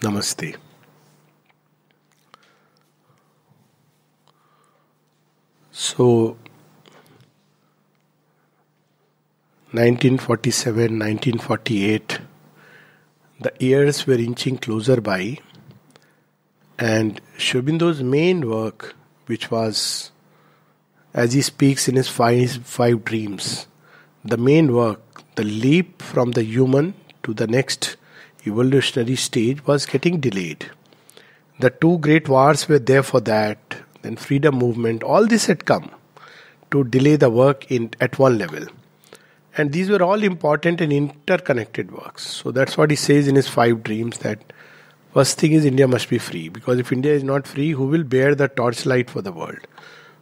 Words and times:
Namaste. 0.00 0.56
So, 5.72 6.36
1947, 9.72 10.98
1948, 10.98 12.20
the 13.40 13.52
years 13.58 14.06
were 14.06 14.14
inching 14.14 14.58
closer 14.58 15.00
by, 15.00 15.38
and 16.78 17.20
Sri 17.36 17.60
Aurobindo's 17.60 18.02
main 18.02 18.48
work, 18.48 18.94
which 19.26 19.50
was, 19.50 20.12
as 21.14 21.32
he 21.32 21.42
speaks 21.42 21.88
in 21.88 21.96
his 21.96 22.08
five, 22.08 22.52
five 22.64 23.04
dreams, 23.04 23.66
the 24.24 24.36
main 24.36 24.74
work, 24.74 25.22
the 25.34 25.44
leap 25.44 26.02
from 26.02 26.32
the 26.32 26.42
human 26.42 26.94
to 27.22 27.34
the 27.34 27.46
next 27.46 27.96
evolutionary 28.46 29.16
stage, 29.16 29.66
was 29.66 29.86
getting 29.86 30.20
delayed. 30.20 30.70
The 31.58 31.70
two 31.70 31.98
great 31.98 32.28
wars 32.28 32.68
were 32.68 32.78
there 32.78 33.02
for 33.02 33.20
that, 33.20 33.76
then 34.02 34.16
freedom 34.16 34.56
movement, 34.56 35.02
all 35.02 35.26
this 35.26 35.46
had 35.46 35.64
come 35.64 35.90
to 36.70 36.84
delay 36.84 37.16
the 37.16 37.30
work 37.30 37.70
in 37.70 37.90
at 38.00 38.18
one 38.18 38.38
level. 38.38 38.66
And 39.56 39.72
these 39.72 39.88
were 39.88 40.02
all 40.02 40.22
important 40.22 40.80
and 40.80 40.92
interconnected 40.92 41.90
works. 41.90 42.26
So 42.26 42.50
that's 42.50 42.76
what 42.76 42.90
he 42.90 42.96
says 42.96 43.26
in 43.26 43.36
his 43.36 43.48
five 43.48 43.82
dreams 43.82 44.18
that 44.18 44.52
first 45.14 45.38
thing 45.38 45.52
is 45.52 45.64
India 45.64 45.88
must 45.88 46.10
be 46.10 46.18
free. 46.18 46.50
Because 46.50 46.78
if 46.78 46.92
India 46.92 47.14
is 47.14 47.24
not 47.24 47.46
free, 47.46 47.70
who 47.70 47.86
will 47.86 48.04
bear 48.04 48.34
the 48.34 48.48
torchlight 48.48 49.08
for 49.08 49.22
the 49.22 49.32
world? 49.32 49.60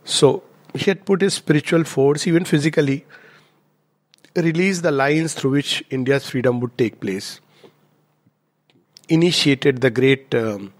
So 0.04 0.44
he 0.72 0.84
had 0.84 1.04
put 1.04 1.20
his 1.20 1.34
spiritual 1.34 1.82
force, 1.84 2.28
even 2.28 2.44
physically, 2.44 3.04
release 4.36 4.80
the 4.82 4.92
lines 4.92 5.34
through 5.34 5.52
which 5.52 5.84
India's 5.90 6.28
freedom 6.28 6.60
would 6.60 6.76
take 6.78 7.00
place. 7.00 7.40
Initiated 9.08 9.80
the 9.80 9.90
great 9.90 10.34
um, 10.34 10.72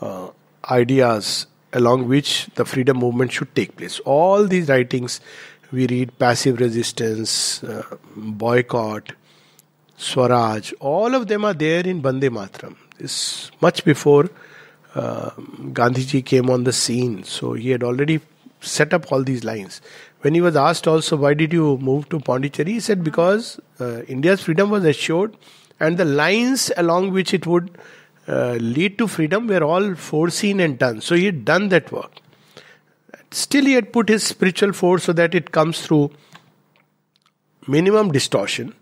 uh, 0.00 0.28
ideas 0.70 1.46
along 1.72 2.08
which 2.08 2.46
the 2.54 2.64
freedom 2.64 2.98
movement 2.98 3.32
should 3.32 3.54
take 3.54 3.76
place. 3.76 4.00
All 4.00 4.46
these 4.46 4.68
writings 4.68 5.20
we 5.70 5.86
read 5.86 6.18
passive 6.18 6.60
resistance, 6.60 7.62
uh, 7.62 7.82
boycott, 8.16 9.12
Swaraj, 9.96 10.72
all 10.80 11.14
of 11.14 11.26
them 11.26 11.44
are 11.44 11.52
there 11.52 11.86
in 11.86 12.00
Bande 12.00 12.22
Mataram. 12.22 12.76
This 12.98 13.50
much 13.60 13.84
before 13.84 14.30
uh, 14.94 15.30
Gandhiji 15.30 16.24
came 16.24 16.48
on 16.48 16.64
the 16.64 16.72
scene, 16.72 17.24
so 17.24 17.52
he 17.52 17.70
had 17.70 17.82
already 17.82 18.20
set 18.60 18.94
up 18.94 19.12
all 19.12 19.22
these 19.22 19.44
lines. 19.44 19.80
When 20.22 20.34
he 20.34 20.40
was 20.40 20.56
asked 20.56 20.88
also, 20.88 21.16
why 21.16 21.34
did 21.34 21.52
you 21.52 21.76
move 21.78 22.08
to 22.08 22.18
Pondicherry? 22.18 22.72
He 22.72 22.80
said, 22.80 23.04
because 23.04 23.60
uh, 23.78 24.02
India's 24.02 24.42
freedom 24.42 24.70
was 24.70 24.84
assured 24.84 25.36
and 25.80 25.96
the 25.96 26.04
lines 26.04 26.70
along 26.76 27.12
which 27.12 27.32
it 27.32 27.46
would 27.46 27.78
uh, 28.28 28.54
lead 28.60 28.98
to 28.98 29.06
freedom 29.06 29.46
were 29.46 29.64
all 29.64 29.94
foreseen 29.94 30.60
and 30.60 30.78
done. 30.78 31.00
So 31.00 31.14
he 31.14 31.26
had 31.26 31.44
done 31.44 31.68
that 31.70 31.90
work. 31.90 32.12
Still, 33.30 33.66
he 33.66 33.72
had 33.74 33.92
put 33.92 34.08
his 34.08 34.22
spiritual 34.22 34.72
force 34.72 35.04
so 35.04 35.12
that 35.12 35.34
it 35.34 35.52
comes 35.52 35.82
through 35.84 36.10
minimum 37.66 38.10
distortion, 38.10 38.74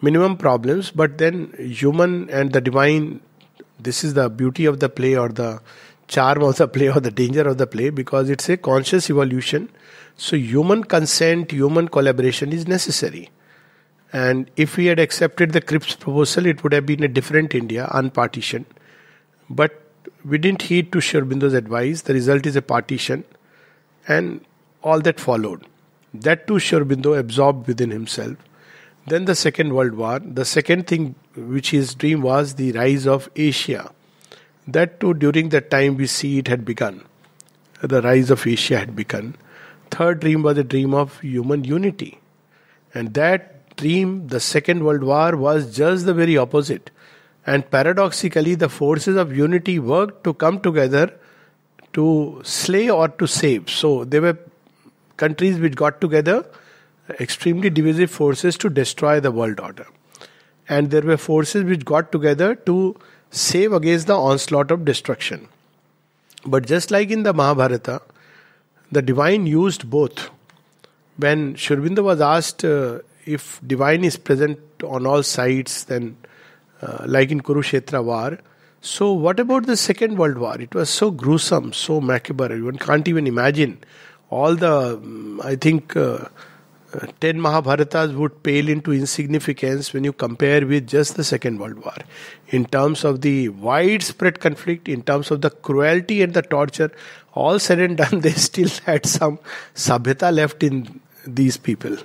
minimum 0.00 0.36
problems, 0.36 0.90
but 0.90 1.18
then 1.18 1.52
human 1.58 2.30
and 2.30 2.52
the 2.52 2.60
divine. 2.60 3.20
This 3.80 4.04
is 4.04 4.14
the 4.14 4.30
beauty 4.30 4.64
of 4.66 4.78
the 4.78 4.88
play, 4.88 5.16
or 5.16 5.28
the 5.28 5.60
charm 6.06 6.42
of 6.42 6.56
the 6.56 6.68
play, 6.76 6.88
or 6.88 7.00
the 7.00 7.10
danger 7.10 7.42
of 7.42 7.58
the 7.58 7.66
play, 7.66 7.90
because 7.90 8.30
it's 8.30 8.48
a 8.48 8.56
conscious 8.56 9.10
evolution. 9.10 9.68
So, 10.16 10.36
human 10.36 10.84
consent, 10.84 11.50
human 11.50 11.88
collaboration 11.88 12.52
is 12.52 12.68
necessary. 12.68 13.30
And 14.14 14.48
if 14.54 14.76
we 14.76 14.86
had 14.86 15.00
accepted 15.00 15.52
the 15.52 15.60
Cripps 15.60 15.96
proposal, 15.96 16.46
it 16.46 16.62
would 16.62 16.72
have 16.72 16.86
been 16.86 17.02
a 17.02 17.08
different 17.08 17.52
India, 17.52 17.88
unpartitioned. 17.90 18.66
But 19.50 19.82
we 20.24 20.38
didn't 20.38 20.62
heed 20.62 20.92
to 20.92 21.00
Sri 21.00 21.20
Aurobindo's 21.20 21.52
advice. 21.52 22.02
The 22.02 22.14
result 22.14 22.46
is 22.46 22.54
a 22.54 22.62
partition 22.62 23.24
and 24.06 24.44
all 24.82 25.00
that 25.00 25.18
followed. 25.18 25.66
That 26.14 26.46
too 26.46 26.60
Sri 26.60 26.78
Aurobindo 26.78 27.18
absorbed 27.18 27.66
within 27.66 27.90
himself. 27.90 28.36
Then 29.08 29.24
the 29.24 29.34
Second 29.34 29.74
World 29.74 29.94
War. 29.94 30.20
The 30.20 30.44
second 30.44 30.86
thing 30.86 31.16
which 31.34 31.70
his 31.70 31.96
dream 31.96 32.22
was 32.22 32.54
the 32.54 32.70
rise 32.70 33.08
of 33.08 33.28
Asia. 33.34 33.90
That 34.68 35.00
too 35.00 35.14
during 35.14 35.48
that 35.48 35.72
time 35.72 35.96
we 35.96 36.06
see 36.06 36.38
it 36.38 36.46
had 36.46 36.64
begun. 36.64 37.02
The 37.82 38.00
rise 38.00 38.30
of 38.30 38.46
Asia 38.46 38.78
had 38.78 38.94
begun. 38.94 39.34
Third 39.90 40.20
dream 40.20 40.44
was 40.44 40.56
a 40.56 40.62
dream 40.62 40.94
of 40.94 41.18
human 41.18 41.64
unity. 41.64 42.20
And 42.94 43.12
that 43.14 43.53
dream, 43.76 44.28
the 44.28 44.40
Second 44.40 44.84
World 44.84 45.02
War, 45.04 45.36
was 45.36 45.74
just 45.76 46.06
the 46.06 46.14
very 46.14 46.36
opposite. 46.36 46.90
And 47.46 47.70
paradoxically, 47.70 48.54
the 48.54 48.68
forces 48.68 49.16
of 49.16 49.36
unity 49.36 49.78
worked 49.78 50.24
to 50.24 50.34
come 50.34 50.60
together 50.60 51.12
to 51.92 52.40
slay 52.44 52.90
or 52.90 53.08
to 53.08 53.26
save. 53.26 53.70
So 53.70 54.04
there 54.04 54.22
were 54.22 54.38
countries 55.16 55.58
which 55.58 55.74
got 55.74 56.00
together, 56.00 56.44
extremely 57.20 57.70
divisive 57.70 58.10
forces 58.10 58.56
to 58.58 58.68
destroy 58.68 59.20
the 59.20 59.30
world 59.30 59.60
order. 59.60 59.86
And 60.68 60.90
there 60.90 61.02
were 61.02 61.16
forces 61.16 61.64
which 61.64 61.84
got 61.84 62.10
together 62.10 62.54
to 62.54 62.96
save 63.30 63.72
against 63.72 64.06
the 64.06 64.16
onslaught 64.16 64.70
of 64.70 64.84
destruction. 64.84 65.48
But 66.46 66.66
just 66.66 66.90
like 66.90 67.10
in 67.10 67.22
the 67.22 67.34
Mahabharata, 67.34 68.02
the 68.90 69.02
divine 69.02 69.46
used 69.46 69.88
both. 69.90 70.30
When 71.16 71.54
Sri 71.54 71.76
Aurobindo 71.76 72.02
was 72.02 72.20
asked 72.20 72.64
uh, 72.64 73.00
if 73.26 73.60
divine 73.66 74.04
is 74.04 74.16
present 74.16 74.58
on 74.82 75.06
all 75.06 75.22
sides, 75.22 75.84
then 75.84 76.16
uh, 76.82 77.04
like 77.06 77.30
in 77.30 77.40
Kurukshetra 77.40 78.04
war, 78.04 78.38
so, 78.86 79.14
what 79.14 79.40
about 79.40 79.64
the 79.64 79.78
Second 79.78 80.18
World 80.18 80.36
War? 80.36 80.60
It 80.60 80.74
was 80.74 80.90
so 80.90 81.10
gruesome, 81.10 81.72
so 81.72 82.02
macabre. 82.02 82.62
One 82.62 82.76
can't 82.76 83.08
even 83.08 83.26
imagine. 83.26 83.78
All 84.28 84.54
the, 84.54 84.98
mm, 84.98 85.42
I 85.42 85.56
think, 85.56 85.96
uh, 85.96 86.28
uh, 86.92 87.06
10 87.18 87.38
Mahabharatas 87.40 88.14
would 88.14 88.42
pale 88.42 88.68
into 88.68 88.92
insignificance 88.92 89.94
when 89.94 90.04
you 90.04 90.12
compare 90.12 90.66
with 90.66 90.86
just 90.86 91.16
the 91.16 91.24
Second 91.24 91.60
World 91.60 91.82
War. 91.82 91.94
In 92.48 92.66
terms 92.66 93.04
of 93.04 93.22
the 93.22 93.48
widespread 93.48 94.40
conflict, 94.40 94.86
in 94.86 95.02
terms 95.02 95.30
of 95.30 95.40
the 95.40 95.48
cruelty 95.48 96.20
and 96.20 96.34
the 96.34 96.42
torture, 96.42 96.92
all 97.32 97.58
said 97.58 97.78
and 97.78 97.96
done, 97.96 98.20
they 98.20 98.32
still 98.32 98.68
had 98.84 99.06
some 99.06 99.38
sabhyata 99.74 100.30
left 100.30 100.62
in 100.62 101.00
these 101.26 101.56
people. 101.56 101.96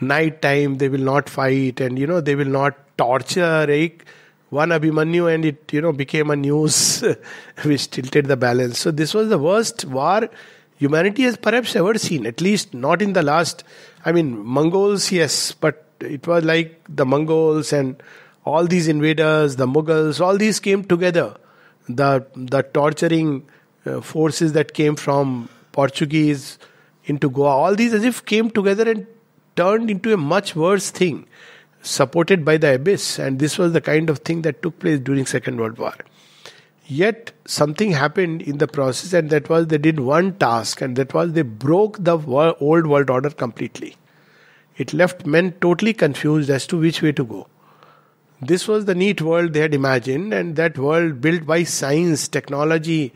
Night 0.00 0.40
time, 0.40 0.78
they 0.78 0.88
will 0.88 1.00
not 1.00 1.28
fight, 1.28 1.80
and 1.80 1.98
you 1.98 2.06
know, 2.06 2.20
they 2.20 2.34
will 2.34 2.46
not 2.46 2.74
torture. 2.96 3.66
Eh? 3.68 3.88
one 4.50 4.70
Abhimanyu 4.70 5.32
and 5.32 5.44
it 5.44 5.72
you 5.72 5.80
know 5.80 5.92
became 5.92 6.30
a 6.30 6.36
news 6.36 7.02
which 7.62 7.88
tilted 7.90 8.26
the 8.26 8.36
balance. 8.36 8.78
So 8.78 8.90
this 8.90 9.14
was 9.14 9.28
the 9.28 9.38
worst 9.38 9.84
war 9.84 10.28
humanity 10.76 11.22
has 11.22 11.36
perhaps 11.36 11.76
ever 11.76 11.96
seen. 11.98 12.26
At 12.26 12.40
least 12.40 12.74
not 12.74 13.00
in 13.00 13.12
the 13.12 13.22
last. 13.22 13.64
I 14.04 14.12
mean 14.12 14.44
Mongols, 14.44 15.10
yes, 15.12 15.52
but 15.52 15.86
it 16.00 16.26
was 16.26 16.44
like 16.44 16.80
the 16.88 17.06
Mongols 17.06 17.72
and 17.72 18.02
all 18.44 18.66
these 18.66 18.88
invaders, 18.88 19.56
the 19.56 19.66
Mughals, 19.66 20.20
all 20.20 20.36
these 20.36 20.58
came 20.58 20.84
together. 20.84 21.36
The 21.88 22.26
the 22.34 22.62
torturing 22.62 23.46
uh, 23.86 24.00
forces 24.00 24.52
that 24.54 24.74
came 24.74 24.96
from 24.96 25.48
Portuguese 25.72 26.58
into 27.04 27.30
Goa, 27.30 27.50
all 27.50 27.74
these 27.74 27.94
as 27.94 28.04
if 28.04 28.24
came 28.24 28.50
together 28.50 28.90
and 28.90 29.06
turned 29.60 29.90
into 29.90 30.12
a 30.14 30.16
much 30.16 30.54
worse 30.56 30.90
thing 30.90 31.26
supported 31.82 32.44
by 32.44 32.56
the 32.56 32.74
abyss. 32.74 33.18
And 33.18 33.38
this 33.38 33.58
was 33.58 33.72
the 33.72 33.80
kind 33.80 34.10
of 34.10 34.18
thing 34.18 34.42
that 34.42 34.62
took 34.62 34.78
place 34.78 35.00
during 35.00 35.26
second 35.26 35.60
world 35.60 35.78
war. 35.78 35.94
Yet 36.86 37.32
something 37.46 37.92
happened 37.92 38.42
in 38.42 38.58
the 38.58 38.66
process 38.66 39.12
and 39.12 39.30
that 39.30 39.48
was 39.48 39.68
they 39.68 39.78
did 39.78 40.00
one 40.00 40.32
task 40.34 40.80
and 40.80 40.96
that 40.96 41.14
was 41.14 41.32
they 41.34 41.42
broke 41.42 42.02
the 42.02 42.18
old 42.18 42.86
world 42.86 43.10
order 43.10 43.30
completely. 43.30 43.96
It 44.76 44.92
left 44.92 45.24
men 45.26 45.52
totally 45.60 45.92
confused 45.92 46.50
as 46.50 46.66
to 46.68 46.78
which 46.78 47.02
way 47.02 47.12
to 47.12 47.24
go. 47.24 47.46
This 48.42 48.66
was 48.66 48.86
the 48.86 48.94
neat 48.94 49.20
world 49.20 49.52
they 49.52 49.60
had 49.60 49.74
imagined 49.74 50.32
and 50.32 50.56
that 50.56 50.78
world 50.78 51.20
built 51.20 51.46
by 51.46 51.62
science 51.64 52.26
technology 52.26 53.12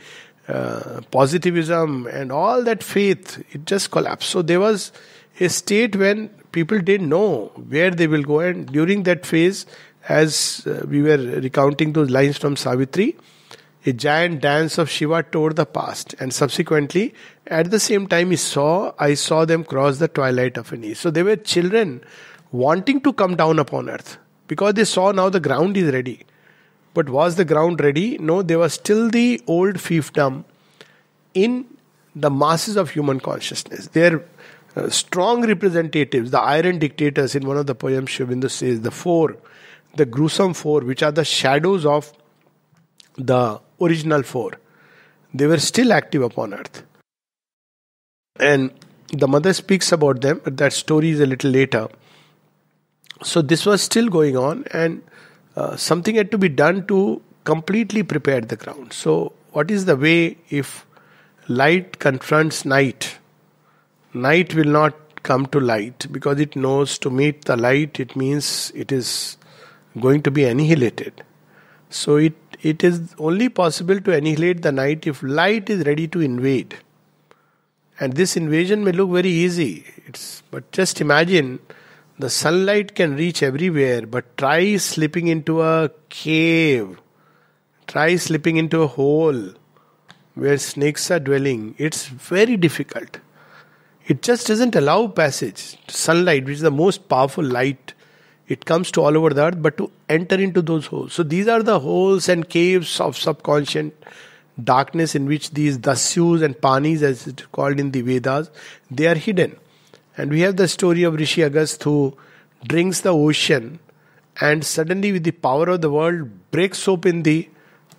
uh, 0.47 1.00
positivism 1.11 2.06
and 2.06 2.31
all 2.31 2.62
that 2.62 2.82
faith 2.82 3.43
it 3.52 3.64
just 3.64 3.90
collapsed. 3.90 4.29
So 4.29 4.43
there 4.43 4.61
was 4.61 4.93
a 5.41 5.49
state 5.49 5.97
when 5.97 6.29
people 6.53 6.79
didn't 6.79 7.09
know 7.09 7.53
where 7.69 7.91
they 7.91 8.07
will 8.07 8.23
go. 8.23 8.41
And 8.41 8.67
during 8.67 9.03
that 9.05 9.27
phase, 9.27 9.67
as 10.09 10.67
uh, 10.67 10.85
we 10.89 11.03
were 11.03 11.17
recounting 11.17 11.93
those 11.93 12.11
lines 12.11 12.39
from 12.39 12.57
Savitri, 12.57 13.17
a 13.87 13.93
giant 13.93 14.41
dance 14.41 14.79
of 14.79 14.89
Shiva 14.89 15.23
tore 15.23 15.53
the 15.53 15.67
past. 15.67 16.15
And 16.19 16.33
subsequently, 16.33 17.15
at 17.47 17.71
the 17.71 17.81
same 17.81 18.07
time, 18.07 18.31
he 18.31 18.37
saw, 18.37 18.93
I 18.99 19.15
saw 19.15 19.45
them 19.45 19.65
cross 19.65 19.99
the 19.99 20.09
twilight 20.09 20.57
of 20.57 20.73
an 20.73 20.85
age. 20.85 20.97
So 20.99 21.11
they 21.11 21.23
were 21.23 21.37
children 21.37 22.03
wanting 22.53 23.01
to 23.03 23.13
come 23.13 23.37
down 23.37 23.59
upon 23.59 23.91
earth 23.91 24.17
because 24.47 24.75
they 24.75 24.85
saw 24.85 25.13
now 25.13 25.29
the 25.29 25.41
ground 25.41 25.77
is 25.77 25.93
ready. 25.93 26.25
But 26.95 27.09
was 27.09 27.35
the 27.37 27.45
ground 27.45 27.81
ready? 27.81 28.17
No, 28.19 28.43
there 28.43 28.59
was 28.59 28.75
still 28.75 29.11
the 29.11 29.43
old 29.47 29.75
fiefdom 29.75 30.45
in 31.35 31.67
the 32.15 32.31
masses 32.31 32.77
of 32.77 32.91
human 32.91 33.19
consciousness. 33.19 33.89
There 33.89 34.25
uh, 34.76 34.88
strong 34.88 35.47
representatives, 35.47 36.31
the 36.31 36.41
iron 36.41 36.79
dictators, 36.79 37.35
in 37.35 37.47
one 37.47 37.56
of 37.56 37.67
the 37.67 37.75
poems, 37.75 38.11
Aurobindo 38.11 38.50
says, 38.50 38.81
the 38.81 38.91
four, 38.91 39.37
the 39.97 40.05
gruesome 40.05 40.55
four, 40.55 40.81
which 40.81 41.03
are 41.03 41.12
the 41.12 41.25
shadows 41.25 41.87
of 41.87 42.12
the 43.17 43.61
original 43.81 44.23
four. 44.23 44.53
They 45.32 45.47
were 45.47 45.59
still 45.59 45.93
active 45.93 46.23
upon 46.23 46.55
earth. 46.55 46.82
And 48.41 48.73
the 49.09 49.29
mother 49.29 49.53
speaks 49.53 49.93
about 49.93 50.21
them, 50.21 50.41
but 50.43 50.56
that 50.56 50.73
story 50.73 51.11
is 51.11 51.21
a 51.21 51.26
little 51.26 51.50
later. 51.50 51.88
So 53.23 53.43
this 53.43 53.65
was 53.65 53.81
still 53.82 54.09
going 54.09 54.37
on, 54.37 54.65
and 54.73 55.03
uh, 55.56 55.76
something 55.76 56.17
had 56.17 56.31
to 56.32 56.38
be 56.38 56.49
done 56.49 56.87
to 56.88 57.23
completely 57.44 58.03
prepare 58.03 58.41
the 58.41 58.56
ground. 58.56 58.93
So, 58.93 59.32
what 59.53 59.71
is 59.71 59.85
the 59.85 59.97
way 59.97 60.37
if 60.50 60.85
light 61.47 62.00
confronts 62.00 62.65
night? 62.65 63.19
Night 64.14 64.55
will 64.55 64.64
not 64.64 64.94
come 65.25 65.46
to 65.46 65.58
light 65.58 66.06
because 66.12 66.38
it 66.38 66.55
knows 66.55 66.99
to 66.99 67.11
meet 67.11 67.46
the 67.46 67.56
light, 67.56 67.99
it 67.99 68.14
means 68.14 68.70
it 68.75 68.93
is 68.93 69.37
going 70.00 70.22
to 70.22 70.31
be 70.31 70.44
annihilated. 70.44 71.25
So, 71.90 72.16
it, 72.16 72.34
it 72.62 72.84
is 72.84 73.14
only 73.19 73.49
possible 73.49 74.00
to 74.00 74.12
annihilate 74.12 74.62
the 74.62 74.70
night 74.70 75.06
if 75.08 75.22
light 75.22 75.69
is 75.69 75.84
ready 75.84 76.06
to 76.08 76.20
invade. 76.20 76.76
And 77.99 78.12
this 78.12 78.37
invasion 78.37 78.84
may 78.84 78.93
look 78.93 79.11
very 79.11 79.31
easy. 79.31 79.84
It's, 80.06 80.43
but 80.50 80.70
just 80.70 81.00
imagine 81.00 81.58
the 82.19 82.31
sunlight 82.31 82.94
can 82.94 83.16
reach 83.16 83.43
everywhere, 83.43 84.06
but 84.06 84.37
try 84.37 84.76
slipping 84.76 85.26
into 85.26 85.61
a 85.62 85.90
cave, 86.08 87.00
try 87.88 88.14
slipping 88.14 88.56
into 88.56 88.82
a 88.82 88.87
hole 88.87 89.55
where 90.34 90.58
snakes 90.58 91.11
are 91.11 91.19
dwelling. 91.19 91.75
It's 91.78 92.06
very 92.06 92.56
difficult. 92.56 93.19
It 94.06 94.23
just 94.23 94.47
doesn't 94.47 94.77
allow 94.77 95.09
passage. 95.09 95.79
Sunlight, 95.89 96.45
which 96.45 96.56
is 96.56 96.61
the 96.61 96.71
most 96.71 97.09
powerful 97.09 97.45
light, 97.45 97.95
it 98.49 98.65
comes 98.67 98.91
to 98.93 99.03
all 99.03 99.17
over 99.17 99.31
the 99.31 99.45
earth, 99.45 99.62
but 99.62 99.79
to 99.79 99.91
enter 100.09 100.37
into 100.37 100.61
those 100.61 100.87
holes. 100.87 101.15
So 101.15 101.23
these 101.23 101.49
are 101.49 101.62
the 101.62 101.81
holes 101.81 102.29
and 102.29 102.49
caves 102.49 103.01
of 103.01 103.17
subconscious 103.17 103.93
darkness 104.62 105.15
in 105.15 105.27
which 105.27 105.51
these 105.51 105.79
dasyus 105.79 106.43
and 106.43 106.61
panis, 106.61 107.03
as 107.03 107.27
it's 107.27 107.47
called 107.47 107.81
in 107.81 107.91
the 107.91 108.03
Vedas, 108.03 108.51
they 108.91 109.06
are 109.06 109.15
hidden. 109.15 109.56
And 110.17 110.31
we 110.31 110.41
have 110.41 110.57
the 110.57 110.69
story 110.69 111.03
of 111.03 111.15
Rishi 111.15 111.41
Agast 111.41 111.83
who 111.83 112.17
drinks 112.67 113.00
the 113.00 113.12
ocean 113.12 113.81
and 114.41 114.65
suddenly, 114.65 115.12
with 115.12 115.25
the 115.25 115.31
power 115.31 115.69
of 115.69 115.81
the 115.81 115.91
world, 115.91 116.50
breaks 116.50 116.89
open 116.89 117.23
the 117.23 117.49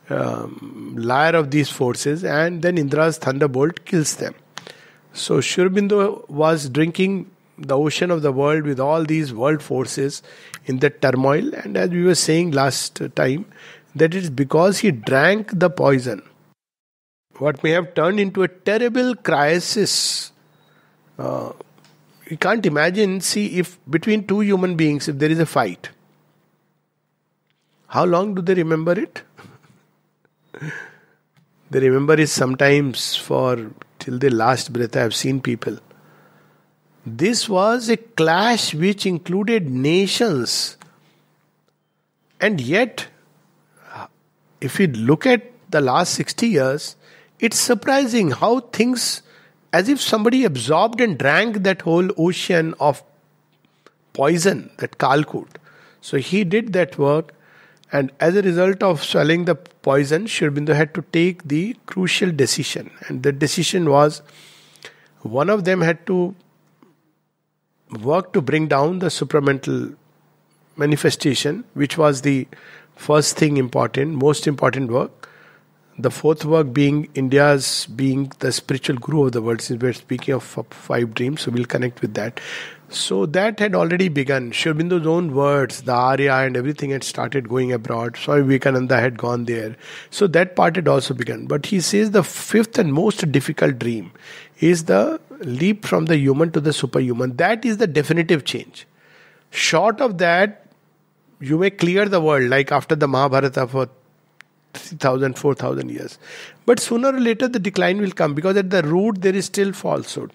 um, 0.09 0.93
layer 0.97 1.35
of 1.35 1.51
these 1.51 1.69
forces, 1.69 2.23
and 2.23 2.61
then 2.61 2.77
Indra's 2.77 3.17
thunderbolt 3.17 3.85
kills 3.85 4.17
them. 4.17 4.35
So, 5.15 5.39
Sri 5.39 5.63
Aurobindo 5.63 6.29
was 6.29 6.69
drinking 6.69 7.31
the 7.57 7.77
ocean 7.77 8.11
of 8.11 8.21
the 8.21 8.33
world 8.33 8.63
with 8.63 8.81
all 8.81 9.05
these 9.05 9.33
world 9.33 9.63
forces 9.63 10.21
in 10.65 10.79
the 10.79 10.89
turmoil, 10.89 11.53
and 11.55 11.77
as 11.77 11.89
we 11.89 12.03
were 12.03 12.15
saying 12.15 12.51
last 12.51 13.01
time, 13.15 13.45
that 13.95 14.13
is 14.13 14.29
because 14.29 14.79
he 14.79 14.91
drank 14.91 15.57
the 15.57 15.69
poison 15.69 16.21
what 17.39 17.63
may 17.63 17.71
have 17.71 17.93
turned 17.93 18.19
into 18.19 18.43
a 18.43 18.47
terrible 18.47 19.15
crisis. 19.15 20.31
Uh, 21.17 21.51
you 22.29 22.37
can't 22.37 22.65
imagine, 22.65 23.21
see, 23.21 23.59
if 23.59 23.77
between 23.89 24.25
two 24.25 24.41
human 24.41 24.75
beings, 24.75 25.07
if 25.07 25.17
there 25.17 25.29
is 25.29 25.39
a 25.39 25.45
fight, 25.45 25.89
how 27.87 28.03
long 28.05 28.35
do 28.35 28.41
they 28.41 28.53
remember 28.53 28.93
it? 28.93 29.21
they 31.71 31.79
remember 31.79 32.13
it 32.13 32.27
sometimes 32.27 33.15
for 33.15 33.71
till 34.05 34.19
their 34.19 34.29
last 34.29 34.71
breath. 34.71 34.95
I 34.95 34.99
have 34.99 35.15
seen 35.15 35.41
people. 35.41 35.79
This 37.05 37.49
was 37.49 37.89
a 37.89 37.97
clash 37.97 38.73
which 38.75 39.05
included 39.05 39.67
nations. 39.67 40.77
And 42.39 42.61
yet, 42.61 43.07
if 44.61 44.77
we 44.77 44.87
look 44.87 45.25
at 45.25 45.51
the 45.71 45.81
last 45.81 46.13
60 46.13 46.47
years, 46.47 46.95
it's 47.39 47.57
surprising 47.59 48.31
how 48.31 48.59
things, 48.59 49.23
as 49.73 49.89
if 49.89 49.99
somebody 49.99 50.45
absorbed 50.45 51.01
and 51.01 51.17
drank 51.17 51.63
that 51.63 51.81
whole 51.81 52.09
ocean 52.15 52.75
of 52.79 53.03
poison, 54.13 54.69
that 54.77 54.99
Kalkut. 54.99 55.47
So 56.01 56.17
he 56.17 56.43
did 56.43 56.73
that 56.73 56.99
work, 56.99 57.33
and 57.91 58.11
as 58.19 58.35
a 58.35 58.41
result 58.41 58.81
of 58.83 59.03
swallowing 59.03 59.45
the 59.45 59.55
poison, 59.55 60.27
Sri 60.27 60.49
Aurobindo 60.49 60.75
had 60.75 60.93
to 60.95 61.03
take 61.11 61.43
the 61.43 61.75
crucial 61.85 62.31
decision. 62.31 62.91
And 63.07 63.23
the 63.23 63.31
decision 63.31 63.89
was 63.89 64.21
one 65.21 65.49
of 65.49 65.65
them 65.65 65.81
had 65.81 66.05
to 66.07 66.35
work 68.01 68.33
to 68.33 68.41
bring 68.41 68.67
down 68.67 68.99
the 68.99 69.07
supramental 69.07 69.95
manifestation, 70.75 71.63
which 71.73 71.97
was 71.97 72.21
the 72.21 72.47
first 72.95 73.37
thing 73.37 73.57
important, 73.57 74.13
most 74.13 74.47
important 74.47 74.91
work. 74.91 75.29
The 75.97 76.11
fourth 76.11 76.43
work 76.43 76.73
being 76.73 77.07
India's 77.15 77.85
being 77.85 78.31
the 78.39 78.51
spiritual 78.51 78.97
guru 78.97 79.27
of 79.27 79.31
the 79.31 79.41
world, 79.41 79.61
since 79.61 79.81
we're 79.81 79.93
speaking 79.93 80.33
of 80.33 80.43
five 80.43 81.13
dreams, 81.13 81.41
so 81.41 81.51
we'll 81.51 81.65
connect 81.65 82.01
with 82.01 82.15
that. 82.15 82.41
So 82.95 83.25
that 83.25 83.59
had 83.59 83.75
already 83.75 84.07
begun. 84.07 84.51
Sri 84.53 84.71
Aurobindo's 84.71 85.05
own 85.05 85.35
words, 85.35 85.81
the 85.81 85.91
Arya 85.91 86.33
and 86.33 86.55
everything 86.55 86.91
had 86.91 87.03
started 87.03 87.49
going 87.49 87.73
abroad. 87.73 88.15
Swami 88.15 88.43
Vivekananda 88.43 88.99
had 89.01 89.17
gone 89.17 89.43
there. 89.43 89.75
So 90.09 90.27
that 90.27 90.55
part 90.55 90.77
had 90.77 90.87
also 90.87 91.13
begun. 91.13 91.45
But 91.45 91.65
he 91.65 91.81
says 91.81 92.11
the 92.11 92.23
fifth 92.23 92.77
and 92.77 92.93
most 92.93 93.29
difficult 93.33 93.79
dream 93.79 94.13
is 94.61 94.85
the 94.85 95.19
leap 95.39 95.85
from 95.85 96.05
the 96.05 96.17
human 96.17 96.51
to 96.51 96.61
the 96.61 96.71
superhuman. 96.71 97.35
That 97.35 97.65
is 97.65 97.77
the 97.77 97.87
definitive 97.87 98.45
change. 98.45 98.87
Short 99.51 99.99
of 99.99 100.17
that, 100.19 100.65
you 101.41 101.57
may 101.57 101.71
clear 101.71 102.07
the 102.07 102.21
world, 102.21 102.49
like 102.49 102.71
after 102.71 102.95
the 102.95 103.09
Mahabharata 103.09 103.67
for 103.67 103.89
3,000, 104.73 105.37
4,000 105.37 105.89
years. 105.89 106.17
But 106.65 106.79
sooner 106.79 107.09
or 107.09 107.19
later 107.19 107.49
the 107.49 107.59
decline 107.59 107.99
will 107.99 108.11
come 108.11 108.33
because 108.33 108.55
at 108.55 108.69
the 108.69 108.83
root 108.83 109.21
there 109.21 109.35
is 109.35 109.45
still 109.45 109.73
falsehood. 109.73 110.31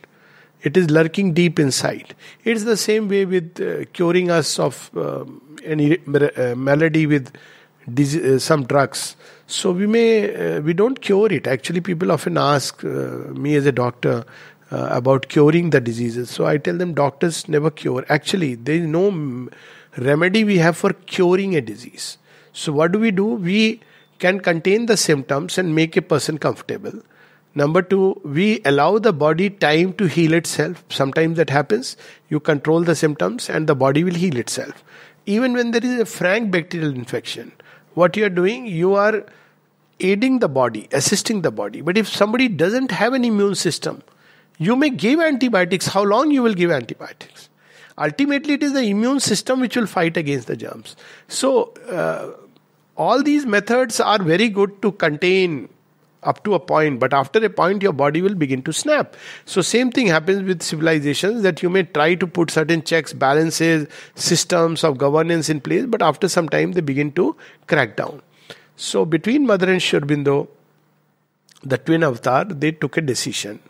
It 0.63 0.77
is 0.77 0.91
lurking 0.91 1.33
deep 1.33 1.59
inside. 1.59 2.15
It's 2.45 2.65
the 2.65 2.77
same 2.77 3.09
way 3.09 3.25
with 3.25 3.61
uh, 3.61 3.85
curing 3.93 4.31
us 4.31 4.59
of 4.59 4.91
uh, 4.97 5.25
any 5.65 5.99
uh, 5.99 6.55
malady 6.55 7.07
with 7.07 7.35
uh, 7.89 8.39
some 8.39 8.65
drugs. 8.65 9.17
So 9.47 9.73
we 9.73 9.87
may 9.87 10.57
uh, 10.57 10.61
we 10.61 10.75
don't 10.75 11.01
cure 11.01 11.33
it. 11.33 11.47
Actually, 11.47 11.81
people 11.81 12.13
often 12.13 12.37
ask 12.37 12.85
uh, 12.85 12.89
me 13.45 13.55
as 13.57 13.67
a 13.67 13.73
doctor 13.73 14.25
about 14.73 15.29
curing 15.29 15.71
the 15.71 15.81
diseases. 15.81 16.31
So 16.31 16.47
I 16.47 16.57
tell 16.57 16.79
them 16.79 16.95
doctors 16.95 17.49
never 17.49 17.73
cure. 17.73 18.05
Actually, 18.09 18.55
there 18.55 18.77
is 18.77 18.87
no 18.87 19.49
remedy 19.99 20.45
we 20.45 20.59
have 20.59 20.77
for 20.77 20.93
curing 20.93 21.57
a 21.57 21.61
disease. 21.61 22.19
So 22.53 22.73
what 22.73 22.93
do 22.93 23.01
we 23.01 23.11
do? 23.11 23.25
We 23.25 23.81
can 24.21 24.39
contain 24.39 24.87
the 24.87 24.97
symptoms 24.97 25.59
and 25.59 25.75
make 25.75 25.97
a 25.97 26.03
person 26.03 26.39
comfortable. 26.39 27.03
Number 27.55 27.83
two, 27.83 28.21
we 28.25 28.61
allow 28.65 28.99
the 28.99 29.13
body 29.13 29.51
time 29.51 29.93
to 29.95 30.07
heal 30.07 30.33
itself. 30.35 30.85
Sometimes 30.89 31.37
that 31.37 31.51
happens. 31.51 31.97
You 32.29 32.39
control 32.39 32.83
the 32.83 32.95
symptoms 32.95 33.51
and 33.51 33.67
the 33.67 33.75
body 33.75 34.05
will 34.05 34.15
heal 34.15 34.37
itself. 34.37 34.85
Even 35.27 35.53
when 35.53 35.73
there 35.73 35.85
is 35.85 35.99
a 36.01 36.07
frank 36.07 36.51
bacterial 36.51 36.95
infection, 36.95 37.53
what 37.95 38.17
you 38.17 38.25
are 38.25 38.31
doing, 38.31 38.67
you 38.67 38.95
are 38.95 39.25
aiding 39.99 40.39
the 40.39 40.49
body, 40.49 40.89
assisting 40.93 41.43
the 41.43 41.51
body. 41.51 41.81
But 41.81 41.99
if 41.99 42.09
somebody 42.09 42.49
doesn't 42.49 42.93
have 42.93 43.15
an 43.15 43.25
immune 43.25 43.57
system, 43.57 44.03
you 44.59 44.77
may 44.77 44.91
give 44.91 45.21
antibiotics. 45.21 45.87
How 45.89 46.03
long 46.03 46.31
you 46.31 46.43
will 46.43 46.55
give 46.55 46.71
antibiotics? 46.71 47.49
Ultimately, 47.99 48.55
it 48.55 48.63
is 48.63 48.73
the 48.73 48.83
immune 48.83 49.21
system 49.21 49.61
which 49.61 49.77
will 49.77 49.87
fight 49.87 50.17
against 50.17 50.47
the 50.47 50.57
germs. 50.57 50.97
So, 51.29 51.75
uh, 51.91 52.31
all 52.97 53.23
these 53.23 53.45
methods 53.45 54.01
are 54.01 54.23
very 54.23 54.49
good 54.49 54.81
to 54.83 54.93
contain 54.93 55.69
up 56.23 56.43
to 56.45 56.55
a 56.55 56.61
point 56.61 57.01
but 57.01 57.13
after 57.13 57.43
a 57.45 57.51
point 57.51 57.83
your 57.83 57.93
body 57.93 58.21
will 58.21 58.35
begin 58.35 58.63
to 58.63 58.73
snap 58.73 59.17
so 59.45 59.63
same 59.63 59.91
thing 59.91 60.07
happens 60.07 60.43
with 60.43 60.63
civilizations 60.63 61.43
that 61.43 61.63
you 61.63 61.71
may 61.71 61.83
try 61.83 62.15
to 62.15 62.27
put 62.27 62.51
certain 62.51 62.83
checks 62.83 63.13
balances 63.13 63.87
systems 64.15 64.85
of 64.85 64.99
governance 64.99 65.49
in 65.49 65.61
place 65.61 65.87
but 65.87 66.03
after 66.03 66.29
some 66.29 66.49
time 66.49 66.73
they 66.73 66.81
begin 66.81 67.11
to 67.13 67.35
crack 67.67 67.97
down 67.97 68.21
so 68.77 69.05
between 69.05 69.47
mother 69.47 69.71
and 69.71 69.83
Sri 69.83 70.01
Aurobindo 70.01 70.49
the 71.63 71.79
twin 71.79 72.03
avatar 72.03 72.45
they 72.45 72.73
took 72.73 72.97
a 72.97 73.01
decision 73.01 73.61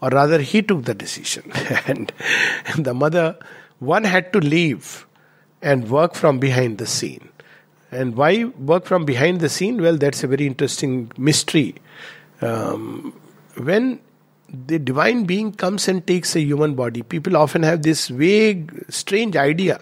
or 0.00 0.10
rather 0.10 0.40
he 0.40 0.62
took 0.62 0.84
the 0.84 0.94
decision 0.94 1.50
and 1.86 2.12
the 2.76 2.94
mother 2.94 3.36
one 3.78 4.04
had 4.04 4.32
to 4.32 4.40
leave 4.40 5.06
and 5.62 5.90
work 5.90 6.14
from 6.14 6.38
behind 6.38 6.78
the 6.78 6.86
scene 6.86 7.30
and 7.92 8.16
why 8.16 8.44
work 8.44 8.84
from 8.84 9.04
behind 9.04 9.40
the 9.40 9.48
scene? 9.48 9.82
Well, 9.82 9.96
that's 9.96 10.22
a 10.22 10.28
very 10.28 10.46
interesting 10.46 11.10
mystery. 11.16 11.74
Um, 12.40 13.12
when 13.56 14.00
the 14.48 14.78
divine 14.78 15.24
being 15.24 15.52
comes 15.52 15.88
and 15.88 16.06
takes 16.06 16.34
a 16.34 16.40
human 16.40 16.74
body, 16.74 17.02
people 17.02 17.36
often 17.36 17.62
have 17.62 17.82
this 17.82 18.08
vague, 18.08 18.84
strange 18.88 19.36
idea 19.36 19.80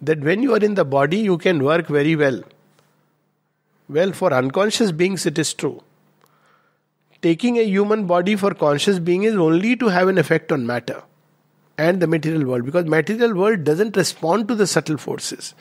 that 0.00 0.20
when 0.20 0.42
you 0.42 0.54
are 0.54 0.64
in 0.64 0.74
the 0.74 0.84
body, 0.84 1.18
you 1.18 1.38
can 1.38 1.62
work 1.62 1.86
very 1.86 2.16
well. 2.16 2.42
Well, 3.88 4.12
for 4.12 4.32
unconscious 4.32 4.90
beings, 4.90 5.26
it 5.26 5.38
is 5.38 5.52
true. 5.52 5.82
Taking 7.20 7.58
a 7.58 7.62
human 7.62 8.06
body 8.06 8.34
for 8.34 8.52
conscious 8.54 8.98
being 8.98 9.22
is 9.22 9.36
only 9.36 9.76
to 9.76 9.88
have 9.88 10.08
an 10.08 10.18
effect 10.18 10.50
on 10.50 10.66
matter 10.66 11.02
and 11.78 12.00
the 12.00 12.06
material 12.06 12.44
world 12.46 12.64
because 12.64 12.84
material 12.86 13.34
world 13.34 13.64
doesn't 13.64 13.96
respond 13.96 14.46
to 14.48 14.54
the 14.54 14.66
subtle 14.66 14.98
forces 14.98 15.54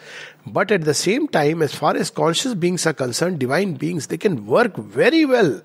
but 0.46 0.72
at 0.72 0.84
the 0.84 0.94
same 0.94 1.28
time 1.28 1.62
as 1.62 1.74
far 1.74 1.96
as 1.96 2.10
conscious 2.10 2.54
beings 2.54 2.86
are 2.86 2.94
concerned 2.94 3.40
divine 3.40 3.74
beings 3.74 4.08
they 4.08 4.18
can 4.18 4.46
work 4.46 4.76
very 4.76 5.24
well 5.24 5.62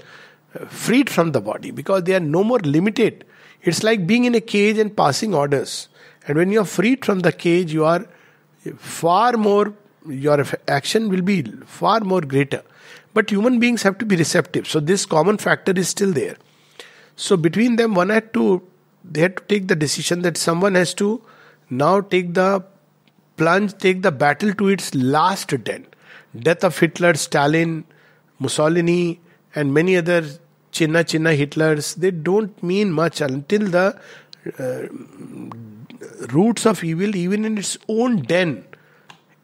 freed 0.68 1.10
from 1.10 1.32
the 1.32 1.40
body 1.40 1.70
because 1.70 2.04
they 2.04 2.14
are 2.14 2.20
no 2.20 2.44
more 2.44 2.58
limited. 2.58 3.24
It's 3.62 3.82
like 3.82 4.06
being 4.06 4.24
in 4.24 4.34
a 4.34 4.40
cage 4.40 4.78
and 4.78 4.96
passing 4.96 5.34
orders. 5.34 5.88
And 6.26 6.36
when 6.36 6.50
you 6.50 6.60
are 6.60 6.64
freed 6.64 7.04
from 7.04 7.20
the 7.20 7.32
cage 7.32 7.72
you 7.72 7.84
are 7.84 8.06
far 8.76 9.32
more 9.32 9.74
your 10.08 10.44
action 10.68 11.08
will 11.08 11.22
be 11.22 11.42
far 11.64 12.00
more 12.00 12.20
greater. 12.20 12.62
But 13.14 13.30
human 13.30 13.58
beings 13.58 13.82
have 13.82 13.98
to 13.98 14.06
be 14.06 14.16
receptive. 14.16 14.68
So 14.68 14.78
this 14.78 15.06
common 15.06 15.38
factor 15.38 15.72
is 15.72 15.88
still 15.88 16.12
there. 16.12 16.36
So 17.16 17.36
between 17.36 17.76
them 17.76 17.94
one 17.94 18.10
had 18.10 18.32
to 18.34 18.62
they 19.04 19.20
had 19.20 19.36
to 19.36 19.42
take 19.44 19.68
the 19.68 19.76
decision 19.76 20.22
that 20.22 20.36
someone 20.36 20.74
has 20.74 20.92
to 20.94 21.22
now 21.70 22.00
take 22.00 22.34
the 22.34 22.64
plunge, 23.36 23.76
take 23.78 24.02
the 24.02 24.12
battle 24.12 24.52
to 24.54 24.68
its 24.68 24.94
last 24.94 25.48
den. 25.64 25.86
Death 26.36 26.64
of 26.64 26.78
Hitler, 26.78 27.14
Stalin, 27.14 27.84
Mussolini, 28.38 29.20
and 29.54 29.72
many 29.72 29.96
other 29.96 30.24
Chinna 30.76 31.02
Chinna 31.10 31.36
Hitlers, 31.40 31.94
they 31.96 32.10
don't 32.10 32.62
mean 32.62 32.92
much 32.92 33.20
until 33.20 33.66
the 33.76 33.98
uh, 34.58 34.82
roots 36.32 36.66
of 36.66 36.82
evil, 36.84 37.16
even 37.16 37.44
in 37.44 37.58
its 37.58 37.76
own 37.88 38.22
den, 38.22 38.64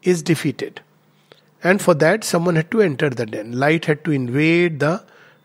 is 0.03 0.21
defeated. 0.21 0.81
And 1.63 1.81
for 1.81 1.93
that, 1.95 2.23
someone 2.23 2.55
had 2.55 2.69
to 2.71 2.81
enter 2.81 3.09
the 3.09 3.25
den. 3.25 3.53
Light 3.53 3.85
had 3.85 4.03
to 4.05 4.11
invade 4.11 4.79
the 4.79 5.03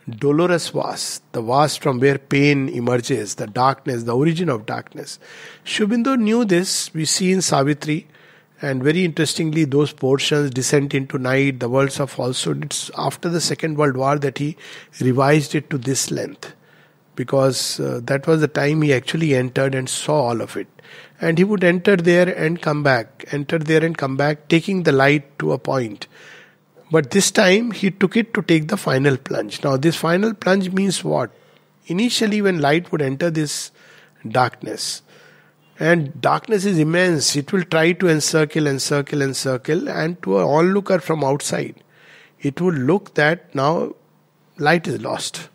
dolorous 0.08 0.68
vast, 0.70 1.22
the 1.32 1.42
vast 1.42 1.80
from 1.82 2.00
where 2.00 2.18
pain 2.18 2.68
emerges, 2.68 3.36
the 3.36 3.46
darkness, 3.46 4.04
the 4.04 4.16
origin 4.16 4.48
of 4.48 4.66
darkness. 4.66 5.18
Sri 5.64 5.86
Aurobindo 5.86 6.18
knew 6.18 6.44
this. 6.44 6.92
We 6.94 7.04
see 7.04 7.32
in 7.32 7.40
Savitri, 7.40 8.06
and 8.60 8.82
very 8.82 9.04
interestingly, 9.04 9.64
those 9.64 9.92
portions, 9.92 10.50
Descent 10.50 10.94
into 10.94 11.18
Night, 11.18 11.60
the 11.60 11.68
worlds 11.68 12.00
of 12.00 12.10
falsehood, 12.10 12.64
it's 12.64 12.90
after 12.96 13.28
the 13.28 13.40
Second 13.40 13.78
World 13.78 13.96
War 13.96 14.18
that 14.18 14.38
he 14.38 14.56
revised 15.00 15.54
it 15.54 15.70
to 15.70 15.78
this 15.78 16.10
length. 16.10 16.54
Because 17.14 17.80
uh, 17.80 18.00
that 18.04 18.26
was 18.26 18.40
the 18.40 18.48
time 18.48 18.82
he 18.82 18.94
actually 18.94 19.34
entered 19.34 19.74
and 19.74 19.88
saw 19.88 20.28
all 20.28 20.40
of 20.40 20.56
it. 20.56 20.68
And 21.20 21.36
he 21.36 21.44
would 21.44 21.64
enter 21.64 21.96
there 21.96 22.28
and 22.28 22.62
come 22.62 22.82
back, 22.82 23.24
enter 23.32 23.58
there 23.58 23.84
and 23.84 23.98
come 23.98 24.16
back, 24.16 24.48
taking 24.48 24.84
the 24.84 24.92
light 24.92 25.38
to 25.40 25.52
a 25.52 25.58
point 25.58 26.06
but 26.90 27.10
this 27.10 27.30
time 27.30 27.70
he 27.70 27.90
took 27.90 28.16
it 28.16 28.32
to 28.34 28.42
take 28.42 28.68
the 28.68 28.76
final 28.76 29.16
plunge. 29.16 29.62
Now, 29.62 29.76
this 29.76 29.96
final 29.96 30.34
plunge 30.34 30.70
means 30.70 31.04
what? 31.04 31.30
Initially, 31.86 32.40
when 32.42 32.60
light 32.60 32.90
would 32.92 33.02
enter 33.02 33.30
this 33.30 33.70
darkness, 34.26 35.02
and 35.78 36.20
darkness 36.20 36.64
is 36.64 36.78
immense, 36.78 37.36
it 37.36 37.52
will 37.52 37.62
try 37.62 37.92
to 37.92 38.08
encircle, 38.08 38.66
encircle, 38.66 39.22
encircle, 39.22 39.22
and 39.22 39.36
circle. 39.36 39.88
And 39.88 40.22
to 40.22 40.38
an 40.38 40.44
onlooker 40.44 40.98
from 40.98 41.22
outside, 41.22 41.76
it 42.40 42.60
would 42.60 42.76
look 42.76 43.14
that 43.14 43.54
now 43.54 43.94
light 44.58 44.88
is 44.88 45.00
lost. 45.00 45.48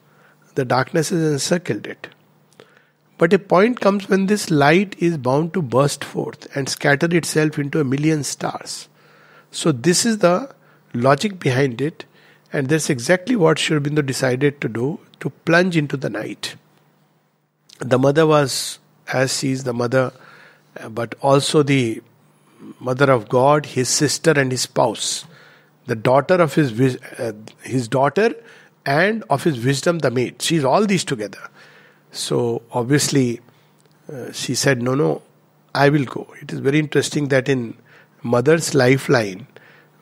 The 0.55 0.65
darkness 0.65 1.09
has 1.09 1.31
encircled 1.31 1.87
it. 1.87 2.07
But 3.17 3.33
a 3.33 3.39
point 3.39 3.79
comes 3.79 4.09
when 4.09 4.25
this 4.25 4.49
light 4.49 4.95
is 4.97 5.17
bound 5.17 5.53
to 5.53 5.61
burst 5.61 6.03
forth 6.03 6.47
and 6.55 6.67
scatter 6.67 7.13
itself 7.15 7.59
into 7.59 7.79
a 7.79 7.83
million 7.83 8.23
stars. 8.23 8.89
So, 9.51 9.71
this 9.71 10.05
is 10.05 10.17
the 10.17 10.53
logic 10.93 11.39
behind 11.39 11.79
it, 11.79 12.05
and 12.51 12.69
that's 12.69 12.89
exactly 12.89 13.35
what 13.35 13.59
Sri 13.59 13.77
Aurobindo 13.77 14.05
decided 14.05 14.59
to 14.61 14.67
do 14.67 14.99
to 15.19 15.29
plunge 15.29 15.77
into 15.77 15.95
the 15.95 16.09
night. 16.09 16.55
The 17.79 17.99
mother 17.99 18.25
was, 18.25 18.79
as 19.11 19.39
she 19.39 19.51
is 19.51 19.63
the 19.63 19.73
mother, 19.73 20.11
but 20.89 21.15
also 21.21 21.63
the 21.63 22.01
mother 22.79 23.11
of 23.11 23.29
God, 23.29 23.65
his 23.65 23.89
sister, 23.89 24.31
and 24.31 24.51
his 24.51 24.61
spouse, 24.61 25.25
the 25.85 25.95
daughter 25.95 26.35
of 26.35 26.55
his 26.55 26.97
uh, 27.19 27.33
his 27.61 27.87
daughter, 27.87 28.33
and 28.85 29.23
of 29.29 29.43
his 29.43 29.63
wisdom, 29.63 29.99
the 29.99 30.11
maid. 30.11 30.41
She 30.41 30.55
is 30.55 30.63
all 30.63 30.85
these 30.85 31.03
together. 31.03 31.49
So 32.11 32.61
obviously, 32.71 33.41
uh, 34.11 34.31
she 34.31 34.55
said, 34.55 34.81
"No, 34.81 34.95
no, 34.95 35.21
I 35.75 35.89
will 35.89 36.05
go." 36.05 36.27
It 36.41 36.53
is 36.53 36.59
very 36.59 36.79
interesting 36.79 37.27
that 37.29 37.49
in 37.49 37.75
mother's 38.21 38.73
lifeline, 38.73 39.47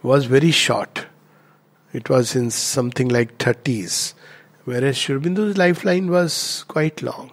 was 0.04 0.26
very 0.26 0.52
short. 0.52 1.06
It 1.94 2.10
was 2.10 2.36
in 2.36 2.52
something 2.52 3.10
like 3.10 3.38
30s, 3.38 4.14
whereas 4.66 4.98
Sri 4.98 5.16
Aurobindo's 5.16 5.58
lifeline 5.58 6.10
was 6.10 6.64
quite 6.68 7.02
long. 7.02 7.31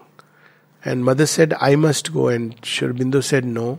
And 0.85 1.05
mother 1.05 1.27
said, 1.27 1.55
I 1.61 1.77
must 1.77 2.13
go. 2.13 2.29
And 2.29 2.55
Sri 2.65 2.89
Aurobindo 2.89 3.23
said, 3.23 3.45
No. 3.45 3.79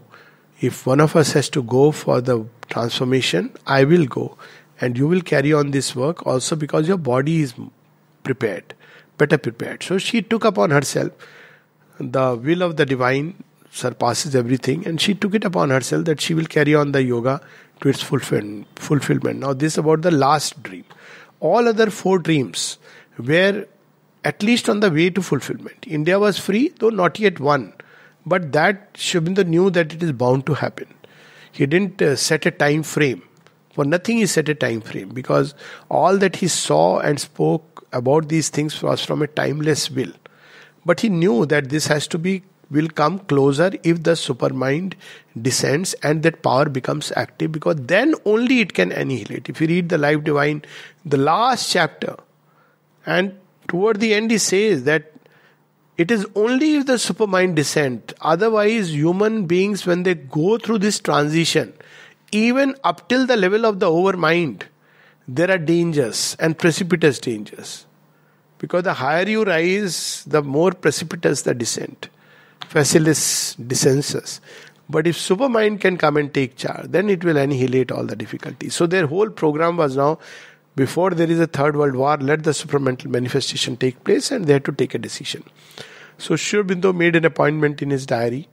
If 0.62 0.86
one 0.86 1.00
of 1.00 1.16
us 1.16 1.32
has 1.34 1.50
to 1.52 1.64
go 1.64 1.92
for 1.92 2.20
the 2.20 2.46
transformation, 2.70 3.52
I 3.66 3.86
will 3.86 4.06
go. 4.06 4.38
And 4.82 4.98
you 4.98 5.08
will 5.08 5.22
carry 5.22 5.54
on 5.54 5.72
this 5.72 5.96
work 5.96 6.26
also 6.26 6.56
because 6.56 6.88
your 6.88 6.98
body 6.98 7.42
is 7.42 7.54
prepared, 8.24 8.74
better 9.18 9.38
prepared. 9.38 9.84
So 9.84 9.98
she 9.98 10.22
took 10.22 10.44
upon 10.44 10.72
herself 10.72 11.12
the 12.00 12.36
will 12.36 12.62
of 12.62 12.78
the 12.78 12.86
divine 12.86 13.44
surpasses 13.72 14.36
everything, 14.36 14.86
and 14.88 15.00
she 15.00 15.14
took 15.14 15.36
it 15.36 15.46
upon 15.46 15.70
herself 15.70 16.06
that 16.06 16.20
she 16.22 16.34
will 16.34 16.46
carry 16.46 16.74
on 16.76 16.92
the 16.92 17.04
yoga 17.04 17.42
to 17.82 17.90
its 17.90 18.02
fulfillment. 18.02 19.40
Now, 19.40 19.54
this 19.54 19.74
is 19.74 19.78
about 19.78 20.02
the 20.02 20.12
last 20.12 20.62
dream. 20.64 20.86
All 21.40 21.68
other 21.68 21.90
four 21.90 22.20
dreams 22.20 22.78
were 23.18 23.66
at 24.24 24.44
least 24.44 24.70
on 24.70 24.80
the 24.80 24.92
way 24.92 25.10
to 25.10 25.22
fulfillment. 25.22 25.86
India 25.88 26.20
was 26.20 26.38
free, 26.38 26.70
though 26.80 26.90
not 26.90 27.20
yet 27.20 27.40
won. 27.40 27.74
But 28.26 28.52
that 28.52 28.94
Aurobindo 28.96 29.46
knew 29.46 29.70
that 29.70 29.94
it 29.94 30.04
is 30.04 30.12
bound 30.12 30.46
to 30.48 30.54
happen. 30.54 30.88
He 31.52 31.66
didn't 31.66 32.02
uh, 32.02 32.16
set 32.16 32.46
a 32.46 32.52
time 32.52 32.84
frame. 32.84 33.24
For 33.74 33.86
nothing 33.86 34.18
he 34.18 34.26
set 34.26 34.50
a 34.50 34.56
time 34.56 34.82
frame 34.82 35.10
because 35.10 35.56
all 35.90 36.18
that 36.18 36.38
he 36.38 36.48
saw 36.48 37.00
and 37.00 37.20
spoke 37.20 37.88
about 37.94 38.30
these 38.30 38.50
things 38.50 38.82
was 38.82 39.04
from 39.04 39.22
a 39.22 39.28
timeless 39.28 39.90
will. 39.90 40.12
But 40.86 41.00
he 41.00 41.10
knew 41.10 41.46
that 41.46 41.70
this 41.70 41.88
has 41.88 42.08
to 42.08 42.18
be 42.18 42.44
will 42.72 42.88
come 42.88 43.20
closer 43.20 43.72
if 43.84 44.04
the 44.04 44.12
supermind 44.12 44.94
descends 45.42 45.94
and 46.04 46.24
that 46.24 46.44
power 46.44 46.66
becomes 46.66 47.12
active 47.16 47.52
because 47.52 47.76
then 47.78 48.14
only 48.26 48.60
it 48.60 48.74
can 48.74 48.92
annihilate. 48.92 49.50
If 49.50 49.62
you 49.62 49.68
read 49.68 49.90
the 49.90 49.98
Life 49.98 50.24
Divine, 50.24 50.64
the 51.04 51.18
last 51.18 51.72
chapter, 51.72 52.16
and 53.06 53.36
toward 53.70 54.00
the 54.02 54.14
end 54.14 54.32
he 54.32 54.38
says 54.38 54.84
that 54.84 55.14
it 55.98 56.12
is 56.12 56.26
only 56.36 56.76
if 56.76 56.86
the 56.86 56.94
supermind 56.94 57.56
descends. 57.56 58.14
Otherwise, 58.22 58.94
human 58.94 59.46
beings, 59.46 59.86
when 59.86 60.04
they 60.04 60.16
go 60.16 60.58
through 60.58 60.80
this 60.80 61.00
transition, 61.00 61.74
even 62.32 62.76
up 62.84 63.08
till 63.10 63.26
the 63.26 63.38
level 63.38 63.66
of 63.66 63.80
the 63.80 63.88
overmind, 63.88 64.64
there 65.28 65.52
are 65.52 65.58
dangers 65.58 66.36
and 66.40 66.58
precipitous 66.58 67.20
dangers. 67.20 67.86
Because 68.58 68.84
the 68.84 68.94
higher 68.94 69.28
you 69.28 69.44
rise, 69.44 70.24
the 70.26 70.42
more 70.42 70.72
precipitous 70.72 71.44
the 71.44 71.54
descent 71.54 72.10
facilis 72.70 73.56
descensus. 73.68 74.40
But 74.90 75.06
if 75.06 75.18
supermind 75.18 75.82
can 75.82 75.98
come 75.98 76.18
and 76.18 76.34
take 76.34 76.56
charge, 76.56 76.88
then 76.88 77.10
it 77.10 77.24
will 77.24 77.38
annihilate 77.38 77.92
all 77.92 78.06
the 78.06 78.16
difficulties. 78.16 78.74
So 78.76 78.88
their 78.88 79.06
whole 79.06 79.30
program 79.30 79.78
was 79.78 79.96
now 79.96 80.20
before 80.80 81.10
there 81.12 81.30
is 81.30 81.40
a 81.42 81.48
third 81.48 81.76
world 81.76 81.96
war, 82.02 82.16
let 82.18 82.44
the 82.44 82.52
supramental 82.52 83.08
manifestation 83.08 83.76
take 83.76 84.02
place 84.06 84.32
and 84.32 84.46
they 84.46 84.54
had 84.54 84.64
to 84.64 84.72
take 84.72 84.94
a 84.96 84.98
decision. 84.98 85.44
So 86.18 86.38
Sri 86.38 86.62
Aurobindo 86.62 86.96
made 86.96 87.18
an 87.18 87.26
appointment 87.26 87.82
in 87.82 87.90
his 87.90 88.06
diary. 88.06 88.48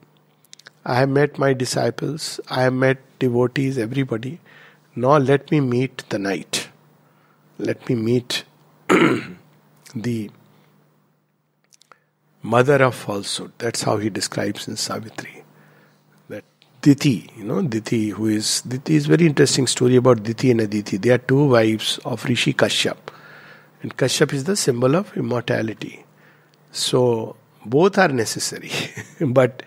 I 0.84 0.96
have 0.96 1.08
met 1.08 1.38
my 1.38 1.52
disciples, 1.52 2.40
I 2.48 2.62
have 2.62 2.72
met 2.72 2.98
devotees, 3.20 3.78
everybody. 3.78 4.40
Now 4.96 5.18
let 5.18 5.52
me 5.52 5.60
meet 5.60 6.04
the 6.08 6.18
night. 6.18 6.68
Let 7.58 7.88
me 7.88 7.94
meet 7.94 8.44
the 9.94 10.30
mother 12.42 12.82
of 12.82 12.94
falsehood. 12.96 13.52
That's 13.58 13.82
how 13.82 13.98
he 13.98 14.10
describes 14.10 14.66
in 14.66 14.76
Savitri. 14.76 15.45
Diti, 16.86 17.28
you 17.36 17.42
know, 17.42 17.62
Diti, 17.62 18.10
who 18.10 18.28
is 18.28 18.60
Diti 18.60 18.94
is 18.94 19.06
very 19.06 19.26
interesting 19.26 19.66
story 19.66 19.96
about 19.96 20.22
Diti 20.22 20.52
and 20.52 20.60
Aditi. 20.60 20.98
They 20.98 21.10
are 21.10 21.18
two 21.18 21.48
wives 21.48 21.98
of 22.04 22.24
Rishi 22.24 22.54
Kashyap. 22.54 22.96
And 23.82 23.96
Kashyap 23.96 24.32
is 24.32 24.44
the 24.44 24.54
symbol 24.54 24.94
of 24.94 25.16
immortality. 25.16 26.04
So 26.70 27.34
both 27.64 27.98
are 27.98 28.06
necessary. 28.06 28.70
but 29.20 29.64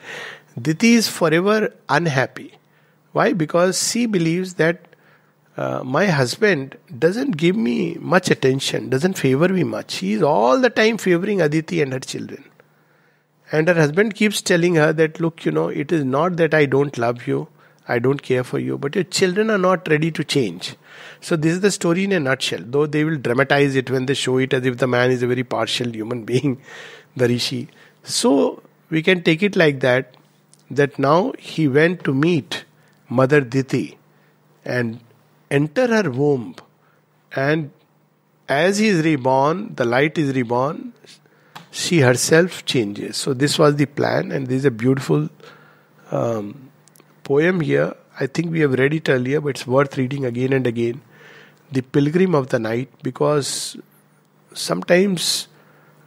Diti 0.62 0.94
is 0.94 1.10
forever 1.10 1.74
unhappy. 1.90 2.54
Why? 3.12 3.34
Because 3.34 3.92
she 3.92 4.06
believes 4.06 4.54
that 4.54 4.96
uh, 5.58 5.82
my 5.84 6.06
husband 6.06 6.78
doesn't 6.98 7.36
give 7.36 7.58
me 7.58 7.96
much 7.96 8.32
attention, 8.32 8.90
doesn't 8.90 9.18
favor 9.18 9.50
me 9.50 9.66
much. 9.66 9.96
He 9.96 10.14
is 10.14 10.24
all 10.24 10.58
the 10.58 10.70
time 10.70 10.98
favoring 10.98 11.42
Aditi 11.42 11.82
and 11.82 11.92
her 11.92 12.00
children. 12.00 12.49
And 13.52 13.68
her 13.68 13.74
husband 13.74 14.16
keeps 14.16 14.42
telling 14.42 14.76
her 14.76 14.94
that, 14.94 15.20
look, 15.20 15.46
you 15.46 15.52
know, 15.52 15.70
it 15.70 15.92
is 15.92 16.06
not 16.06 16.38
that 16.38 16.54
I 16.54 16.66
don't 16.66 16.98
love 16.98 17.26
you, 17.26 17.48
I 17.88 17.98
don't 17.98 18.22
care 18.22 18.44
for 18.44 18.60
you, 18.60 18.78
but 18.78 18.94
your 18.94 19.04
children 19.04 19.50
are 19.50 19.58
not 19.58 19.88
ready 19.88 20.12
to 20.12 20.24
change. 20.24 20.76
So, 21.22 21.36
this 21.36 21.54
is 21.54 21.62
the 21.62 21.72
story 21.72 22.04
in 22.04 22.12
a 22.12 22.20
nutshell, 22.20 22.62
though 22.64 22.86
they 22.86 23.04
will 23.04 23.18
dramatize 23.18 23.76
it 23.76 23.90
when 23.90 24.06
they 24.06 24.14
show 24.14 24.38
it 24.38 24.54
as 24.54 24.66
if 24.66 24.78
the 24.78 24.88
man 24.88 25.10
is 25.10 25.24
a 25.24 25.28
very 25.28 25.44
partial 25.44 25.92
human 25.92 26.24
being, 26.24 26.62
the 27.16 27.28
Rishi. 27.28 27.68
So, 28.04 28.62
we 28.90 29.02
can 29.02 29.24
take 29.24 29.42
it 29.42 29.56
like 29.56 29.80
that 29.80 30.16
that 30.70 31.00
now 31.00 31.34
he 31.40 31.68
went 31.68 32.04
to 32.04 32.14
meet 32.14 32.66
Mother 33.10 33.42
Diti 33.42 33.98
and 34.64 35.00
enter 35.50 35.88
her 35.88 36.12
womb. 36.12 36.56
And 37.36 37.72
as 38.48 38.78
he 38.78 38.88
is 38.90 39.04
reborn, 39.04 39.74
the 39.76 39.86
light 39.86 40.18
is 40.18 40.36
reborn, 40.36 40.94
she 41.72 42.00
herself 42.00 42.66
changes. 42.66 43.18
So, 43.18 43.34
this 43.34 43.60
was 43.60 43.76
the 43.76 43.86
plan, 43.86 44.32
and 44.32 44.48
this 44.48 44.58
is 44.58 44.66
a 44.66 44.72
beautiful 44.72 45.30
um, 46.12 46.70
poem 47.24 47.62
here. 47.62 47.96
I 48.20 48.28
think 48.28 48.52
we 48.52 48.60
have 48.62 48.74
read 48.74 48.94
it 48.94 49.10
earlier, 49.10 49.40
but 49.40 49.50
it's 49.50 49.68
worth 49.68 49.98
reading 49.98 50.26
again 50.26 50.54
and 50.54 50.68
again. 50.68 51.02
The 51.72 51.82
Pilgrim 51.82 52.36
of 52.36 52.48
the 52.48 52.60
Night, 52.60 52.90
because 53.04 53.78
sometimes 54.54 55.48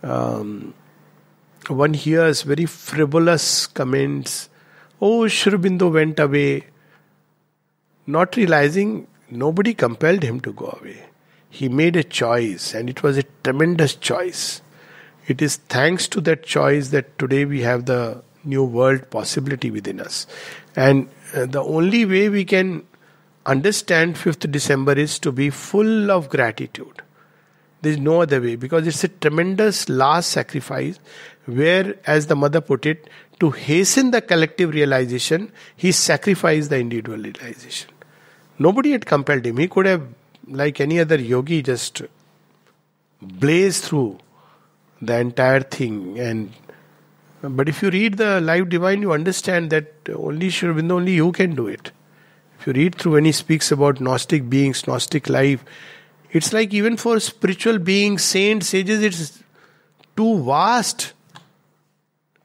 um, 0.03 0.75
one 1.69 1.95
hears 1.95 2.43
very 2.43 2.67
frivolous 2.67 3.67
comments. 3.67 4.49
Oh, 5.01 5.29
Sri 5.29 5.53
Aurobindo 5.53 5.93
went 5.93 6.19
away, 6.19 6.67
not 8.07 8.37
realizing 8.37 9.07
nobody 9.31 9.75
compelled 9.75 10.23
him 10.23 10.41
to 10.41 10.53
go 10.53 10.79
away. 10.81 11.07
He 11.49 11.69
made 11.69 11.97
a 11.97 12.05
choice, 12.05 12.75
and 12.75 12.91
it 12.91 13.03
was 13.03 13.17
a 13.17 13.25
tremendous 13.45 13.95
choice. 13.95 14.61
It 15.27 15.41
is 15.41 15.57
thanks 15.57 16.09
to 16.09 16.21
that 16.23 16.43
choice 16.43 16.89
that 16.89 17.19
today 17.19 17.45
we 17.45 17.61
have 17.63 17.87
the 17.87 18.23
new 18.45 18.65
world 18.65 19.09
possibility 19.11 19.71
within 19.71 20.01
us. 20.01 20.27
And 20.75 21.09
uh, 21.35 21.47
the 21.47 21.63
only 21.63 22.05
way 22.05 22.29
we 22.29 22.45
can 22.45 22.85
understand 23.47 24.17
5th 24.17 24.51
December 24.51 24.93
is 24.93 25.19
to 25.21 25.33
be 25.33 25.51
full 25.51 26.11
of 26.11 26.29
gratitude. 26.29 27.03
There 27.83 27.93
is 27.93 27.99
no 27.99 28.23
other 28.23 28.41
way 28.41 28.57
because 28.57 28.87
it's 28.87 29.05
a 29.05 29.09
tremendous 29.09 29.89
last 29.89 30.31
sacrifice 30.31 30.99
where, 31.47 31.97
as 32.07 32.29
the 32.29 32.37
mother 32.37 32.61
put 32.61 32.87
it, 32.87 33.09
to 33.41 33.51
hasten 33.51 34.13
the 34.13 34.21
collective 34.21 34.73
realization, 34.73 35.51
he 35.77 35.91
sacrificed 35.91 36.71
the 36.71 36.79
individual 36.79 37.19
realization. 37.19 37.91
Nobody 38.59 38.93
had 38.93 39.05
compelled 39.07 39.45
him. 39.45 39.57
He 39.57 39.67
could 39.67 39.87
have, 39.87 40.07
like 40.47 40.81
any 40.81 41.01
other 41.01 41.17
yogi, 41.17 41.63
just 41.63 42.03
blazed 43.21 43.83
through 43.85 44.19
the 45.03 45.19
entire 45.19 45.61
thing. 45.61 46.19
And 46.19 46.53
but 47.43 47.69
if 47.69 47.83
you 47.83 47.91
read 47.91 48.19
the 48.19 48.41
Life 48.41 48.69
Divine, 48.69 49.03
you 49.03 49.13
understand 49.13 49.71
that 49.71 49.93
only 50.15 50.49
Sri 50.49 50.71
only 50.91 51.13
you 51.13 51.33
can 51.33 51.55
do 51.55 51.67
it. 51.67 51.91
If 52.59 52.69
you 52.69 52.73
read 52.75 52.95
through 52.95 53.13
when 53.13 53.25
he 53.25 53.33
speaks 53.33 53.73
about 53.73 54.01
Gnostic 54.01 54.49
beings, 54.49 54.87
Gnostic 54.87 55.29
life, 55.29 55.65
it's 56.31 56.53
like 56.53 56.73
even 56.73 56.97
for 56.97 57.19
spiritual 57.19 57.79
beings, 57.79 58.23
saints, 58.23 58.69
sages, 58.69 59.03
it's 59.03 59.43
too 60.17 60.45
vast 60.45 61.13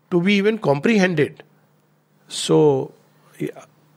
to 0.09 0.19
be 0.19 0.33
even 0.33 0.57
comprehended. 0.57 1.43
So, 2.27 2.91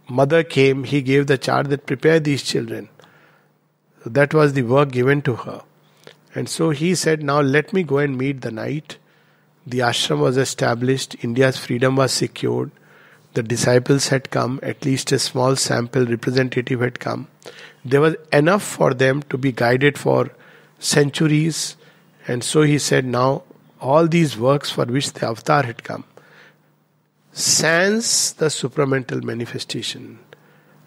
mother 0.09 0.45
came, 0.45 0.85
he 0.85 1.01
gave 1.01 1.27
the 1.27 1.39
charge 1.39 1.69
that 1.69 1.87
prepare 1.87 2.21
these 2.21 2.43
children. 2.43 2.91
That 4.05 4.35
was 4.35 4.53
the 4.53 4.63
work 4.63 4.93
given 4.93 5.23
to 5.23 5.37
her. 5.37 5.63
And 6.35 6.49
so 6.49 6.71
he 6.71 6.95
said, 6.95 7.23
Now 7.23 7.41
let 7.41 7.73
me 7.73 7.83
go 7.83 7.99
and 7.99 8.17
meet 8.17 8.41
the 8.41 8.51
night. 8.51 8.99
The 9.67 9.81
ashram 9.81 10.21
was 10.21 10.37
established, 10.37 11.17
India's 11.23 11.59
freedom 11.59 11.97
was 11.97 12.13
secured, 12.13 12.71
the 13.35 13.43
disciples 13.43 14.09
had 14.09 14.31
come, 14.31 14.59
at 14.63 14.85
least 14.85 15.13
a 15.13 15.19
small 15.19 15.55
sample 15.55 16.07
representative 16.07 16.81
had 16.81 16.99
come. 16.99 17.29
There 17.85 18.01
was 18.01 18.17
enough 18.33 18.63
for 18.63 18.95
them 18.95 19.23
to 19.25 19.39
be 19.39 19.53
guided 19.53 19.99
for 19.99 20.31
centuries. 20.79 21.77
And 22.27 22.43
so 22.43 22.63
he 22.63 22.79
said, 22.79 23.05
Now 23.05 23.43
all 23.81 24.09
these 24.09 24.37
works 24.37 24.71
for 24.71 24.85
which 24.85 25.13
the 25.13 25.27
avatar 25.27 25.63
had 25.63 25.85
come, 25.85 26.05
sans 27.33 28.33
the 28.33 28.47
supramental 28.47 29.23
manifestation. 29.23 30.19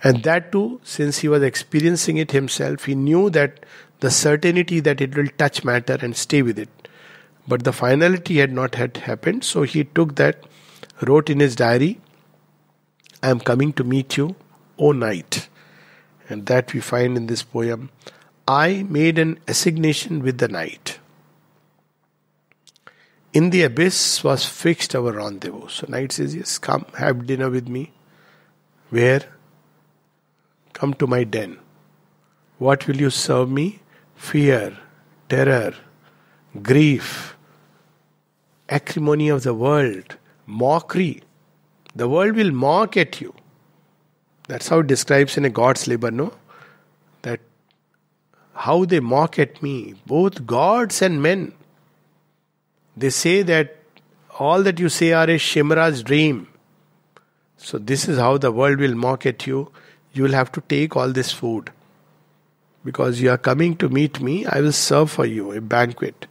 And 0.03 0.21
that 0.23 0.51
too, 0.51 0.81
since 0.83 1.19
he 1.19 1.29
was 1.29 1.43
experiencing 1.43 2.17
it 2.17 2.31
himself, 2.31 2.85
he 2.85 2.93
knew 2.95 3.29
that 3.29 3.65
the 4.03 4.11
certainty 4.11 4.81
that 4.81 4.99
it 4.99 5.15
will 5.15 5.29
touch 5.37 5.63
matter 5.63 5.97
and 6.01 6.17
stay 6.17 6.41
with 6.41 6.59
it. 6.59 6.89
But 7.47 7.63
the 7.63 7.71
finality 7.71 8.39
had 8.39 8.51
not 8.51 8.75
had 8.75 8.97
happened, 8.97 9.45
so 9.45 9.61
he 9.63 9.85
took 9.85 10.15
that, 10.15 10.43
wrote 11.01 11.29
in 11.29 11.39
his 11.39 11.55
diary, 11.55 12.01
I 13.21 13.29
am 13.29 13.39
coming 13.39 13.71
to 13.73 13.85
meet 13.85 14.17
you, 14.17 14.35
O 14.77 14.91
night. 14.91 15.47
And 16.27 16.45
that 16.47 16.73
we 16.73 16.81
find 16.81 17.15
in 17.15 17.27
this 17.27 17.43
poem. 17.43 17.91
I 18.45 18.83
made 18.83 19.17
an 19.17 19.39
assignation 19.47 20.21
with 20.21 20.37
the 20.39 20.49
night. 20.49 20.99
In 23.31 23.51
the 23.51 23.63
abyss 23.63 24.21
was 24.21 24.45
fixed 24.45 24.95
our 24.95 25.13
rendezvous. 25.13 25.69
So 25.69 25.87
night 25.87 26.11
says, 26.11 26.35
Yes, 26.35 26.57
come, 26.57 26.85
have 26.97 27.25
dinner 27.25 27.49
with 27.49 27.69
me. 27.69 27.93
Where? 28.89 29.21
Come 30.73 30.93
to 30.95 31.07
my 31.07 31.23
den. 31.23 31.57
What 32.57 32.85
will 32.87 32.97
you 32.97 33.09
serve 33.09 33.49
me? 33.49 33.79
Fear, 34.23 34.77
terror, 35.29 35.73
grief, 36.61 37.35
acrimony 38.69 39.27
of 39.29 39.43
the 39.43 39.53
world, 39.53 40.15
mockery. 40.45 41.21
The 41.95 42.07
world 42.07 42.35
will 42.35 42.51
mock 42.51 42.95
at 42.97 43.19
you. 43.21 43.33
That's 44.47 44.69
how 44.69 44.79
it 44.79 44.87
describes 44.87 45.37
in 45.37 45.45
a 45.45 45.49
God's 45.49 45.87
labor, 45.87 46.09
no? 46.09 46.33
That 47.21 47.41
how 48.53 48.85
they 48.85 49.01
mock 49.01 49.37
at 49.39 49.61
me, 49.61 49.95
both 50.05 50.45
gods 50.45 51.01
and 51.01 51.21
men. 51.21 51.53
They 52.95 53.09
say 53.09 53.41
that 53.43 53.77
all 54.39 54.63
that 54.63 54.79
you 54.79 54.89
say 54.89 55.11
are 55.11 55.29
a 55.29 55.37
chimera's 55.37 56.01
dream. 56.01 56.47
So, 57.57 57.77
this 57.77 58.07
is 58.07 58.17
how 58.17 58.37
the 58.37 58.51
world 58.51 58.79
will 58.79 58.95
mock 58.95 59.25
at 59.25 59.47
you. 59.47 59.71
You 60.13 60.23
will 60.23 60.41
have 60.41 60.51
to 60.53 60.61
take 60.61 60.95
all 60.95 61.11
this 61.11 61.31
food. 61.31 61.71
Because 62.83 63.21
you 63.21 63.29
are 63.29 63.37
coming 63.37 63.77
to 63.77 63.89
meet 63.89 64.19
me, 64.19 64.45
I 64.45 64.59
will 64.59 64.73
serve 64.73 65.11
for 65.11 65.25
you 65.25 65.51
a 65.51 65.61
banquet 65.61 66.27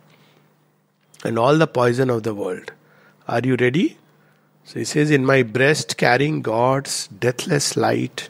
and 1.25 1.39
all 1.39 1.57
the 1.57 1.67
poison 1.67 2.11
of 2.11 2.23
the 2.25 2.35
world. 2.35 2.73
Are 3.27 3.41
you 3.43 3.57
ready? 3.57 3.97
So 4.65 4.79
he 4.79 4.85
says, 4.85 5.11
In 5.11 5.25
my 5.25 5.43
breast 5.43 5.97
carrying 5.97 6.43
God's 6.43 7.09
deathless 7.09 7.77
light, 7.77 8.29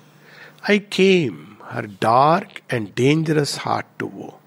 I 0.68 0.78
came, 0.78 1.56
her 1.64 1.82
dark 1.82 2.62
and 2.70 2.94
dangerous 2.94 3.56
heart 3.56 3.86
to 3.98 4.06
woe. 4.06 4.38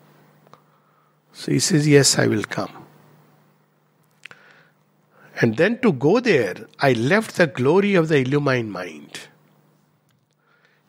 So 1.34 1.52
he 1.52 1.60
says, 1.60 1.88
Yes, 1.88 2.18
I 2.18 2.28
will 2.28 2.44
come. 2.44 2.86
And 5.42 5.58
then 5.58 5.80
to 5.80 5.92
go 5.92 6.20
there, 6.20 6.56
I 6.80 6.94
left 6.94 7.36
the 7.36 7.48
glory 7.48 7.96
of 7.96 8.08
the 8.08 8.20
illumined 8.20 8.72
mind. 8.72 9.20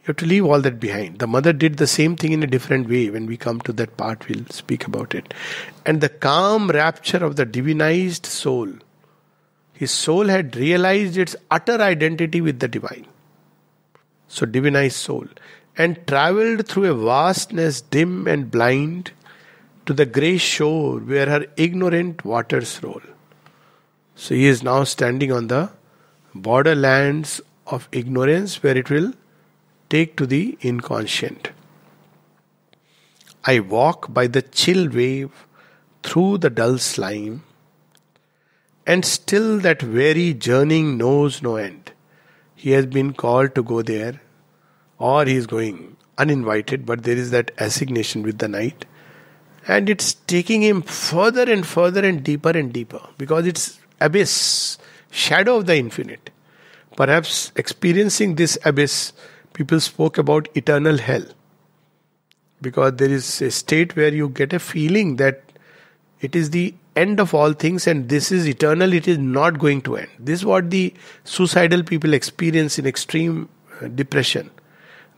You 0.07 0.13
have 0.13 0.19
to 0.19 0.27
leave 0.27 0.47
all 0.47 0.61
that 0.61 0.79
behind. 0.79 1.19
The 1.19 1.27
mother 1.27 1.53
did 1.53 1.79
the 1.79 1.89
same 1.89 2.15
thing 2.15 2.31
in 2.31 2.45
a 2.45 2.47
different 2.47 2.89
way. 2.89 3.11
When 3.11 3.27
we 3.27 3.37
come 3.37 3.61
to 3.63 3.73
that 3.73 3.97
part, 3.97 4.29
we'll 4.29 4.47
speak 4.51 4.87
about 4.87 5.17
it. 5.17 5.35
And 5.85 6.01
the 6.01 6.09
calm 6.09 6.71
rapture 6.71 7.25
of 7.25 7.35
the 7.35 7.45
divinized 7.45 8.25
soul. 8.25 8.69
His 9.73 9.91
soul 9.91 10.29
had 10.29 10.55
realized 10.55 11.17
its 11.17 11.35
utter 11.51 11.83
identity 11.83 12.41
with 12.41 12.61
the 12.61 12.69
divine. 12.69 13.07
So, 14.29 14.47
divinized 14.47 14.93
soul. 14.93 15.27
And 15.77 16.07
traveled 16.07 16.69
through 16.69 16.85
a 16.85 16.95
vastness 16.95 17.81
dim 17.81 18.29
and 18.29 18.49
blind 18.49 19.11
to 19.87 19.93
the 19.93 20.07
grey 20.07 20.37
shore 20.37 21.01
where 21.01 21.27
her 21.27 21.47
ignorant 21.57 22.25
waters 22.25 22.81
roll. 22.81 23.03
So 24.15 24.35
he 24.37 24.47
is 24.47 24.63
now 24.63 24.85
standing 24.85 25.33
on 25.33 25.49
the 25.49 25.71
borderlands 26.33 27.41
of 27.67 27.89
ignorance 27.91 28.63
where 28.63 28.77
it 28.77 28.89
will 28.89 29.13
take 29.89 30.17
to 30.17 30.27
the 30.27 30.59
inconscient. 30.63 31.51
I 33.45 33.61
walk 33.61 34.13
by 34.13 34.27
the 34.27 34.43
chill 34.43 34.89
wave 34.89 35.47
through 36.03 36.39
the 36.39 36.51
dull 36.51 36.79
slime, 36.79 37.45
and 38.87 39.05
still 39.05 39.59
that 39.61 39.83
weary 39.83 40.35
journeying 40.35 40.97
knows 40.97 41.43
no 41.43 41.57
end. 41.57 41.93
He 42.55 42.71
has 42.71 42.87
been 42.87 43.13
called 43.13 43.55
to 43.55 43.63
go 43.63 43.83
there, 43.83 44.21
or 44.99 45.25
he 45.25 45.37
is 45.37 45.47
going 45.47 45.97
uninvited, 46.19 46.87
but 46.87 47.03
there 47.03 47.17
is 47.17 47.31
that 47.31 47.51
assignation 47.59 48.23
with 48.23 48.39
the 48.39 48.49
night, 48.49 48.87
and 49.69 49.89
it's 49.89 50.15
taking 50.15 50.63
him 50.63 50.83
further 50.83 51.43
and 51.43 51.67
further 51.67 52.05
and 52.05 52.23
deeper 52.25 52.51
and 52.51 52.73
deeper 52.73 53.01
because 53.19 53.47
it's 53.47 53.79
abyss, 54.01 54.79
shadow 55.11 55.57
of 55.57 55.67
the 55.67 55.77
infinite. 55.77 56.31
Perhaps 56.97 57.53
experiencing 57.57 58.37
this 58.37 58.59
abyss, 58.65 59.13
people 59.57 59.81
spoke 59.81 60.19
about 60.19 60.49
eternal 60.55 60.99
hell. 60.99 61.25
Because 62.61 62.97
there 62.97 63.11
is 63.11 63.43
a 63.43 63.51
state 63.51 63.97
where 63.97 64.15
you 64.15 64.29
get 64.29 64.53
a 64.53 64.59
feeling 64.59 65.17
that 65.17 65.43
it 66.21 66.37
is 66.37 66.51
the 66.51 66.75
end 66.95 67.21
of 67.21 67.35
all 67.35 67.53
things 67.53 67.87
and 67.87 68.09
this 68.09 68.31
is 68.31 68.47
eternal, 68.49 68.93
it 68.93 69.09
is 69.09 69.19
not 69.19 69.59
going 69.59 69.81
to 69.83 69.97
end. 69.97 70.09
This 70.19 70.41
is 70.41 70.47
what 70.47 70.71
the 70.71 70.93
suicidal 71.25 71.83
people 71.83 72.15
experience 72.15 72.79
in 72.79 72.87
extreme 72.87 73.49
uh, 73.81 73.89
depression. 73.89 74.51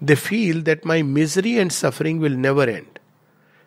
They 0.01 0.15
feel 0.15 0.63
that 0.63 0.85
my 0.85 1.03
misery 1.03 1.59
and 1.59 1.73
suffering 1.73 2.21
will 2.21 2.37
never 2.47 2.63
end. 2.63 2.99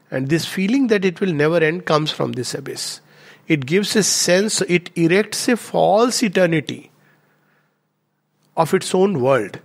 And 0.10 0.29
this 0.29 0.45
feeling 0.45 0.88
that 0.88 1.05
it 1.05 1.19
will 1.21 1.34
never 1.34 1.57
end 1.57 1.86
comes 1.86 2.12
from 2.12 2.34
this 2.34 2.53
abyss. 2.53 3.01
It 3.47 3.65
gives 3.65 3.95
a 3.95 4.03
sense, 4.03 4.62
it 4.62 4.89
erects 4.95 5.47
a 5.47 5.57
false 5.57 6.23
eternity 6.23 6.91
of 8.55 8.73
its 8.73 8.93
own 8.93 9.21
world. 9.21 9.60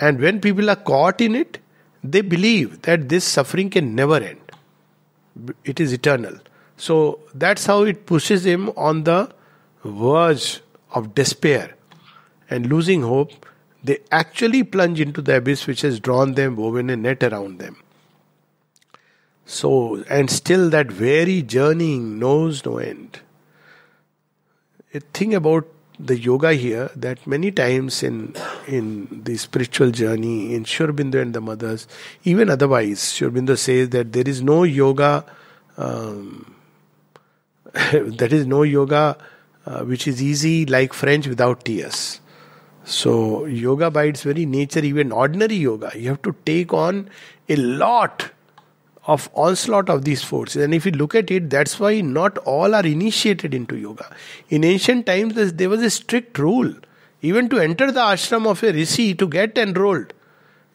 And 0.00 0.18
when 0.18 0.40
people 0.40 0.70
are 0.70 0.76
caught 0.76 1.20
in 1.20 1.34
it, 1.34 1.58
they 2.02 2.22
believe 2.22 2.82
that 2.82 3.10
this 3.10 3.24
suffering 3.24 3.68
can 3.68 3.94
never 3.94 4.16
end. 4.16 4.40
It 5.64 5.78
is 5.78 5.92
eternal. 5.92 6.38
So 6.78 7.20
that's 7.34 7.66
how 7.66 7.82
it 7.82 8.06
pushes 8.06 8.46
him 8.46 8.70
on 8.70 9.04
the 9.04 9.32
verge 9.84 10.62
of 10.92 11.14
despair 11.14 11.76
and 12.48 12.66
losing 12.66 13.02
hope. 13.02 13.46
They 13.84 13.98
actually 14.10 14.62
plunge 14.62 15.00
into 15.00 15.20
the 15.20 15.36
abyss 15.36 15.66
which 15.66 15.82
has 15.82 16.00
drawn 16.00 16.34
them, 16.34 16.56
woven 16.56 16.88
a 16.88 16.96
net 16.96 17.22
around 17.22 17.58
them. 17.58 17.76
So, 19.44 20.02
and 20.08 20.30
still 20.30 20.70
that 20.70 20.90
very 20.90 21.42
journeying 21.42 22.18
knows 22.18 22.64
no 22.64 22.78
end. 22.78 23.20
A 24.94 25.00
thing 25.00 25.34
about 25.34 25.66
the 26.04 26.18
yoga 26.18 26.52
here 26.54 26.90
that 26.96 27.26
many 27.26 27.50
times 27.50 28.02
in 28.02 28.34
in 28.66 29.22
the 29.24 29.36
spiritual 29.36 29.90
journey 29.90 30.54
in 30.54 30.64
Sri 30.64 30.86
Aurobindo 30.86 31.20
and 31.20 31.34
the 31.34 31.40
mothers, 31.40 31.86
even 32.24 32.50
otherwise, 32.50 33.00
Sri 33.00 33.28
Aurobindo 33.28 33.56
says 33.56 33.90
that 33.90 34.12
there 34.12 34.26
is 34.26 34.42
no 34.42 34.62
yoga, 34.62 35.24
um, 35.76 36.54
that 37.72 38.32
is 38.32 38.46
no 38.46 38.62
yoga 38.62 39.16
uh, 39.66 39.84
which 39.84 40.08
is 40.08 40.22
easy 40.22 40.66
like 40.66 40.92
French 40.92 41.26
without 41.26 41.64
tears. 41.64 42.20
So 42.84 43.44
yoga 43.44 43.90
by 43.90 44.04
its 44.04 44.22
very 44.22 44.46
nature, 44.46 44.80
even 44.80 45.12
ordinary 45.12 45.56
yoga, 45.56 45.92
you 45.94 46.08
have 46.08 46.22
to 46.22 46.34
take 46.44 46.72
on 46.72 47.10
a 47.48 47.56
lot 47.56 48.30
of 49.06 49.30
onslaught 49.34 49.88
of 49.88 50.04
these 50.04 50.22
forces. 50.22 50.62
And 50.62 50.74
if 50.74 50.84
you 50.84 50.92
look 50.92 51.14
at 51.14 51.30
it, 51.30 51.50
that's 51.50 51.80
why 51.80 52.00
not 52.00 52.38
all 52.38 52.74
are 52.74 52.86
initiated 52.86 53.54
into 53.54 53.76
yoga. 53.76 54.14
In 54.50 54.64
ancient 54.64 55.06
times, 55.06 55.34
there 55.54 55.68
was 55.68 55.82
a 55.82 55.90
strict 55.90 56.38
rule. 56.38 56.74
Even 57.22 57.48
to 57.48 57.58
enter 57.58 57.90
the 57.90 58.00
ashram 58.00 58.46
of 58.46 58.62
a 58.62 58.72
rishi 58.72 59.14
to 59.14 59.26
get 59.26 59.56
enrolled, 59.58 60.12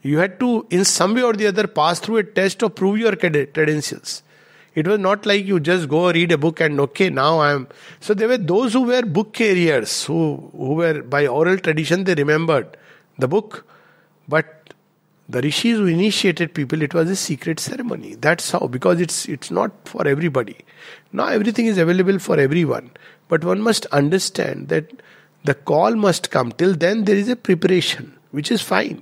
you 0.02 0.20
had 0.20 0.40
to, 0.40 0.68
in 0.70 0.86
some 0.86 1.16
way 1.16 1.24
or 1.24 1.34
the 1.34 1.48
other, 1.48 1.66
pass 1.66 2.00
through 2.00 2.18
a 2.18 2.24
test 2.24 2.62
or 2.62 2.70
prove 2.70 3.00
your 3.00 3.16
credentials. 3.16 4.22
It 4.76 4.88
was 4.88 5.00
not 5.00 5.26
like 5.26 5.46
you 5.46 5.60
just 5.60 5.88
go 5.88 6.12
read 6.12 6.32
a 6.34 6.38
book 6.38 6.60
and 6.60 6.80
okay, 6.80 7.10
now 7.10 7.40
I 7.40 7.54
am. 7.54 7.68
So 8.02 8.14
there 8.14 8.28
were 8.28 8.38
those 8.38 8.74
who 8.74 8.84
were 8.84 9.02
book 9.04 9.34
carriers, 9.34 10.06
who, 10.06 10.52
who 10.52 10.74
were 10.74 11.02
by 11.02 11.26
oral 11.28 11.58
tradition, 11.58 12.04
they 12.04 12.14
remembered 12.14 12.78
the 13.18 13.28
book. 13.28 13.66
But 14.28 14.55
the 15.28 15.42
rishis 15.42 15.78
who 15.78 15.88
initiated 15.88 16.54
people 16.54 16.82
it 16.82 16.94
was 16.94 17.10
a 17.10 17.16
secret 17.16 17.60
ceremony. 17.60 18.16
That's 18.16 18.52
how 18.52 18.68
because 18.68 19.02
it's 19.02 19.28
it's 19.28 19.50
not 19.50 19.72
for 19.86 20.08
everybody. 20.08 20.58
Now 21.12 21.28
everything 21.28 21.66
is 21.66 21.78
available 21.78 22.20
for 22.20 22.40
everyone. 22.40 22.92
But 23.28 23.44
one 23.44 23.62
must 23.62 23.88
understand 23.88 24.68
that 24.70 25.02
the 25.44 25.56
call 25.56 25.96
must 25.96 26.30
come. 26.30 26.52
Till 26.52 26.76
then 26.76 27.06
there 27.06 27.16
is 27.16 27.30
a 27.30 27.36
preparation 27.36 28.16
which 28.32 28.52
is 28.52 28.62
fine. 28.62 29.02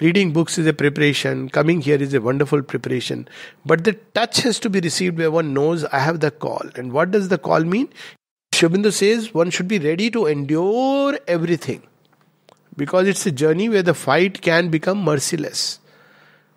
Reading 0.00 0.32
books 0.32 0.56
is 0.58 0.66
a 0.66 0.72
preparation. 0.72 1.48
Coming 1.50 1.80
here 1.82 2.02
is 2.02 2.14
a 2.14 2.20
wonderful 2.20 2.62
preparation. 2.62 3.28
But 3.64 3.84
the 3.84 3.92
touch 4.14 4.40
has 4.42 4.58
to 4.60 4.70
be 4.70 4.80
received 4.80 5.18
where 5.18 5.30
one 5.30 5.52
knows 5.52 5.84
i 5.84 5.98
have 5.98 6.20
the 6.20 6.30
call. 6.30 6.62
And 6.74 6.92
what 6.92 7.10
does 7.10 7.28
the 7.28 7.38
call 7.38 7.62
mean? 7.62 7.88
Sri 8.54 8.68
Aurobindo 8.68 8.92
says 8.92 9.32
one 9.32 9.50
should 9.50 9.68
be 9.68 9.78
ready 9.78 10.10
to 10.10 10.26
endure 10.26 11.18
everything 11.28 11.82
because 12.80 13.06
it's 13.06 13.26
a 13.26 13.30
journey 13.30 13.68
where 13.68 13.82
the 13.82 13.92
fight 13.92 14.40
can 14.40 14.70
become 14.70 15.04
merciless. 15.04 15.80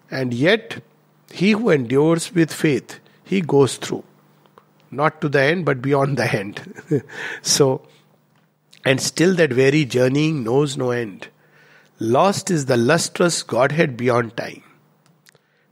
And 0.09 0.33
yet, 0.33 0.81
he 1.29 1.51
who 1.51 1.69
endures 1.69 2.33
with 2.33 2.53
faith, 2.53 3.01
he 3.25 3.41
goes 3.41 3.75
through. 3.75 4.05
Not 4.89 5.19
to 5.19 5.27
the 5.27 5.41
end, 5.41 5.65
but 5.65 5.81
beyond 5.81 6.15
the 6.15 6.33
end. 6.33 6.61
so, 7.41 7.85
and 8.85 9.01
still 9.01 9.35
that 9.35 9.51
very 9.51 9.83
journeying 9.83 10.45
knows 10.45 10.77
no 10.77 10.91
end. 10.91 11.27
Lost 11.99 12.49
is 12.49 12.67
the 12.67 12.77
lustrous 12.77 13.43
Godhead 13.43 13.97
beyond 13.97 14.37
time. 14.37 14.63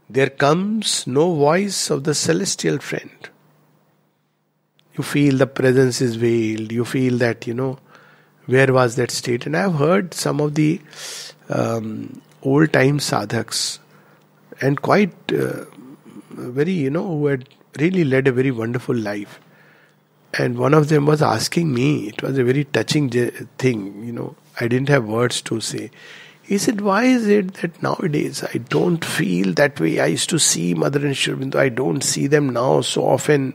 There 0.09 0.29
comes 0.29 1.07
no 1.07 1.33
voice 1.33 1.89
of 1.89 2.03
the 2.03 2.13
celestial 2.13 2.79
friend. 2.79 3.29
You 4.97 5.03
feel 5.05 5.37
the 5.37 5.47
presence 5.47 6.01
is 6.01 6.17
veiled. 6.17 6.73
You 6.73 6.83
feel 6.83 7.17
that, 7.19 7.47
you 7.47 7.53
know, 7.53 7.79
where 8.51 8.73
was 8.73 8.95
that 8.95 9.11
state? 9.11 9.45
And 9.45 9.55
I've 9.55 9.75
heard 9.75 10.13
some 10.13 10.39
of 10.39 10.55
the 10.55 10.81
um, 11.49 12.21
old 12.41 12.73
time 12.73 12.99
sadhaks 12.99 13.79
and 14.61 14.81
quite 14.81 15.13
uh, 15.31 15.65
very, 16.29 16.73
you 16.73 16.89
know, 16.89 17.07
who 17.07 17.25
had 17.27 17.49
really 17.79 18.03
led 18.03 18.27
a 18.27 18.31
very 18.31 18.51
wonderful 18.51 18.95
life. 18.95 19.39
And 20.37 20.57
one 20.57 20.73
of 20.73 20.89
them 20.89 21.05
was 21.05 21.21
asking 21.21 21.73
me, 21.73 22.07
it 22.07 22.21
was 22.21 22.37
a 22.37 22.43
very 22.43 22.63
touching 22.63 23.09
thing, 23.57 24.03
you 24.03 24.13
know, 24.13 24.35
I 24.59 24.67
didn't 24.67 24.89
have 24.89 25.05
words 25.05 25.41
to 25.43 25.59
say. 25.59 25.91
He 26.43 26.57
said, 26.57 26.81
Why 26.81 27.05
is 27.05 27.27
it 27.27 27.53
that 27.55 27.81
nowadays 27.81 28.43
I 28.43 28.57
don't 28.57 29.03
feel 29.03 29.53
that 29.53 29.79
way? 29.79 29.99
I 29.99 30.07
used 30.07 30.29
to 30.31 30.39
see 30.39 30.73
Mother 30.73 31.05
and 31.05 31.15
Sri 31.15 31.51
I 31.55 31.69
don't 31.69 32.03
see 32.03 32.27
them 32.27 32.49
now 32.49 32.81
so 32.81 33.05
often, 33.05 33.53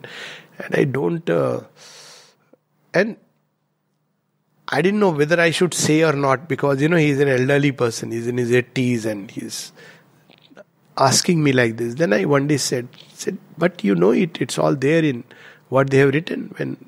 and 0.59 0.74
I 0.74 0.85
don't. 0.85 1.28
Uh, 1.28 1.61
and 2.94 3.16
I 4.68 4.83
didn't 4.83 5.00
know 5.00 5.11
whether 5.11 5.40
I 5.40 5.50
should 5.50 5.74
say 5.74 6.02
or 6.02 6.12
not 6.12 6.48
because 6.48 6.83
you 6.83 6.88
know 6.88 6.96
he's 6.96 7.20
an 7.20 7.29
elderly 7.29 7.72
person, 7.72 8.11
he's 8.11 8.26
in 8.26 8.37
his 8.37 8.50
80s 8.50 9.07
and 9.07 9.31
he's 9.31 9.72
asking 10.98 11.42
me 11.42 11.52
like 11.52 11.76
this. 11.76 11.94
Then 11.94 12.12
I 12.12 12.24
one 12.24 12.48
day 12.48 12.57
said, 12.57 12.88
said, 13.12 13.38
but 13.57 13.85
you 13.85 13.94
know 13.94 14.11
it, 14.11 14.40
it's 14.40 14.59
all 14.59 14.74
there 14.74 15.05
in 15.05 15.22
what 15.68 15.90
they 15.90 15.98
have 15.98 16.14
written 16.14 16.52
when 16.57 16.85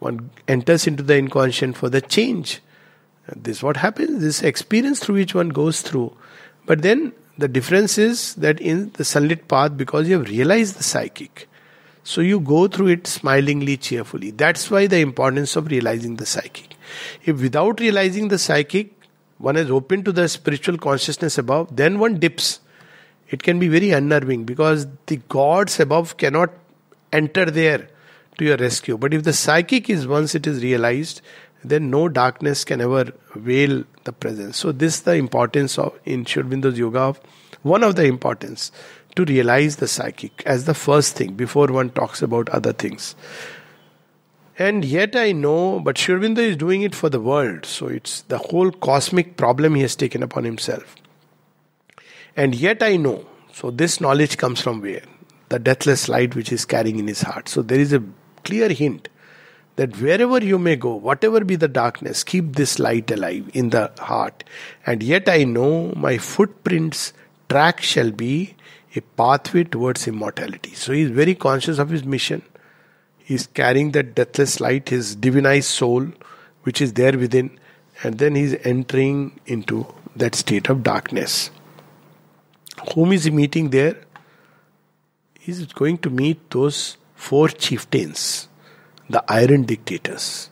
one 0.00 0.30
enters 0.46 0.86
into 0.86 1.02
the 1.02 1.16
inconscient 1.16 1.76
for 1.76 1.88
the 1.88 2.00
change. 2.00 2.60
This 3.34 3.62
what 3.62 3.78
happens, 3.78 4.22
this 4.22 4.42
experience 4.42 5.00
through 5.00 5.16
which 5.16 5.34
one 5.34 5.50
goes 5.50 5.82
through. 5.82 6.14
But 6.66 6.82
then 6.82 7.12
the 7.36 7.48
difference 7.48 7.98
is 7.98 8.34
that 8.36 8.60
in 8.60 8.90
the 8.94 9.04
sunlit 9.04 9.48
path, 9.48 9.76
because 9.76 10.08
you 10.08 10.18
have 10.18 10.28
realized 10.28 10.76
the 10.76 10.82
psychic, 10.82 11.48
so 12.02 12.20
you 12.20 12.40
go 12.40 12.68
through 12.68 12.88
it 12.88 13.06
smilingly, 13.06 13.76
cheerfully. 13.76 14.30
That's 14.30 14.70
why 14.70 14.86
the 14.86 14.98
importance 14.98 15.56
of 15.56 15.66
realizing 15.66 16.16
the 16.16 16.26
psychic. 16.26 16.74
If 17.24 17.40
without 17.40 17.80
realizing 17.80 18.28
the 18.28 18.38
psychic, 18.38 18.92
one 19.38 19.56
is 19.56 19.70
open 19.70 20.04
to 20.04 20.12
the 20.12 20.28
spiritual 20.28 20.78
consciousness 20.78 21.38
above, 21.38 21.74
then 21.74 21.98
one 21.98 22.18
dips. 22.18 22.60
It 23.28 23.42
can 23.42 23.58
be 23.58 23.68
very 23.68 23.90
unnerving 23.90 24.44
because 24.44 24.86
the 25.06 25.16
gods 25.28 25.78
above 25.80 26.16
cannot 26.16 26.50
enter 27.12 27.44
there 27.44 27.88
to 28.38 28.44
your 28.44 28.56
rescue. 28.56 28.96
But 28.96 29.14
if 29.14 29.24
the 29.24 29.32
psychic 29.32 29.90
is 29.90 30.06
once 30.06 30.34
it 30.34 30.46
is 30.46 30.62
realized, 30.62 31.20
then 31.64 31.90
no 31.90 32.08
darkness 32.08 32.64
can 32.64 32.80
ever 32.80 33.12
veil 33.34 33.84
the 34.04 34.12
presence. 34.12 34.56
So 34.56 34.72
this 34.72 34.96
is 34.96 35.00
the 35.02 35.14
importance 35.14 35.78
of 35.78 35.98
in 36.04 36.24
Sri 36.24 36.42
Aurobindo's 36.42 36.78
yoga 36.78 37.00
of 37.00 37.20
one 37.62 37.82
of 37.82 37.96
the 37.96 38.04
importance 38.04 38.70
to 39.16 39.24
realize 39.24 39.76
the 39.76 39.88
psychic 39.88 40.42
as 40.46 40.64
the 40.64 40.74
first 40.74 41.16
thing 41.16 41.34
before 41.34 41.66
one 41.66 41.90
talks 41.90 42.22
about 42.22 42.48
other 42.50 42.72
things. 42.72 43.16
And 44.58 44.84
yet 44.84 45.14
I 45.14 45.30
know, 45.30 45.78
but 45.78 45.96
Sri 45.96 46.16
Aurobindo 46.16 46.38
is 46.38 46.56
doing 46.56 46.82
it 46.82 46.92
for 46.92 47.08
the 47.08 47.20
world. 47.20 47.64
So 47.64 47.86
it's 47.86 48.22
the 48.22 48.38
whole 48.38 48.72
cosmic 48.72 49.36
problem 49.36 49.76
he 49.76 49.82
has 49.82 49.94
taken 49.94 50.20
upon 50.20 50.42
himself. 50.42 50.96
And 52.36 52.56
yet 52.56 52.82
I 52.82 52.96
know. 52.96 53.24
So 53.52 53.70
this 53.70 54.00
knowledge 54.00 54.36
comes 54.36 54.60
from 54.60 54.80
where? 54.80 55.02
The 55.48 55.60
deathless 55.60 56.08
light 56.08 56.34
which 56.34 56.52
is 56.52 56.64
carrying 56.64 56.98
in 56.98 57.06
his 57.06 57.22
heart. 57.22 57.48
So 57.48 57.62
there 57.62 57.78
is 57.78 57.92
a 57.92 58.02
clear 58.44 58.68
hint 58.68 59.08
that 59.76 59.96
wherever 60.00 60.44
you 60.44 60.58
may 60.58 60.74
go, 60.74 60.92
whatever 60.92 61.44
be 61.44 61.54
the 61.54 61.68
darkness, 61.68 62.24
keep 62.24 62.56
this 62.56 62.80
light 62.80 63.12
alive 63.12 63.48
in 63.54 63.70
the 63.70 63.92
heart. 64.00 64.42
And 64.84 65.04
yet 65.04 65.28
I 65.28 65.44
know 65.44 65.92
my 65.94 66.18
footprints 66.18 67.12
track 67.48 67.80
shall 67.80 68.10
be 68.10 68.56
a 68.96 69.02
pathway 69.02 69.62
towards 69.62 70.08
immortality. 70.08 70.74
So 70.74 70.92
he 70.92 71.02
is 71.02 71.10
very 71.10 71.36
conscious 71.36 71.78
of 71.78 71.90
his 71.90 72.04
mission 72.04 72.42
He's 73.28 73.46
carrying 73.46 73.90
that 73.92 74.14
deathless 74.14 74.58
light, 74.58 74.88
his 74.88 75.14
divinized 75.14 75.64
soul, 75.64 76.06
which 76.62 76.80
is 76.80 76.94
there 76.94 77.12
within, 77.18 77.58
and 78.02 78.16
then 78.16 78.34
he's 78.34 78.54
entering 78.64 79.38
into 79.44 79.86
that 80.16 80.34
state 80.34 80.70
of 80.70 80.82
darkness. 80.82 81.50
Whom 82.94 83.12
is 83.12 83.24
he 83.24 83.30
meeting 83.30 83.68
there? 83.68 83.98
He's 85.38 85.66
going 85.66 85.98
to 85.98 86.08
meet 86.08 86.50
those 86.50 86.96
four 87.16 87.48
chieftains, 87.48 88.48
the 89.10 89.22
iron 89.30 89.64
dictators. 89.64 90.48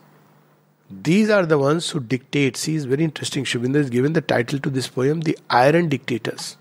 These 0.91 1.31
are 1.31 1.47
the 1.47 1.57
ones 1.57 1.89
who 1.89 2.01
dictate. 2.01 2.59
See, 2.59 2.77
it's 2.77 2.85
very 2.85 3.05
interesting. 3.05 3.45
Aurobindo 3.45 3.77
has 3.77 3.89
given 3.89 4.13
the 4.13 4.21
title 4.21 4.59
to 4.59 4.69
this 4.69 4.87
poem, 4.87 5.23
The 5.23 5.39
Iron 5.49 5.89
Dictators. 5.89 6.59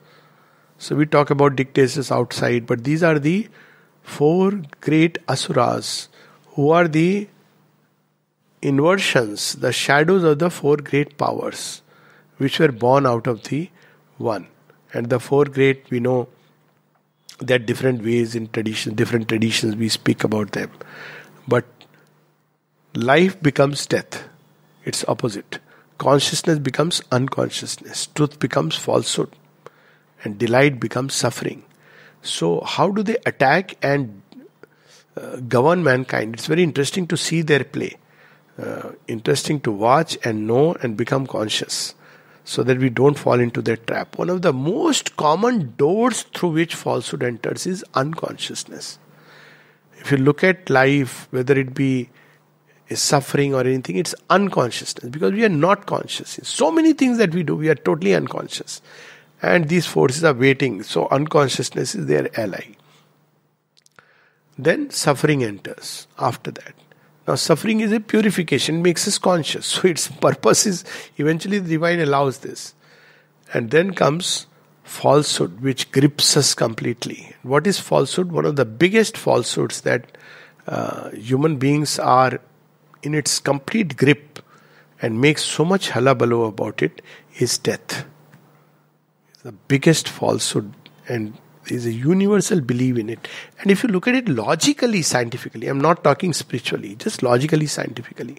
So 0.78 0.96
we 0.96 1.06
talk 1.08 1.30
about 1.30 1.58
dictators 1.58 2.10
outside, 2.10 2.66
but 2.66 2.86
these 2.86 3.04
are 3.04 3.20
the 3.20 3.50
four 4.06 4.62
great 4.82 5.18
asuras 5.28 6.10
who 6.54 6.70
are 6.70 6.88
the 6.88 7.28
inversions, 8.62 9.56
the 9.56 9.72
shadows 9.74 10.24
of 10.24 10.40
the 10.40 10.50
four 10.50 10.78
great 10.78 11.18
powers 11.18 11.82
which 12.38 12.60
were 12.60 12.72
born 12.72 13.06
out 13.06 13.28
of 13.28 13.44
the 13.44 13.70
one. 14.18 14.48
And 14.94 15.10
the 15.10 15.20
four 15.20 15.46
great, 15.46 15.90
we 15.90 16.00
know 16.00 16.30
that 17.40 17.66
different 17.66 18.04
ways 18.04 18.36
in 18.36 18.48
tradition, 18.48 18.96
different 18.96 19.28
traditions 19.28 19.76
we 19.76 19.90
speak 19.90 20.24
about 20.24 20.52
them. 20.52 20.72
But 21.48 21.66
life 22.94 23.42
becomes 23.42 23.86
death, 23.86 24.24
it's 24.86 25.04
opposite. 25.08 25.60
consciousness 25.98 26.60
becomes 26.60 27.02
unconsciousness, 27.12 28.08
truth 28.08 28.40
becomes 28.40 28.76
falsehood, 28.76 29.36
and 30.24 30.38
delight 30.38 30.80
becomes 30.80 31.14
suffering. 31.14 31.65
So, 32.26 32.62
how 32.62 32.90
do 32.90 33.04
they 33.04 33.18
attack 33.26 33.78
and 33.82 34.22
uh, 35.16 35.38
govern 35.48 35.84
mankind? 35.84 36.34
It's 36.34 36.48
very 36.48 36.64
interesting 36.64 37.08
to 37.08 37.18
see 37.18 37.42
their 37.42 37.64
play. 37.64 37.98
Uh, 38.58 38.94
interesting 39.08 39.60
to 39.60 39.72
watch 39.72 40.18
and 40.24 40.48
know 40.48 40.76
and 40.82 40.96
become 40.96 41.28
conscious 41.28 41.94
so 42.46 42.64
that 42.64 42.78
we 42.80 42.90
don't 42.90 43.18
fall 43.20 43.40
into 43.40 43.62
their 43.62 43.76
trap. 43.76 44.18
One 44.18 44.30
of 44.30 44.44
the 44.44 44.54
most 44.54 45.18
common 45.18 45.74
doors 45.78 46.24
through 46.34 46.52
which 46.52 46.74
falsehood 46.74 47.22
enters 47.22 47.68
is 47.68 47.84
unconsciousness. 47.96 48.98
If 49.98 50.12
you 50.12 50.18
look 50.18 50.44
at 50.44 50.70
life, 50.70 51.28
whether 51.32 51.58
it 51.60 51.74
be 51.74 52.10
a 52.90 52.96
suffering 52.96 53.54
or 53.54 53.62
anything, 53.62 53.98
it's 53.98 54.16
unconsciousness 54.30 55.10
because 55.10 55.34
we 55.34 55.44
are 55.44 55.50
not 55.50 55.86
conscious. 55.86 56.40
So 56.44 56.72
many 56.72 56.94
things 56.94 57.18
that 57.18 57.34
we 57.34 57.44
do, 57.44 57.56
we 57.56 57.68
are 57.70 57.76
totally 57.76 58.16
unconscious 58.16 58.82
and 59.46 59.70
these 59.70 59.86
forces 59.86 60.24
are 60.24 60.34
waiting. 60.34 60.82
So 60.84 61.08
unconsciousness 61.10 61.96
is 61.96 62.08
their 62.08 62.28
ally. 62.40 62.76
Then 64.58 64.90
suffering 64.90 65.44
enters 65.44 66.08
after 66.18 66.52
that. 66.52 66.74
Now, 67.28 67.36
suffering 67.36 67.80
is 67.82 67.92
a 67.92 68.00
purification, 68.00 68.82
makes 68.82 69.08
us 69.08 69.18
conscious. 69.18 69.66
So, 69.74 69.88
its 69.88 70.08
purpose 70.08 70.66
is 70.66 70.84
eventually 71.18 71.60
the 71.60 71.70
divine 71.70 72.00
allows 72.00 72.40
this. 72.40 72.74
And 73.54 73.72
then 73.72 73.94
comes 73.94 74.46
falsehood, 74.84 75.62
which 75.62 75.92
grips 75.92 76.38
us 76.38 76.54
completely. 76.54 77.36
What 77.42 77.68
is 77.68 77.80
falsehood? 77.80 78.32
One 78.32 78.46
of 78.46 78.56
the 78.56 78.66
biggest 78.66 79.18
falsehoods 79.18 79.82
that 79.82 80.18
uh, 80.68 81.10
human 81.12 81.58
beings 81.58 81.98
are 82.00 82.40
in 83.02 83.14
its 83.14 83.40
complete 83.40 83.98
grip 83.98 84.40
and 85.02 85.20
makes 85.20 85.44
so 85.44 85.66
much 85.66 85.90
hullabaloo 85.90 86.44
about 86.44 86.82
it 86.82 87.02
is 87.40 87.58
death 87.58 88.06
the 89.46 89.52
biggest 89.52 90.10
falsehood 90.10 90.74
and 91.08 91.38
is 91.68 91.86
a 91.86 91.92
universal 91.92 92.62
belief 92.62 92.98
in 92.98 93.12
it. 93.12 93.28
And 93.62 93.70
if 93.70 93.84
you 93.84 93.90
look 93.90 94.08
at 94.08 94.16
it 94.16 94.28
logically, 94.28 95.04
scientifically, 95.04 95.68
I'm 95.68 95.80
not 95.80 96.04
talking 96.04 96.34
spiritually, 96.34 96.96
just 96.96 97.22
logically, 97.22 97.68
scientifically. 97.68 98.38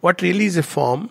What 0.00 0.22
really 0.22 0.44
is 0.44 0.56
a 0.56 0.62
form? 0.62 1.10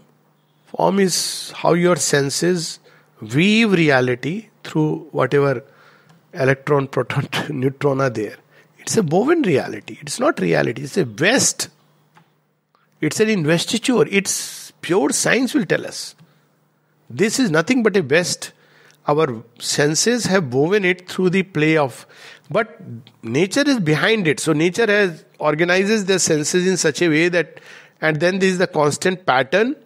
Form 0.67 0.99
is 0.99 1.51
how 1.57 1.73
your 1.73 1.97
senses 1.97 2.79
weave 3.19 3.73
reality 3.73 4.47
through 4.63 5.09
whatever 5.11 5.65
electron, 6.33 6.87
proton, 6.95 7.27
neutron 7.49 7.99
are 7.99 8.09
there. 8.09 8.37
It's 8.79 8.95
a 8.95 9.01
woven 9.01 9.41
reality. 9.41 9.97
It's 9.99 10.17
not 10.17 10.39
reality. 10.39 10.83
It's 10.83 10.95
a 10.95 11.03
vest. 11.03 11.67
It's 13.01 13.19
an 13.19 13.29
investiture. 13.29 14.07
It's 14.07 14.71
pure 14.81 15.09
science 15.09 15.53
will 15.53 15.65
tell 15.65 15.85
us. 15.85 16.15
This 17.09 17.39
is 17.39 17.49
nothing 17.49 17.83
but 17.83 17.95
a 17.95 18.01
vest. 18.01 18.51
Our 19.07 19.43
senses 19.59 20.25
have 20.25 20.53
woven 20.53 20.83
it 20.83 21.09
through 21.09 21.29
the 21.29 21.43
play 21.43 21.77
of, 21.77 22.05
but 22.51 22.81
nature 23.23 23.63
is 23.65 23.79
behind 23.79 24.27
it. 24.27 24.41
So 24.41 24.51
nature 24.51 24.85
has 24.85 25.23
organizes 25.39 26.05
the 26.05 26.19
senses 26.19 26.67
in 26.67 26.75
such 26.75 27.01
a 27.01 27.07
way 27.07 27.29
that, 27.29 27.61
and 28.01 28.19
then 28.19 28.39
there 28.39 28.49
is 28.49 28.57
the 28.57 28.67
constant 28.67 29.25
pattern 29.25 29.77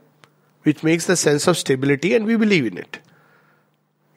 which 0.64 0.82
makes 0.84 1.06
the 1.06 1.16
sense 1.16 1.48
of 1.48 1.58
stability, 1.58 2.16
and 2.16 2.26
we 2.26 2.36
believe 2.36 2.66
in 2.66 2.78
it. 2.78 3.00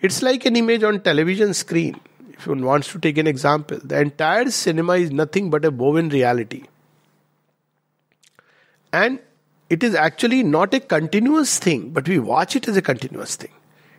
It's 0.01 0.23
like 0.23 0.45
an 0.47 0.57
image 0.57 0.83
on 0.83 1.01
television 1.01 1.55
screen. 1.55 2.01
If 2.31 2.47
one 2.47 2.65
wants 2.65 2.91
to 2.93 2.99
take 2.99 3.17
an 3.19 3.27
example, 3.27 3.79
the 3.83 4.01
entire 4.01 4.51
cinema 4.51 4.95
is 4.95 5.11
nothing 5.11 5.51
but 5.51 5.65
a 5.65 5.71
woven 5.71 6.09
reality. 6.09 6.65
And 8.93 9.21
it 9.75 9.83
is 9.83 9.95
actually 10.07 10.43
not 10.45 10.73
a 10.73 10.79
continuous 10.79 11.59
thing, 11.59 11.91
but 11.91 12.09
we 12.09 12.19
watch 12.33 12.55
it 12.55 12.69
as 12.69 12.77
a 12.77 12.83
continuous 12.83 13.35
thing. 13.35 13.51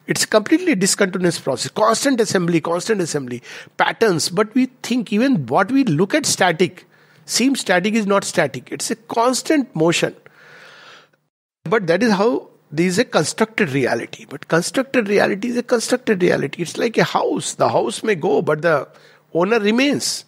It's 0.07 0.23
a 0.23 0.27
completely 0.27 0.75
discontinuous 0.75 1.39
process, 1.39 1.71
constant 1.71 2.21
assembly, 2.21 2.61
constant 2.61 3.01
assembly, 3.01 3.41
patterns. 3.75 4.29
But 4.29 4.53
we 4.55 4.67
think 4.83 5.11
even 5.11 5.47
what 5.47 5.71
we 5.71 5.83
look 5.83 6.13
at 6.13 6.25
static 6.25 6.85
seems 7.25 7.59
static 7.59 7.93
is 7.93 8.05
not 8.05 8.23
static, 8.23 8.71
it's 8.71 8.89
a 8.89 8.95
constant 8.95 9.75
motion. 9.75 10.15
But 11.63 11.87
that 11.87 12.03
is 12.03 12.11
how 12.13 12.49
there 12.71 12.85
is 12.85 12.99
a 12.99 13.05
constructed 13.05 13.71
reality. 13.71 14.25
But 14.29 14.47
constructed 14.47 15.09
reality 15.09 15.49
is 15.49 15.57
a 15.57 15.63
constructed 15.63 16.21
reality. 16.21 16.61
It's 16.61 16.77
like 16.77 16.97
a 16.97 17.03
house. 17.03 17.55
The 17.55 17.69
house 17.69 18.03
may 18.03 18.15
go, 18.15 18.41
but 18.41 18.61
the 18.61 18.87
owner 19.33 19.59
remains. 19.59 20.25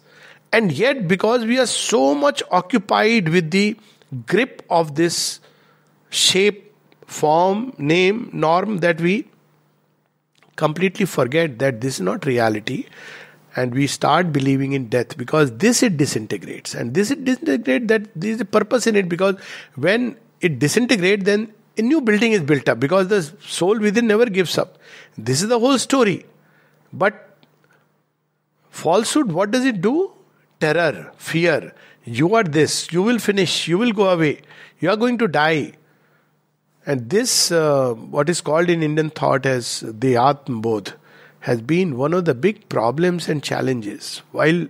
And 0.52 0.72
yet, 0.72 1.06
because 1.08 1.44
we 1.44 1.58
are 1.58 1.66
so 1.66 2.14
much 2.14 2.42
occupied 2.50 3.28
with 3.28 3.50
the 3.50 3.76
grip 4.26 4.64
of 4.70 4.94
this 4.94 5.40
shape, 6.10 6.74
form, 7.06 7.72
name, 7.78 8.30
norm 8.32 8.78
that 8.78 9.00
we 9.00 9.28
completely 10.56 11.06
forget 11.06 11.58
that 11.58 11.80
this 11.80 11.94
is 11.94 12.00
not 12.00 12.26
reality 12.26 12.86
and 13.56 13.74
we 13.74 13.86
start 13.86 14.32
believing 14.32 14.72
in 14.72 14.88
death 14.88 15.16
because 15.16 15.52
this 15.58 15.82
it 15.82 15.96
disintegrates. 15.96 16.74
And 16.74 16.94
this 16.94 17.10
it 17.10 17.24
disintegrates 17.24 17.86
that 17.88 18.08
there 18.14 18.30
is 18.30 18.40
a 18.40 18.44
purpose 18.44 18.86
in 18.86 18.96
it 18.96 19.08
because 19.08 19.36
when 19.76 20.16
it 20.40 20.58
disintegrates 20.58 21.24
then 21.24 21.52
a 21.76 21.82
new 21.82 22.00
building 22.00 22.32
is 22.32 22.42
built 22.42 22.68
up 22.68 22.80
because 22.80 23.08
the 23.08 23.22
soul 23.40 23.78
within 23.78 24.06
never 24.06 24.26
gives 24.26 24.58
up. 24.58 24.78
This 25.16 25.42
is 25.42 25.48
the 25.48 25.58
whole 25.58 25.78
story. 25.78 26.26
But 26.92 27.36
falsehood 28.70 29.32
what 29.32 29.50
does 29.50 29.64
it 29.64 29.80
do? 29.80 30.12
Terror 30.60 31.12
fear 31.16 31.72
you 32.08 32.34
are 32.34 32.42
this, 32.42 32.90
you 32.92 33.02
will 33.02 33.18
finish, 33.18 33.68
you 33.68 33.78
will 33.78 33.92
go 33.92 34.08
away, 34.08 34.40
you 34.80 34.90
are 34.90 34.96
going 34.96 35.18
to 35.18 35.28
die. 35.28 35.72
And 36.86 37.10
this, 37.10 37.52
uh, 37.52 37.92
what 37.94 38.30
is 38.30 38.40
called 38.40 38.70
in 38.70 38.82
Indian 38.82 39.10
thought 39.10 39.44
as 39.44 39.84
the 39.86 40.16
Atma 40.16 40.82
has 41.40 41.60
been 41.60 41.96
one 41.96 42.14
of 42.14 42.24
the 42.24 42.34
big 42.34 42.68
problems 42.68 43.28
and 43.28 43.42
challenges. 43.42 44.22
While 44.32 44.68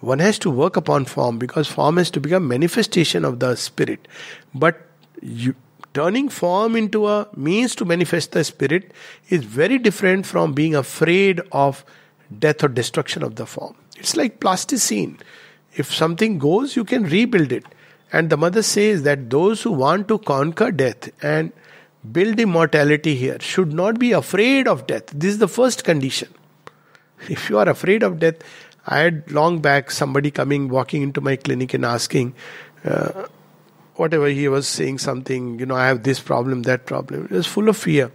one 0.00 0.18
has 0.20 0.38
to 0.40 0.50
work 0.50 0.76
upon 0.76 1.04
form 1.04 1.38
because 1.38 1.68
form 1.68 1.96
has 1.98 2.10
to 2.12 2.20
become 2.20 2.48
manifestation 2.48 3.24
of 3.24 3.40
the 3.40 3.54
spirit, 3.56 4.08
but 4.54 4.86
you, 5.20 5.54
turning 5.94 6.28
form 6.28 6.76
into 6.76 7.06
a 7.06 7.28
means 7.36 7.74
to 7.74 7.84
manifest 7.84 8.32
the 8.32 8.44
spirit 8.44 8.92
is 9.28 9.44
very 9.44 9.78
different 9.78 10.24
from 10.24 10.52
being 10.52 10.74
afraid 10.74 11.40
of 11.52 11.84
death 12.38 12.62
or 12.62 12.68
destruction 12.68 13.22
of 13.22 13.34
the 13.34 13.46
form. 13.46 13.74
It's 13.96 14.16
like 14.16 14.40
plasticine. 14.40 15.18
If 15.78 15.94
something 15.94 16.38
goes, 16.38 16.76
you 16.76 16.84
can 16.84 17.04
rebuild 17.04 17.52
it. 17.52 17.64
And 18.12 18.30
the 18.30 18.36
mother 18.36 18.62
says 18.62 19.02
that 19.02 19.30
those 19.30 19.62
who 19.62 19.72
want 19.72 20.08
to 20.08 20.18
conquer 20.18 20.70
death 20.72 21.10
and 21.22 21.52
build 22.12 22.40
immortality 22.40 23.14
here 23.14 23.38
should 23.40 23.72
not 23.72 23.98
be 23.98 24.12
afraid 24.12 24.66
of 24.66 24.86
death. 24.86 25.06
This 25.06 25.34
is 25.34 25.38
the 25.38 25.48
first 25.48 25.84
condition. 25.84 26.28
If 27.28 27.50
you 27.50 27.58
are 27.58 27.68
afraid 27.68 28.02
of 28.02 28.18
death, 28.18 28.36
I 28.86 28.98
had 29.00 29.30
long 29.30 29.60
back 29.60 29.90
somebody 29.90 30.30
coming, 30.30 30.68
walking 30.68 31.02
into 31.02 31.20
my 31.20 31.36
clinic 31.36 31.74
and 31.74 31.84
asking, 31.84 32.34
uh, 32.84 33.26
whatever 33.96 34.28
he 34.28 34.48
was 34.48 34.66
saying, 34.66 34.98
something, 34.98 35.58
you 35.58 35.66
know, 35.66 35.74
I 35.74 35.88
have 35.88 36.04
this 36.04 36.20
problem, 36.20 36.62
that 36.62 36.86
problem. 36.86 37.24
It 37.24 37.30
was 37.30 37.46
full 37.46 37.68
of 37.68 37.76
fear. 37.76 38.10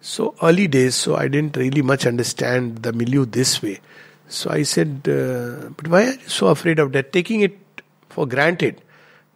So 0.00 0.34
early 0.42 0.66
days, 0.66 0.94
so 0.94 1.16
I 1.16 1.28
didn't 1.28 1.56
really 1.56 1.82
much 1.82 2.06
understand 2.06 2.82
the 2.82 2.92
milieu 2.92 3.24
this 3.26 3.62
way. 3.62 3.80
So 4.28 4.50
I 4.50 4.62
said, 4.62 5.02
uh, 5.08 5.70
but 5.76 5.88
why 5.88 6.06
are 6.06 6.14
you 6.14 6.28
so 6.28 6.48
afraid 6.48 6.78
of 6.78 6.92
death? 6.92 7.12
Taking 7.12 7.40
it 7.40 7.58
for 8.08 8.26
granted 8.26 8.82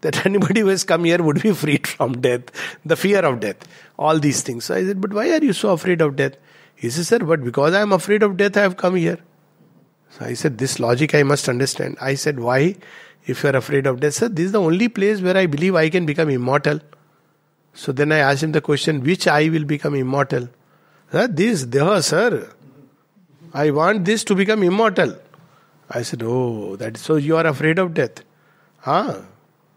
that 0.00 0.26
anybody 0.26 0.60
who 0.60 0.68
has 0.68 0.84
come 0.84 1.04
here 1.04 1.22
would 1.22 1.42
be 1.42 1.52
freed 1.52 1.86
from 1.86 2.20
death, 2.20 2.44
the 2.84 2.96
fear 2.96 3.20
of 3.20 3.40
death, 3.40 3.56
all 3.98 4.18
these 4.18 4.42
things. 4.42 4.64
So 4.64 4.74
I 4.74 4.84
said, 4.84 5.00
but 5.00 5.12
why 5.12 5.30
are 5.30 5.44
you 5.44 5.52
so 5.52 5.70
afraid 5.70 6.00
of 6.00 6.16
death? 6.16 6.34
He 6.74 6.90
said, 6.90 7.06
sir, 7.06 7.18
but 7.18 7.44
because 7.44 7.74
I 7.74 7.82
am 7.82 7.92
afraid 7.92 8.22
of 8.22 8.36
death, 8.36 8.56
I 8.56 8.62
have 8.62 8.76
come 8.76 8.96
here. 8.96 9.18
So 10.10 10.24
I 10.24 10.34
said, 10.34 10.58
this 10.58 10.80
logic 10.80 11.14
I 11.14 11.22
must 11.22 11.48
understand. 11.48 11.96
I 12.00 12.14
said, 12.14 12.40
why? 12.40 12.76
If 13.26 13.42
you 13.42 13.50
are 13.50 13.56
afraid 13.56 13.86
of 13.86 14.00
death, 14.00 14.14
sir, 14.14 14.28
this 14.28 14.46
is 14.46 14.52
the 14.52 14.60
only 14.60 14.88
place 14.88 15.20
where 15.20 15.36
I 15.36 15.46
believe 15.46 15.74
I 15.74 15.90
can 15.90 16.06
become 16.06 16.30
immortal. 16.30 16.80
So 17.74 17.92
then 17.92 18.10
I 18.10 18.18
asked 18.18 18.42
him 18.42 18.52
the 18.52 18.60
question, 18.60 19.04
which 19.04 19.28
I 19.28 19.48
will 19.50 19.64
become 19.64 19.94
immortal? 19.94 20.48
Sir, 21.12 21.28
this, 21.28 21.64
there, 21.64 22.02
sir. 22.02 22.48
I 23.52 23.70
want 23.70 24.04
this 24.04 24.24
to 24.24 24.34
become 24.34 24.62
immortal. 24.62 25.16
I 25.90 26.02
said, 26.02 26.22
Oh, 26.22 26.76
that 26.76 26.96
so 26.96 27.16
you 27.16 27.36
are 27.36 27.46
afraid 27.46 27.78
of 27.78 27.94
death. 27.94 28.22
Huh? 28.78 29.22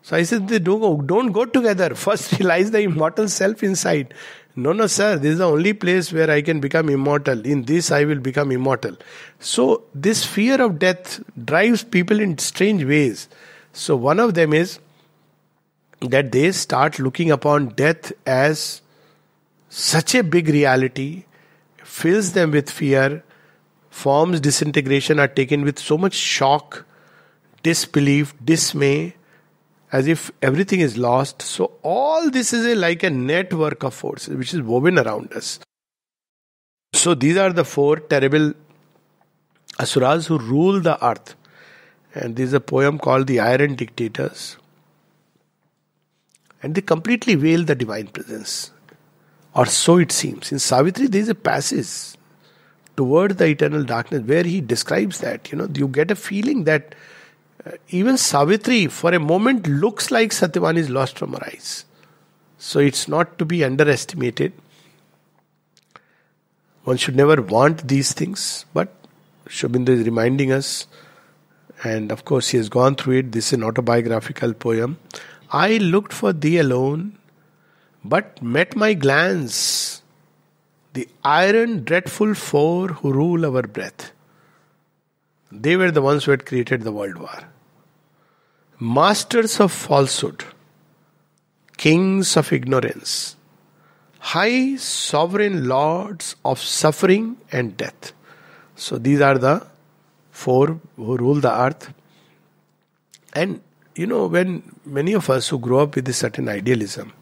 So 0.03 0.17
I 0.17 0.23
said, 0.23 0.47
don't 0.47 0.81
go, 0.81 1.01
don't 1.01 1.31
go 1.31 1.45
together. 1.45 1.95
First 1.95 2.31
realize 2.39 2.71
the 2.71 2.81
immortal 2.81 3.27
self 3.29 3.63
inside. 3.63 4.13
No, 4.55 4.71
no, 4.71 4.86
sir, 4.86 5.15
this 5.17 5.31
is 5.31 5.38
the 5.39 5.49
only 5.49 5.73
place 5.73 6.13
where 6.13 6.29
I 6.29 6.43
can 6.43 6.59
become 6.59 6.89
immortal. 6.89 7.43
In 7.43 7.63
this, 7.63 7.89
I 7.89 8.03
will 8.03 8.19
become 8.19 8.51
immortal. 8.51 8.95
So, 9.39 9.86
this 9.95 10.23
fear 10.23 10.62
of 10.62 10.77
death 10.77 11.23
drives 11.43 11.83
people 11.83 12.19
in 12.19 12.38
strange 12.38 12.83
ways. 12.83 13.29
So, 13.71 13.95
one 13.95 14.19
of 14.19 14.36
them 14.36 14.53
is 14.53 14.77
that 16.01 16.31
they 16.31 16.51
start 16.51 16.99
looking 16.99 17.31
upon 17.31 17.69
death 17.69 18.12
as 18.27 18.81
such 19.69 20.13
a 20.13 20.23
big 20.23 20.49
reality, 20.49 21.23
fills 21.83 22.33
them 22.33 22.51
with 22.51 22.69
fear, 22.69 23.23
Forms 23.93 24.39
disintegration 24.41 25.19
are 25.19 25.27
taken 25.27 25.63
with 25.63 25.77
so 25.77 25.99
much 25.99 26.15
shock, 26.15 26.84
disbelief, 27.62 28.34
dismay, 28.43 29.13
as 29.91 30.08
if 30.08 30.32
everything 30.41 30.79
is 30.79 30.97
lost. 30.97 31.43
So 31.43 31.73
all 31.84 32.32
this 32.32 32.53
is 32.53 32.65
a, 32.65 32.73
like 32.73 33.03
a 33.03 33.12
network 33.12 33.84
of 33.84 33.93
forces 33.93 34.36
which 34.36 34.51
is 34.51 34.63
woven 34.63 34.97
around 34.97 35.32
us. 35.34 35.60
So 36.93 37.13
these 37.13 37.38
are 37.38 37.53
the 37.53 37.63
four 37.63 37.97
terrible 37.97 38.53
asuras 39.79 40.25
who 40.25 40.39
rule 40.39 40.82
the 40.82 40.97
earth. 41.06 41.36
And 42.15 42.36
there 42.36 42.45
is 42.45 42.53
a 42.53 42.60
poem 42.60 42.97
called 42.97 43.27
The 43.27 43.41
Iron 43.41 43.75
Dictators. 43.75 44.58
And 46.63 46.73
they 46.73 46.82
completely 46.82 47.36
veil 47.36 47.63
the 47.63 47.75
divine 47.75 48.08
presence. 48.08 48.71
Or 49.53 49.67
so 49.67 49.97
it 49.99 50.12
seems. 50.12 50.51
In 50.51 50.58
Savitri, 50.58 51.06
there 51.06 51.21
is 51.21 51.29
a 51.29 51.36
passage 51.36 52.17
toward 52.95 53.38
the 53.38 53.45
eternal 53.45 53.84
darkness 53.84 54.21
where 54.23 54.43
he 54.43 54.62
describes 54.62 55.19
that. 55.19 55.51
You 55.51 55.58
know, 55.58 55.69
you 55.73 55.88
get 55.88 56.12
a 56.12 56.15
feeling 56.15 56.65
that 56.65 56.95
uh, 57.65 57.71
even 57.89 58.17
Savitri, 58.17 58.88
for 58.88 59.13
a 59.13 59.19
moment, 59.19 59.67
looks 59.67 60.12
like 60.12 60.32
Satyavan 60.32 60.77
is 60.77 60.89
lost 60.89 61.17
from 61.17 61.34
her 61.34 61.43
eyes. 61.45 61.86
So 62.58 62.79
it's 62.79 63.08
not 63.08 63.38
to 63.39 63.45
be 63.45 63.63
underestimated. 63.63 64.53
One 66.84 66.97
should 66.97 67.15
never 67.15 67.41
want 67.41 67.88
these 67.88 68.13
things, 68.13 68.65
but 68.73 68.93
Sri 69.47 69.69
Aurobindo 69.69 69.89
is 69.89 70.06
reminding 70.06 70.51
us, 70.51 70.88
and 71.84 72.12
of 72.12 72.25
course, 72.25 72.49
he 72.49 72.58
has 72.58 72.69
gone 72.69 72.95
through 72.95 73.19
it. 73.19 73.32
This 73.32 73.47
is 73.47 73.53
an 73.53 73.63
autobiographical 73.63 74.53
poem. 74.53 74.99
I 75.49 75.77
looked 75.77 76.13
for 76.13 76.34
thee 76.34 76.58
alone, 76.58 77.17
but 78.03 78.41
met 78.41 78.75
my 78.75 78.93
glance, 78.93 80.03
the 80.93 81.08
iron, 81.23 81.84
dreadful 81.84 82.34
four 82.36 82.88
who 82.89 83.12
rule 83.12 83.45
our 83.45 83.63
breath. 83.63 84.12
They 85.51 85.75
were 85.75 85.91
the 85.91 86.01
ones 86.01 86.23
who 86.23 86.32
had 86.32 86.45
created 86.45 86.82
the 86.82 86.91
world 86.91 87.17
war. 87.17 87.43
Masters 88.79 89.60
of 89.60 89.71
falsehood, 89.71 90.43
kings 91.77 92.36
of 92.38 92.51
ignorance, 92.51 93.36
high 94.19 94.75
sovereign 94.75 95.67
lords 95.67 96.36
of 96.43 96.60
suffering 96.60 97.38
and 97.51 97.75
death. 97.77 98.13
So 98.75 98.97
these 98.97 99.21
are 99.21 99.38
the 99.38 99.65
four 100.32 100.79
who 100.95 101.17
rule 101.17 101.36
the 101.36 101.51
earth. 101.51 101.93
And 103.34 103.62
you 103.95 104.08
know, 104.08 104.25
when 104.27 104.63
many 104.86 105.13
of 105.13 105.29
us 105.29 105.49
who 105.49 105.60
grow 105.60 105.79
up 105.79 105.95
with 105.95 106.08
a 106.08 106.13
certain 106.13 106.49
idealism, 106.49 107.13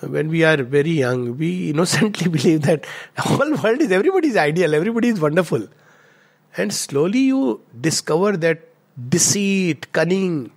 when 0.00 0.28
we 0.28 0.44
are 0.44 0.62
very 0.62 0.90
young, 0.90 1.36
we 1.36 1.70
innocently 1.70 2.28
believe 2.36 2.62
that 2.62 2.86
whole 3.18 3.54
world 3.56 3.80
is 3.80 3.92
everybody's 3.92 4.36
ideal, 4.36 4.74
everybody 4.74 5.08
is 5.08 5.20
wonderful. 5.20 5.66
And 6.56 6.72
slowly 6.72 7.20
you 7.20 7.60
discover 7.80 8.36
that 8.36 8.68
deceit, 9.08 9.92
cunning, 9.92 10.50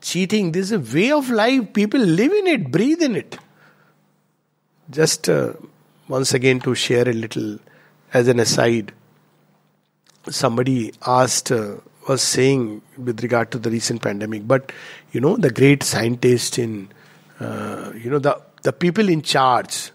cheating, 0.00 0.52
this 0.52 0.70
is 0.70 0.72
a 0.72 0.96
way 0.96 1.10
of 1.10 1.30
life. 1.30 1.72
People 1.72 2.00
live 2.00 2.32
in 2.32 2.46
it, 2.46 2.70
breathe 2.70 3.02
in 3.02 3.16
it. 3.16 3.38
Just 4.90 5.28
uh, 5.28 5.54
once 6.08 6.34
again 6.34 6.60
to 6.60 6.74
share 6.74 7.08
a 7.08 7.12
little 7.12 7.58
as 8.12 8.28
an 8.28 8.38
aside, 8.38 8.92
somebody 10.28 10.92
asked, 11.06 11.50
uh, 11.50 11.76
was 12.08 12.22
saying 12.22 12.82
with 12.96 13.20
regard 13.22 13.50
to 13.50 13.58
the 13.58 13.70
recent 13.70 14.00
pandemic, 14.02 14.46
but 14.46 14.70
you 15.12 15.20
know, 15.20 15.36
the 15.36 15.50
great 15.50 15.82
scientist 15.82 16.58
in, 16.58 16.88
uh, 17.40 17.92
you 17.96 18.08
know, 18.10 18.18
the, 18.20 18.40
the 18.66 18.72
people 18.72 19.08
in 19.08 19.22
charge, 19.22 19.92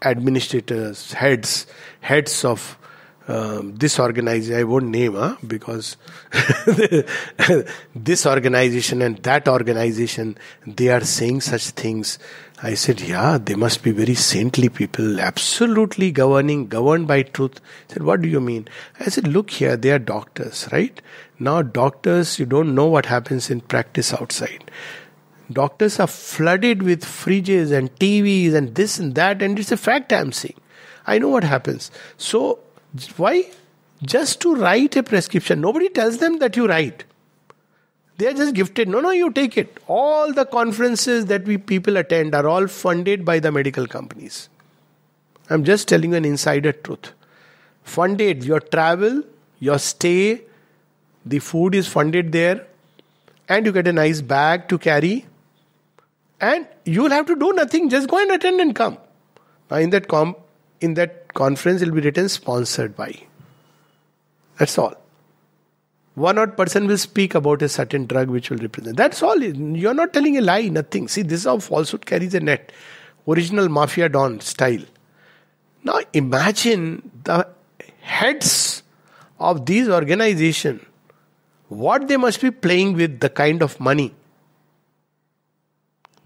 administrators, 0.00 1.12
heads, 1.12 1.66
heads 2.00 2.44
of 2.44 2.78
um, 3.26 3.74
this 3.74 3.98
organization, 3.98 4.56
I 4.56 4.62
won't 4.62 4.86
name, 4.86 5.14
huh? 5.14 5.34
because 5.44 5.96
this 7.96 8.24
organization 8.24 9.02
and 9.02 9.16
that 9.24 9.48
organization, 9.48 10.38
they 10.64 10.88
are 10.90 11.00
saying 11.00 11.40
such 11.40 11.70
things. 11.70 12.20
I 12.62 12.74
said, 12.74 13.00
yeah, 13.00 13.38
they 13.38 13.56
must 13.56 13.82
be 13.82 13.90
very 13.90 14.14
saintly 14.14 14.68
people, 14.68 15.18
absolutely 15.18 16.12
governing, 16.12 16.68
governed 16.68 17.08
by 17.08 17.22
truth. 17.22 17.60
I 17.90 17.94
said, 17.94 18.04
what 18.04 18.22
do 18.22 18.28
you 18.28 18.40
mean? 18.40 18.68
I 19.00 19.06
said, 19.06 19.26
look 19.26 19.50
here, 19.50 19.76
they 19.76 19.90
are 19.90 19.98
doctors, 19.98 20.68
right? 20.70 21.02
Now, 21.40 21.62
doctors, 21.62 22.38
you 22.38 22.46
don't 22.46 22.72
know 22.72 22.86
what 22.86 23.06
happens 23.06 23.50
in 23.50 23.62
practice 23.62 24.14
outside. 24.14 24.70
Doctors 25.52 26.00
are 26.00 26.06
flooded 26.06 26.82
with 26.82 27.04
fridges 27.04 27.72
and 27.72 27.94
TVs 27.96 28.54
and 28.54 28.74
this 28.74 28.98
and 28.98 29.14
that, 29.14 29.42
and 29.42 29.58
it's 29.58 29.72
a 29.72 29.76
fact 29.76 30.12
I'm 30.12 30.32
saying. 30.32 30.56
I 31.06 31.18
know 31.18 31.28
what 31.28 31.44
happens. 31.44 31.90
So, 32.16 32.58
why? 33.16 33.50
Just 34.02 34.40
to 34.40 34.54
write 34.54 34.96
a 34.96 35.02
prescription. 35.02 35.60
Nobody 35.60 35.88
tells 35.88 36.18
them 36.18 36.38
that 36.40 36.56
you 36.56 36.66
write. 36.66 37.04
They 38.18 38.26
are 38.26 38.32
just 38.32 38.54
gifted. 38.54 38.88
No, 38.88 39.00
no, 39.00 39.10
you 39.10 39.30
take 39.30 39.56
it. 39.56 39.78
All 39.86 40.32
the 40.32 40.44
conferences 40.46 41.26
that 41.26 41.44
we 41.44 41.58
people 41.58 41.96
attend 41.96 42.34
are 42.34 42.48
all 42.48 42.66
funded 42.66 43.24
by 43.24 43.38
the 43.38 43.52
medical 43.52 43.86
companies. 43.86 44.48
I'm 45.48 45.64
just 45.64 45.86
telling 45.86 46.10
you 46.10 46.16
an 46.16 46.24
insider 46.24 46.72
truth. 46.72 47.12
Funded 47.84 48.42
your 48.44 48.60
travel, 48.60 49.22
your 49.60 49.78
stay, 49.78 50.42
the 51.24 51.38
food 51.38 51.74
is 51.74 51.86
funded 51.86 52.32
there, 52.32 52.66
and 53.48 53.64
you 53.64 53.72
get 53.72 53.86
a 53.86 53.92
nice 53.92 54.20
bag 54.20 54.68
to 54.68 54.78
carry, 54.78 55.26
and 56.40 56.66
you 56.84 57.02
will 57.02 57.10
have 57.10 57.26
to 57.26 57.36
do 57.36 57.52
nothing. 57.52 57.88
Just 57.88 58.08
go 58.08 58.18
and 58.18 58.30
attend 58.30 58.60
and 58.60 58.74
come. 58.74 58.98
Now, 59.70 59.78
in 59.78 59.90
that 59.90 60.08
com- 60.08 60.36
in 60.80 60.94
that 60.94 61.32
conference, 61.34 61.82
it 61.82 61.88
will 61.88 61.96
be 61.96 62.02
written 62.02 62.28
sponsored 62.28 62.96
by. 62.96 63.14
That's 64.58 64.78
all 64.78 64.96
one 66.16 66.38
odd 66.38 66.56
person 66.56 66.86
will 66.86 66.96
speak 66.96 67.34
about 67.34 67.60
a 67.60 67.68
certain 67.68 68.06
drug 68.06 68.30
which 68.30 68.48
will 68.48 68.56
represent. 68.56 68.96
That's 68.96 69.22
all. 69.22 69.40
You're 69.42 69.94
not 69.94 70.14
telling 70.14 70.38
a 70.38 70.40
lie, 70.40 70.68
nothing. 70.68 71.08
See, 71.08 71.20
this 71.20 71.40
is 71.40 71.44
how 71.44 71.58
falsehood 71.58 72.06
carries 72.06 72.34
a 72.34 72.40
net. 72.40 72.72
Original 73.28 73.68
Mafia 73.68 74.08
Don 74.08 74.40
style. 74.40 74.82
Now 75.84 76.00
imagine 76.14 77.10
the 77.22 77.46
heads 78.00 78.82
of 79.38 79.66
these 79.66 79.90
organizations, 79.90 80.80
what 81.68 82.08
they 82.08 82.16
must 82.16 82.40
be 82.40 82.50
playing 82.50 82.94
with 82.94 83.20
the 83.20 83.28
kind 83.28 83.62
of 83.62 83.78
money. 83.78 84.14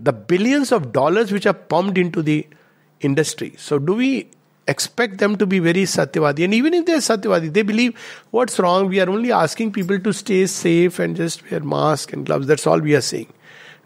The 0.02 0.12
billions 0.12 0.72
of 0.72 0.92
dollars 0.92 1.30
which 1.30 1.46
are 1.46 1.54
pumped 1.54 1.98
into 1.98 2.22
the 2.22 2.46
industry. 3.00 3.54
So, 3.58 3.78
do 3.78 3.94
we 3.94 4.30
expect 4.70 5.18
them 5.18 5.36
to 5.36 5.46
be 5.46 5.58
very 5.58 5.82
Satyavadi. 5.82 6.44
And 6.44 6.54
even 6.54 6.74
if 6.74 6.86
they're 6.86 6.98
Satyavadi, 6.98 7.52
they 7.52 7.62
believe 7.62 7.98
what's 8.30 8.58
wrong. 8.58 8.88
We 8.88 9.00
are 9.00 9.10
only 9.10 9.32
asking 9.32 9.72
people 9.72 9.98
to 10.00 10.12
stay 10.12 10.46
safe 10.46 10.98
and 10.98 11.16
just 11.16 11.50
wear 11.50 11.60
masks 11.60 12.12
and 12.12 12.24
gloves. 12.24 12.46
That's 12.46 12.66
all 12.66 12.78
we 12.78 12.94
are 12.94 13.00
saying. 13.00 13.32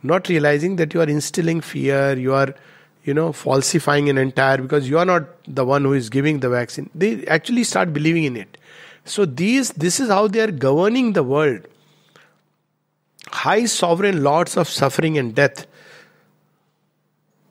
Not 0.02 0.28
realizing 0.28 0.76
that 0.76 0.92
you 0.92 1.00
are 1.00 1.08
instilling 1.08 1.62
fear, 1.62 2.16
you 2.16 2.34
are, 2.34 2.54
you 3.04 3.14
know, 3.14 3.32
falsifying 3.32 4.10
an 4.10 4.18
entire 4.18 4.58
because 4.58 4.88
you 4.88 4.98
are 4.98 5.06
not 5.06 5.28
the 5.46 5.64
one 5.64 5.84
who 5.84 5.94
is 5.94 6.10
giving 6.10 6.40
the 6.40 6.50
vaccine. 6.50 6.90
They 6.94 7.26
actually 7.26 7.64
start 7.64 7.92
believing 7.92 8.24
in 8.24 8.36
it. 8.36 8.58
So 9.06 9.24
these 9.24 9.70
this 9.70 10.00
is 10.00 10.08
how 10.08 10.28
they 10.28 10.40
are 10.40 10.50
governing 10.50 11.14
the 11.14 11.22
world. 11.22 11.66
High 13.28 13.64
sovereign 13.64 14.22
lords 14.22 14.56
of 14.58 14.68
suffering 14.68 15.16
and 15.18 15.34
death. 15.34 15.66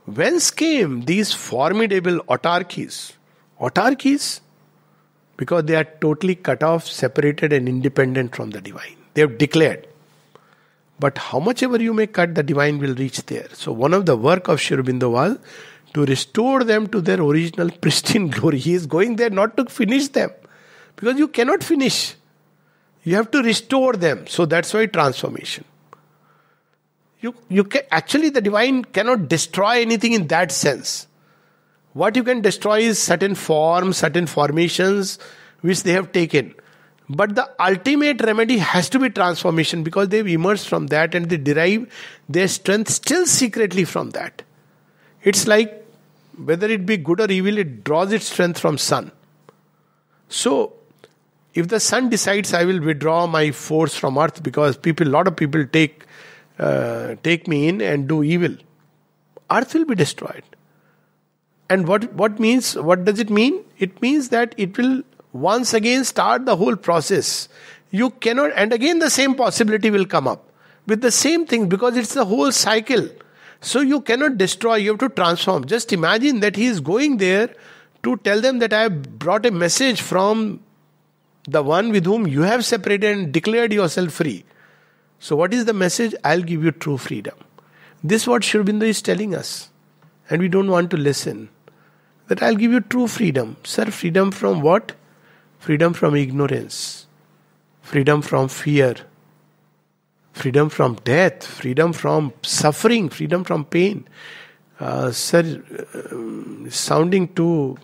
Whence 0.06 0.52
came 0.52 1.06
these 1.06 1.34
formidable 1.34 2.20
autarkies? 2.26 3.14
autarkies 3.60 4.42
because 5.38 5.64
they 5.66 5.76
are 5.76 5.86
totally 6.06 6.36
cut 6.36 6.64
off, 6.64 6.86
separated, 6.88 7.54
and 7.54 7.68
independent 7.68 8.36
from 8.36 8.52
the 8.52 8.62
divine. 8.62 8.98
They 9.14 9.22
have 9.22 9.38
declared. 9.38 9.88
But 11.00 11.18
how 11.18 11.40
much 11.40 11.64
ever 11.64 11.82
you 11.82 11.94
may 11.94 12.08
cut, 12.08 12.36
the 12.36 12.44
divine 12.44 12.80
will 12.80 12.96
reach 12.96 13.26
there. 13.26 13.48
So, 13.54 13.72
one 13.72 13.94
of 13.94 14.06
the 14.06 14.16
work 14.16 14.48
of 14.48 14.62
Sri 14.62 14.78
Aurobindo 14.78 15.12
was 15.12 15.38
to 15.94 16.06
restore 16.06 16.64
them 16.64 16.88
to 16.88 17.02
their 17.02 17.22
original 17.22 17.70
pristine 17.82 18.28
glory. 18.30 18.60
He 18.60 18.74
is 18.74 18.86
going 18.86 19.16
there 19.16 19.30
not 19.30 19.58
to 19.58 19.66
finish 19.66 20.08
them 20.10 20.32
because 20.96 21.18
you 21.18 21.28
cannot 21.28 21.64
finish. 21.64 22.16
You 23.04 23.16
have 23.16 23.32
to 23.32 23.42
restore 23.42 23.94
them. 23.94 24.28
So, 24.28 24.46
that's 24.46 24.74
why 24.74 24.86
transformation. 24.86 25.66
You, 27.24 27.34
you 27.48 27.64
can, 27.64 27.84
actually, 27.90 28.30
the 28.32 28.42
divine 28.42 28.84
cannot 28.84 29.30
destroy 29.30 29.82
anything 29.82 30.12
in 30.12 30.28
that 30.28 30.52
sense. 30.52 31.08
What 31.94 32.18
you 32.18 32.24
can 32.24 32.42
destroy 32.42 32.80
is 32.80 33.02
certain 33.02 33.34
forms, 33.34 33.98
certain 33.98 34.28
formations 34.28 35.20
which 35.62 35.84
they 35.84 35.94
have 35.94 36.12
taken. 36.12 36.54
But 37.08 37.36
the 37.36 37.50
ultimate 37.62 38.22
remedy 38.22 38.58
has 38.58 38.90
to 38.90 39.00
be 39.00 39.10
transformation 39.10 39.84
because 39.84 40.10
they've 40.10 40.28
emerged 40.28 40.68
from 40.68 40.88
that 40.88 41.16
and 41.16 41.30
they 41.30 41.38
derive 41.38 41.90
their 42.28 42.50
strength 42.50 42.90
still 42.90 43.26
secretly 43.26 43.86
from 43.86 44.10
that. 44.10 44.44
It's 45.24 45.48
like 45.48 45.86
whether 46.36 46.68
it 46.70 46.86
be 46.86 46.98
good 46.98 47.22
or 47.22 47.32
evil, 47.32 47.58
it 47.58 47.86
draws 47.86 48.12
its 48.12 48.26
strength 48.26 48.60
from 48.60 48.78
sun. 48.78 49.14
So, 50.28 50.74
if 51.54 51.70
the 51.70 51.80
sun 51.80 52.10
decides 52.10 52.54
I 52.54 52.66
will 52.66 52.82
withdraw 52.82 53.28
my 53.28 53.52
force 53.52 53.96
from 53.96 54.18
earth 54.18 54.44
because 54.44 54.76
people, 54.76 55.08
lot 55.08 55.28
of 55.28 55.38
people 55.38 55.66
take 55.66 56.04
uh, 56.60 57.16
take 57.24 57.48
me 57.48 57.68
in 57.68 57.82
and 57.82 58.08
do 58.08 58.24
evil, 58.24 58.56
earth 59.52 59.74
will 59.74 59.86
be 59.86 59.96
destroyed. 59.96 60.44
And 61.70 61.88
what, 61.88 62.14
what 62.14 62.40
means, 62.40 62.76
what 62.76 63.06
does 63.06 63.20
it 63.20 63.30
mean? 63.30 63.64
It 63.80 64.02
means 64.02 64.30
that 64.30 64.54
it 64.58 64.78
will 64.78 65.04
once 65.32 65.74
again 65.74 66.04
start 66.04 66.46
the 66.46 66.56
whole 66.56 66.76
process. 66.76 67.50
You 67.90 68.12
cannot, 68.12 68.52
and 68.56 68.74
again 68.74 69.00
the 69.00 69.10
same 69.10 69.36
possibility 69.36 69.90
will 69.90 70.06
come 70.06 70.28
up. 70.28 70.50
with 70.86 71.02
the 71.02 71.12
same 71.12 71.46
thing 71.46 71.70
because 71.70 71.98
it's 71.98 72.14
the 72.14 72.26
whole 72.26 72.52
cycle. 72.52 73.08
So 73.62 73.80
you 73.80 74.02
cannot 74.02 74.38
destroy, 74.38 74.76
you 74.76 74.92
have 74.92 75.00
to 75.00 75.10
transform. 75.10 75.66
Just 75.66 75.94
imagine 75.94 76.42
that 76.42 76.56
he 76.56 76.66
is 76.66 76.80
going 76.80 77.18
there 77.18 77.50
to 78.04 78.18
tell 78.18 78.42
them 78.42 78.60
that 78.60 78.74
I 78.74 78.84
have 78.84 79.18
brought 79.18 79.46
a 79.46 79.52
message 79.52 80.02
from 80.02 80.62
the 81.46 81.64
one 81.64 81.92
with 81.92 82.06
whom 82.06 82.28
you 82.28 82.42
have 82.42 82.66
separated 82.66 83.18
and 83.18 83.32
declared 83.32 83.72
yourself 83.72 84.12
free. 84.12 84.44
So, 85.28 85.36
what 85.36 85.54
is 85.54 85.66
the 85.66 85.74
message? 85.74 86.14
I'll 86.24 86.42
give 86.42 86.64
you 86.64 86.72
true 86.72 86.98
freedom. 86.98 87.36
This 88.04 88.28
what 88.28 88.44
Sri 88.44 88.62
Aurobindo 88.62 88.90
is 88.96 89.02
telling 89.02 89.34
us. 89.34 89.70
And 90.30 90.42
we 90.42 90.50
don't 90.50 90.70
want 90.70 90.92
to 90.92 90.98
listen. 90.98 91.50
That 92.28 92.44
I'll 92.44 92.56
give 92.56 92.72
you 92.72 92.82
true 92.82 93.08
freedom. 93.08 93.56
Sir, 93.64 93.86
freedom 93.86 94.32
from 94.32 94.62
what? 94.62 94.94
Freedom 95.60 95.94
from 95.94 96.16
ignorance. 96.16 97.08
Freedom 97.82 98.22
from 98.22 98.48
fear 98.50 98.96
freedom 100.34 100.70
from 100.70 100.96
death, 101.04 101.46
freedom 101.46 101.94
from 101.94 102.34
suffering, 102.42 103.08
freedom 103.08 103.44
from 103.44 103.64
pain. 103.64 104.06
Uh, 104.80 105.12
sir, 105.12 105.64
uh, 105.94 106.70
sounding 106.70 107.28
too 107.34 107.78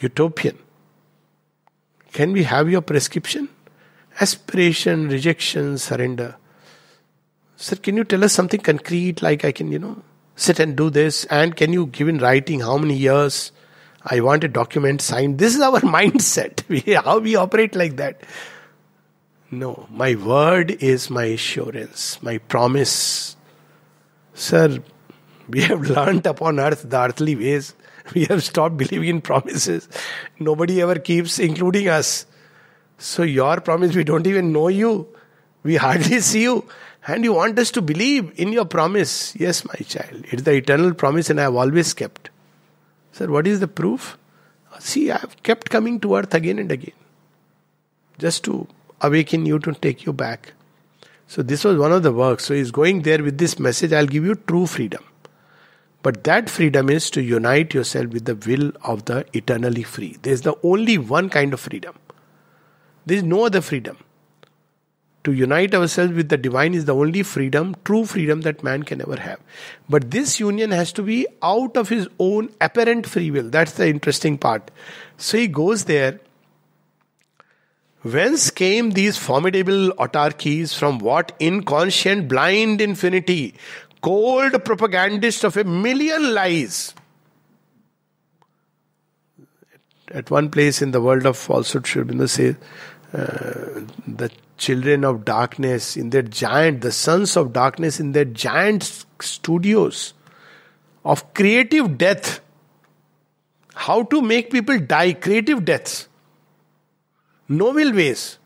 utopian. 0.00 0.58
Can 2.12 2.32
we 2.32 2.42
have 2.42 2.68
your 2.68 2.82
prescription? 2.82 3.48
Aspiration, 4.20 5.08
rejection, 5.08 5.78
surrender. 5.78 6.36
Sir, 7.56 7.76
can 7.76 7.96
you 7.96 8.04
tell 8.04 8.22
us 8.22 8.34
something 8.34 8.60
concrete 8.60 9.22
like 9.22 9.44
I 9.44 9.50
can, 9.50 9.72
you 9.72 9.78
know, 9.78 10.02
sit 10.36 10.60
and 10.60 10.76
do 10.76 10.90
this? 10.90 11.24
And 11.26 11.56
can 11.56 11.72
you 11.72 11.86
give 11.86 12.08
in 12.08 12.18
writing 12.18 12.60
how 12.60 12.76
many 12.76 12.94
years? 12.94 13.50
I 14.04 14.20
want 14.20 14.44
a 14.44 14.48
document 14.48 15.00
signed. 15.00 15.38
This 15.38 15.56
is 15.56 15.60
our 15.62 15.80
mindset. 15.96 16.62
How 17.02 17.18
we 17.18 17.34
operate 17.34 17.74
like 17.74 17.96
that. 17.96 18.20
No, 19.50 19.86
my 19.90 20.14
word 20.16 20.70
is 20.70 21.08
my 21.08 21.24
assurance, 21.24 22.22
my 22.22 22.38
promise. 22.38 23.36
Sir, 24.34 24.78
we 25.48 25.62
have 25.62 25.80
learnt 25.90 26.26
upon 26.26 26.60
earth 26.60 26.88
the 26.88 27.00
earthly 27.00 27.36
ways. 27.36 27.74
We 28.14 28.26
have 28.26 28.44
stopped 28.44 28.76
believing 28.76 29.08
in 29.08 29.20
promises. 29.20 29.88
Nobody 30.38 30.80
ever 30.82 30.96
keeps, 30.96 31.38
including 31.40 31.88
us. 31.88 32.26
So, 32.98 33.24
your 33.24 33.60
promise, 33.60 33.96
we 33.96 34.04
don't 34.04 34.26
even 34.26 34.52
know 34.52 34.68
you. 34.68 35.08
We 35.64 35.74
hardly 35.74 36.20
see 36.20 36.42
you. 36.42 36.68
And 37.06 37.22
you 37.22 37.34
want 37.34 37.58
us 37.58 37.70
to 37.72 37.82
believe 37.82 38.32
in 38.36 38.52
your 38.52 38.64
promise. 38.64 39.34
Yes, 39.36 39.64
my 39.64 39.74
child. 39.86 40.24
It's 40.30 40.42
the 40.42 40.54
eternal 40.54 40.92
promise, 40.92 41.30
and 41.30 41.38
I 41.38 41.44
have 41.44 41.54
always 41.54 41.94
kept. 41.94 42.30
Sir, 43.12 43.28
what 43.28 43.46
is 43.46 43.60
the 43.60 43.68
proof? 43.68 44.18
See, 44.80 45.10
I 45.10 45.18
have 45.18 45.40
kept 45.42 45.70
coming 45.70 46.00
to 46.00 46.16
earth 46.16 46.34
again 46.34 46.58
and 46.58 46.70
again. 46.72 46.94
Just 48.18 48.44
to 48.44 48.66
awaken 49.00 49.46
you 49.46 49.58
to 49.60 49.72
take 49.72 50.04
you 50.04 50.12
back. 50.12 50.52
So, 51.28 51.42
this 51.42 51.64
was 51.64 51.78
one 51.78 51.92
of 51.92 52.02
the 52.02 52.12
works. 52.12 52.44
So, 52.44 52.54
he's 52.54 52.70
going 52.70 53.02
there 53.02 53.22
with 53.22 53.38
this 53.38 53.58
message 53.58 53.92
I'll 53.92 54.06
give 54.06 54.24
you 54.24 54.34
true 54.34 54.66
freedom. 54.66 55.04
But 56.02 56.24
that 56.24 56.50
freedom 56.50 56.90
is 56.90 57.10
to 57.10 57.22
unite 57.22 57.74
yourself 57.74 58.08
with 58.08 58.26
the 58.26 58.36
will 58.36 58.72
of 58.84 59.06
the 59.06 59.26
eternally 59.32 59.82
free. 59.82 60.18
There's 60.22 60.42
the 60.42 60.56
only 60.62 60.98
one 60.98 61.30
kind 61.30 61.52
of 61.52 61.60
freedom. 61.60 61.96
There 63.06 63.16
is 63.16 63.22
no 63.22 63.46
other 63.46 63.60
freedom. 63.60 63.96
To 65.26 65.32
unite 65.32 65.74
ourselves 65.74 66.12
with 66.12 66.28
the 66.28 66.36
divine 66.36 66.72
is 66.72 66.84
the 66.84 66.94
only 66.94 67.24
freedom, 67.24 67.74
true 67.84 68.04
freedom 68.04 68.42
that 68.42 68.62
man 68.62 68.84
can 68.84 69.00
ever 69.00 69.20
have. 69.20 69.40
But 69.88 70.12
this 70.12 70.38
union 70.38 70.70
has 70.70 70.92
to 70.92 71.02
be 71.02 71.26
out 71.42 71.76
of 71.76 71.88
his 71.88 72.06
own 72.20 72.50
apparent 72.60 73.08
free 73.08 73.32
will. 73.32 73.50
That's 73.50 73.72
the 73.72 73.88
interesting 73.88 74.38
part. 74.38 74.70
So 75.16 75.36
he 75.36 75.48
goes 75.48 75.86
there 75.86 76.20
Whence 78.02 78.50
came 78.50 78.90
these 78.92 79.18
formidable 79.18 79.90
autarkies 79.98 80.78
from 80.78 81.00
what 81.00 81.32
inconscient 81.40 82.28
blind 82.28 82.80
infinity, 82.80 83.54
cold 84.00 84.64
propagandist 84.64 85.42
of 85.42 85.56
a 85.56 85.64
million 85.64 86.34
lies? 86.34 86.94
At 90.12 90.30
one 90.30 90.52
place 90.52 90.80
in 90.82 90.92
the 90.92 91.00
world 91.00 91.26
of 91.26 91.36
falsehood, 91.36 91.82
Aurobindo 91.82 92.28
says, 92.28 92.54
uh, 93.12 93.80
the 94.06 94.30
children 94.56 95.04
of 95.04 95.24
darkness 95.24 95.96
in 95.96 96.10
their 96.10 96.22
giant, 96.22 96.80
the 96.80 96.92
sons 96.92 97.36
of 97.36 97.52
darkness 97.52 98.00
in 98.00 98.12
their 98.12 98.24
giant 98.24 99.04
studios 99.20 100.14
of 101.04 101.34
creative 101.34 101.98
death. 101.98 102.40
How 103.74 104.02
to 104.04 104.22
make 104.22 104.50
people 104.50 104.78
die, 104.78 105.12
creative 105.12 105.64
deaths 105.64 106.08
Novel 107.48 107.92
ways. 107.92 108.38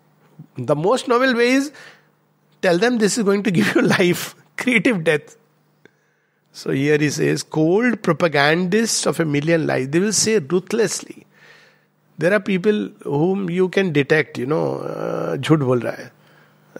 The 0.56 0.76
most 0.76 1.08
novel 1.08 1.34
way 1.34 1.52
is 1.52 1.72
tell 2.60 2.78
them 2.78 2.98
this 2.98 3.16
is 3.16 3.24
going 3.24 3.42
to 3.44 3.50
give 3.50 3.74
you 3.74 3.82
life, 3.98 4.34
creative 4.56 5.04
death. 5.04 5.36
So 6.52 6.70
here 6.72 6.98
he 6.98 7.10
says, 7.10 7.42
cold 7.42 8.02
propagandists 8.02 9.06
of 9.06 9.20
a 9.20 9.24
million 9.24 9.66
lies. 9.66 9.88
They 9.88 10.00
will 10.00 10.12
say 10.12 10.38
ruthlessly. 10.38 11.26
There 12.20 12.34
are 12.34 12.40
people 12.40 12.90
whom 13.02 13.48
you 13.48 13.70
can 13.70 13.92
detect, 13.92 14.36
you 14.36 14.44
know, 14.44 14.80
uh, 14.80 15.36
jhut 15.38 15.60
bol 15.60 15.84
raha 15.84 16.00
hai. 16.00 16.10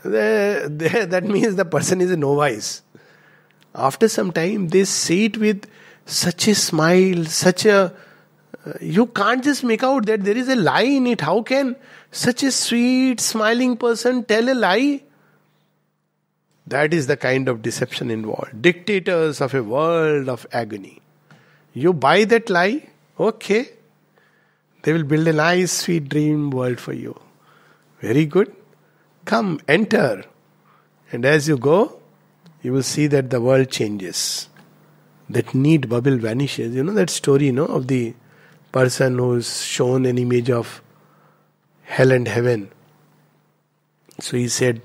They, 0.05 0.66
they, 0.80 1.05
that 1.07 1.24
means 1.24 1.57
the 1.57 1.64
person 1.64 2.03
is 2.03 2.11
a 2.11 2.16
novice. 2.16 2.82
After 3.74 4.09
some 4.09 4.32
time, 4.32 4.68
they 4.68 4.84
say 4.84 5.24
it 5.30 5.38
with 5.38 5.64
such 6.05 6.49
a 6.49 6.55
smile, 6.55 7.24
such 7.24 7.64
a. 7.64 7.78
Uh, 8.66 8.72
you 8.82 9.07
can't 9.07 9.43
just 9.43 9.64
make 9.64 9.82
out 9.82 10.05
that 10.12 10.24
there 10.24 10.36
is 10.36 10.49
a 10.49 10.57
lie 10.57 10.82
in 10.82 11.07
it. 11.07 11.22
How 11.22 11.41
can 11.41 11.74
such 12.11 12.43
a 12.43 12.53
sweet, 12.53 13.20
smiling 13.20 13.78
person 13.78 14.24
tell 14.24 14.47
a 14.51 14.57
lie? 14.66 15.03
That 16.66 16.93
is 16.93 17.07
the 17.07 17.16
kind 17.16 17.49
of 17.49 17.62
deception 17.62 18.11
involved. 18.11 18.61
Dictators 18.61 19.41
of 19.41 19.55
a 19.55 19.62
world 19.62 20.28
of 20.28 20.47
agony. 20.53 21.01
You 21.72 21.95
buy 21.95 22.24
that 22.24 22.51
lie, 22.51 22.88
okay. 23.18 23.70
They 24.83 24.93
will 24.93 25.05
build 25.05 25.28
a 25.28 25.33
nice, 25.33 25.72
sweet 25.72 26.09
dream 26.09 26.51
world 26.51 26.81
for 26.81 26.93
you. 26.93 27.18
Very 28.01 28.24
good. 28.24 28.55
Come, 29.24 29.61
enter. 29.68 30.24
And 31.12 31.24
as 31.24 31.49
you 31.49 31.59
go, 31.59 32.01
you 32.62 32.72
will 32.72 32.83
see 32.83 33.07
that 33.09 33.31
the 33.31 33.41
world 33.41 33.70
changes. 33.70 34.49
That 35.28 35.55
need 35.55 35.89
bubble 35.89 36.16
vanishes. 36.16 36.74
You 36.74 36.83
know 36.83 36.95
that 36.95 37.11
story, 37.11 37.47
you 37.47 37.53
know, 37.53 37.66
of 37.66 37.89
the 37.89 38.14
person 38.72 39.18
who's 39.18 39.62
shown 39.62 40.07
an 40.07 40.18
image 40.18 40.51
of 40.51 40.83
hell 41.83 42.11
and 42.11 42.26
heaven. 42.26 42.70
So 44.18 44.37
he 44.37 44.49
said, 44.49 44.81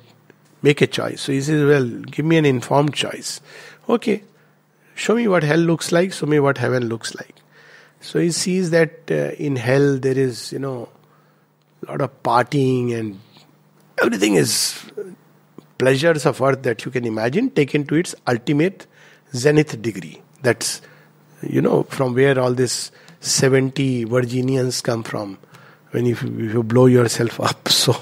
make 0.61 0.81
a 0.81 0.87
choice. 0.87 1.21
So 1.21 1.31
he 1.31 1.41
says, 1.41 1.63
well, 1.63 1.87
give 1.87 2.25
me 2.25 2.37
an 2.37 2.45
informed 2.45 2.93
choice. 2.93 3.41
Okay, 3.87 4.23
show 4.95 5.15
me 5.15 5.27
what 5.27 5.43
hell 5.43 5.59
looks 5.59 5.91
like, 5.91 6.13
show 6.13 6.25
me 6.25 6.39
what 6.39 6.57
heaven 6.57 6.87
looks 6.87 7.15
like. 7.15 7.35
So 8.01 8.19
he 8.19 8.31
sees 8.31 8.69
that 8.71 9.09
uh, 9.09 9.31
in 9.37 9.55
hell 9.55 9.97
there 9.97 10.17
is, 10.17 10.51
you 10.51 10.59
know, 10.59 10.89
a 11.87 11.91
lot 11.91 12.01
of 12.01 12.23
partying 12.23 12.93
and 12.97 13.19
everything 14.01 14.35
is 14.35 14.79
pleasures 15.77 16.25
of 16.25 16.41
earth 16.41 16.63
that 16.63 16.85
you 16.85 16.91
can 16.91 17.05
imagine 17.05 17.49
taken 17.49 17.85
to 17.87 17.95
its 17.95 18.15
ultimate 18.27 18.85
zenith 19.33 19.81
degree. 19.81 20.21
That's, 20.41 20.81
you 21.41 21.61
know, 21.61 21.83
from 21.83 22.13
where 22.13 22.39
all 22.39 22.53
this 22.53 22.91
70 23.19 24.05
Virginians 24.05 24.81
come 24.81 25.03
from 25.03 25.37
when 25.91 26.05
you, 26.05 26.15
you 26.37 26.63
blow 26.63 26.85
yourself 26.85 27.39
up. 27.39 27.69
So, 27.85 27.95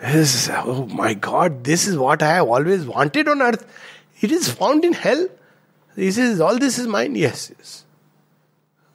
this, 0.00 0.48
oh 0.52 0.86
my 0.86 1.14
God, 1.14 1.64
this 1.64 1.86
is 1.86 1.98
what 1.98 2.22
I 2.22 2.34
have 2.36 2.48
always 2.48 2.86
wanted 2.86 3.28
on 3.28 3.42
earth. 3.42 3.66
It 4.20 4.30
is 4.30 4.48
found 4.50 4.84
in 4.84 4.92
hell. 4.92 5.28
He 5.96 6.10
says, 6.12 6.40
All 6.40 6.58
this 6.58 6.78
is 6.78 6.86
mine? 6.86 7.16
Yes, 7.16 7.50
yes. 7.56 7.84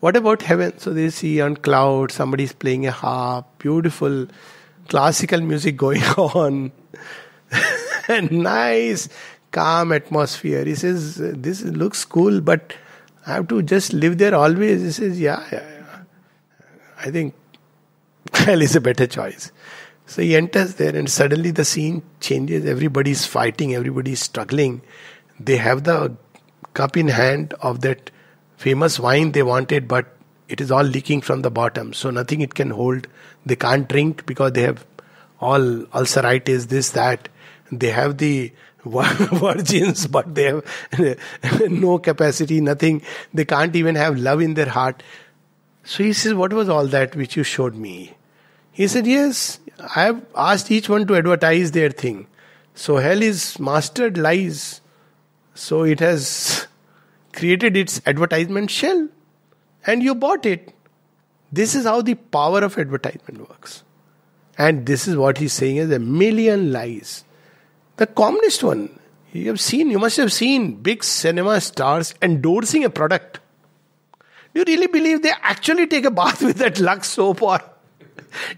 What 0.04 0.18
about 0.18 0.41
heaven? 0.41 0.78
So 0.80 0.91
they 0.93 1.10
see 1.12 1.39
on 1.39 1.56
somebody 2.10 2.43
is 2.43 2.51
playing 2.51 2.86
a 2.86 2.91
harp, 2.91 3.45
beautiful 3.58 4.28
classical 4.89 5.39
music 5.39 5.78
going 5.78 6.04
on, 6.18 6.74
nice, 8.30 9.08
calm 9.51 9.93
atmosphere. 9.93 10.66
He 10.66 10.76
says, 10.76 11.16
This 11.16 11.62
looks 11.62 12.04
cool, 12.04 12.41
but 12.41 12.74
I 13.26 13.36
have 13.36 13.47
to 13.47 13.62
just 13.62 13.93
live 13.93 14.18
there 14.18 14.36
always. 14.36 14.82
He 14.82 14.91
says, 14.91 15.22
Yeah, 15.22 15.41
yeah, 15.54 15.70
yeah. 15.72 15.99
I 16.99 17.10
think 17.10 17.34
hell 18.34 18.62
is 18.62 18.76
a 18.76 18.82
better 18.82 19.08
choice. 19.08 19.54
So 20.06 20.22
he 20.22 20.36
enters 20.36 20.76
there, 20.76 20.93
and 20.93 21.10
suddenly 21.10 21.51
the 21.51 21.64
scene 21.64 22.04
changes. 22.20 22.66
Everybody 22.66 23.12
is 23.12 23.26
fighting, 23.26 23.74
everybody 23.74 24.12
is 24.12 24.20
struggling. 24.20 24.82
They 25.39 25.56
have 25.56 25.86
the 25.86 26.18
cup 26.74 26.97
in 26.97 27.08
hand 27.08 27.54
of 27.62 27.80
that 27.84 28.12
famous 28.64 28.97
wine 28.99 29.34
they 29.34 29.43
wanted, 29.43 29.88
but 29.88 30.16
it 30.47 30.61
is 30.61 30.72
all 30.72 30.84
leaking 30.84 31.22
from 31.22 31.41
the 31.41 31.51
bottom, 31.51 31.93
so 31.93 32.09
nothing 32.09 32.41
it 32.41 32.53
can 32.55 32.70
hold. 32.70 33.07
They 33.45 33.55
can't 33.55 33.88
drink 33.88 34.26
because 34.26 34.53
they 34.53 34.61
have 34.61 34.86
all 35.41 35.61
ulceritis, 36.01 36.68
this, 36.70 36.91
that. 36.91 37.28
They 37.72 37.91
have 37.91 38.18
the 38.20 38.53
virgins, 38.86 40.07
but 40.07 40.34
they 40.36 40.43
have 40.43 41.72
no 41.72 41.97
capacity, 41.99 42.61
nothing. 42.61 43.01
They 43.34 43.45
can't 43.45 43.76
even 43.76 43.95
have 43.95 44.18
love 44.18 44.41
in 44.41 44.53
their 44.53 44.70
heart. 44.70 45.03
So 45.84 46.03
he 46.03 46.14
says, 46.14 46.34
What 46.34 46.53
was 46.53 46.70
all 46.70 46.88
that 46.88 47.16
which 47.16 47.36
you 47.36 47.43
showed 47.43 47.76
me? 47.76 48.14
He 48.72 48.88
said, 48.88 49.05
Yes, 49.05 49.59
I 49.95 50.03
have 50.03 50.26
asked 50.36 50.72
each 50.72 50.88
one 50.88 51.07
to 51.07 51.16
advertise 51.16 51.72
their 51.72 51.89
thing. 51.89 52.28
So 52.76 52.97
hell 52.97 53.22
is 53.22 53.59
mastered 53.59 54.18
lies. 54.18 54.82
So 55.53 55.84
it 55.84 55.99
has 55.99 56.68
created 57.34 57.76
its 57.76 58.02
advertisement 58.06 58.70
shell 58.72 59.10
and 59.86 60.02
you 60.02 60.16
bought 60.16 60.46
it. 60.46 60.74
This 61.52 61.76
is 61.76 61.86
how 61.86 62.02
the 62.02 62.16
power 62.16 62.64
of 62.64 62.78
advertisement 62.78 63.50
works. 63.50 63.84
And 64.58 64.86
this 64.86 65.08
is 65.08 65.16
what 65.16 65.38
he's 65.38 65.54
saying 65.54 65.78
is 65.78 65.92
a 65.92 66.00
million 66.00 66.72
lies. 66.72 67.24
The 67.98 68.08
commonest 68.08 68.64
one, 68.64 69.00
you 69.32 69.48
have 69.50 69.60
seen, 69.60 69.90
you 69.90 70.00
must 70.00 70.18
have 70.18 70.32
seen 70.32 70.76
big 70.76 71.04
cinema 71.04 71.60
stars 71.62 72.14
endorsing 72.22 72.84
a 72.84 72.90
product. 72.90 73.40
Do 74.54 74.62
you 74.62 74.66
really 74.68 74.88
believe 74.88 75.22
they 75.24 75.32
actually 75.42 75.88
take 75.88 76.06
a 76.06 76.12
bath 76.12 76.42
with 76.48 76.58
that 76.58 76.80
Lux 76.80 77.10
soap 77.10 77.42
or 77.42 77.60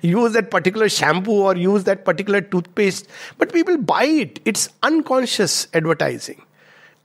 use 0.01 0.33
that 0.33 0.51
particular 0.51 0.89
shampoo 0.89 1.43
or 1.43 1.55
use 1.55 1.85
that 1.85 2.05
particular 2.05 2.41
toothpaste? 2.41 3.07
But 3.37 3.53
people 3.53 3.77
buy 3.77 4.05
it. 4.05 4.39
It's 4.45 4.69
unconscious 4.83 5.67
advertising. 5.73 6.41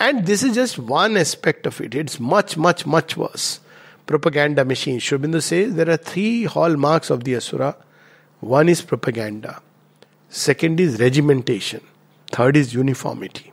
And 0.01 0.25
this 0.27 0.43
is 0.43 0.55
just 0.55 0.79
one 0.79 1.19
aspect 1.19 1.67
of 1.67 1.81
it. 1.81 1.95
It's 1.95 2.19
much, 2.19 2.57
much, 2.57 2.87
much 2.87 3.19
worse. 3.19 3.61
Propaganda 4.07 4.65
machine. 4.65 4.99
Sri 4.99 5.19
Aurobindo 5.19 5.43
says 5.43 5.75
there 5.75 5.91
are 5.91 5.99
three 5.99 6.45
hallmarks 6.45 7.11
of 7.11 7.25
the 7.25 7.37
Asura. 7.37 7.77
One 8.41 8.71
is 8.71 8.81
propaganda. 8.81 9.61
Second 10.31 10.81
is 10.81 10.99
regimentation. 10.99 11.83
Third 12.33 12.57
is 12.57 12.73
uniformity. 12.73 13.53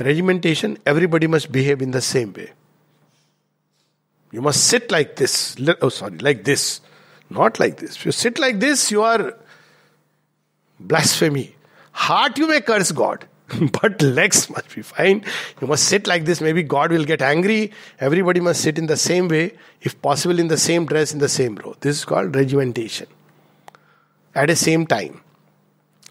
Regimentation, 0.00 0.78
everybody 0.86 1.26
must 1.26 1.52
behave 1.52 1.82
in 1.82 1.90
the 1.90 2.00
same 2.00 2.32
way. 2.32 2.52
You 4.32 4.40
must 4.40 4.64
sit 4.64 4.90
like 4.90 5.16
this. 5.16 5.56
Oh, 5.82 5.90
sorry, 5.90 6.18
like 6.18 6.44
this. 6.44 6.80
Not 7.28 7.60
like 7.60 7.78
this. 7.78 7.96
If 7.96 8.06
you 8.06 8.12
sit 8.12 8.38
like 8.38 8.58
this, 8.60 8.90
you 8.90 9.02
are 9.02 9.34
blasphemy. 10.80 11.56
Heart, 11.92 12.38
you 12.38 12.48
may 12.48 12.60
curse 12.60 12.92
God. 12.92 13.26
but 13.80 14.02
legs 14.02 14.50
must 14.50 14.74
be 14.74 14.82
fine. 14.82 15.24
You 15.60 15.66
must 15.66 15.84
sit 15.84 16.06
like 16.06 16.24
this. 16.24 16.40
Maybe 16.40 16.62
God 16.62 16.90
will 16.90 17.04
get 17.04 17.22
angry. 17.22 17.72
Everybody 18.00 18.40
must 18.40 18.60
sit 18.60 18.78
in 18.78 18.86
the 18.86 18.96
same 18.96 19.28
way, 19.28 19.52
if 19.80 20.00
possible, 20.02 20.38
in 20.38 20.48
the 20.48 20.58
same 20.58 20.86
dress, 20.86 21.12
in 21.12 21.20
the 21.20 21.28
same 21.28 21.54
row. 21.56 21.76
This 21.80 21.98
is 21.98 22.04
called 22.04 22.34
regimentation. 22.34 23.06
At 24.34 24.48
the 24.48 24.56
same 24.56 24.86
time. 24.86 25.22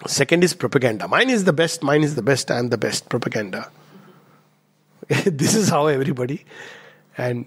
Second 0.08 0.44
is 0.44 0.54
propaganda. 0.54 1.08
Mine 1.08 1.30
is 1.30 1.46
the 1.46 1.54
best, 1.54 1.84
mine 1.84 2.04
is 2.04 2.16
the 2.16 2.22
best, 2.22 2.52
I 2.52 2.60
am 2.60 2.70
the 2.70 2.78
best. 2.78 3.10
Propaganda. 3.10 3.70
this 5.08 5.56
is 5.56 5.70
how 5.70 5.88
everybody. 5.88 6.46
And 7.18 7.46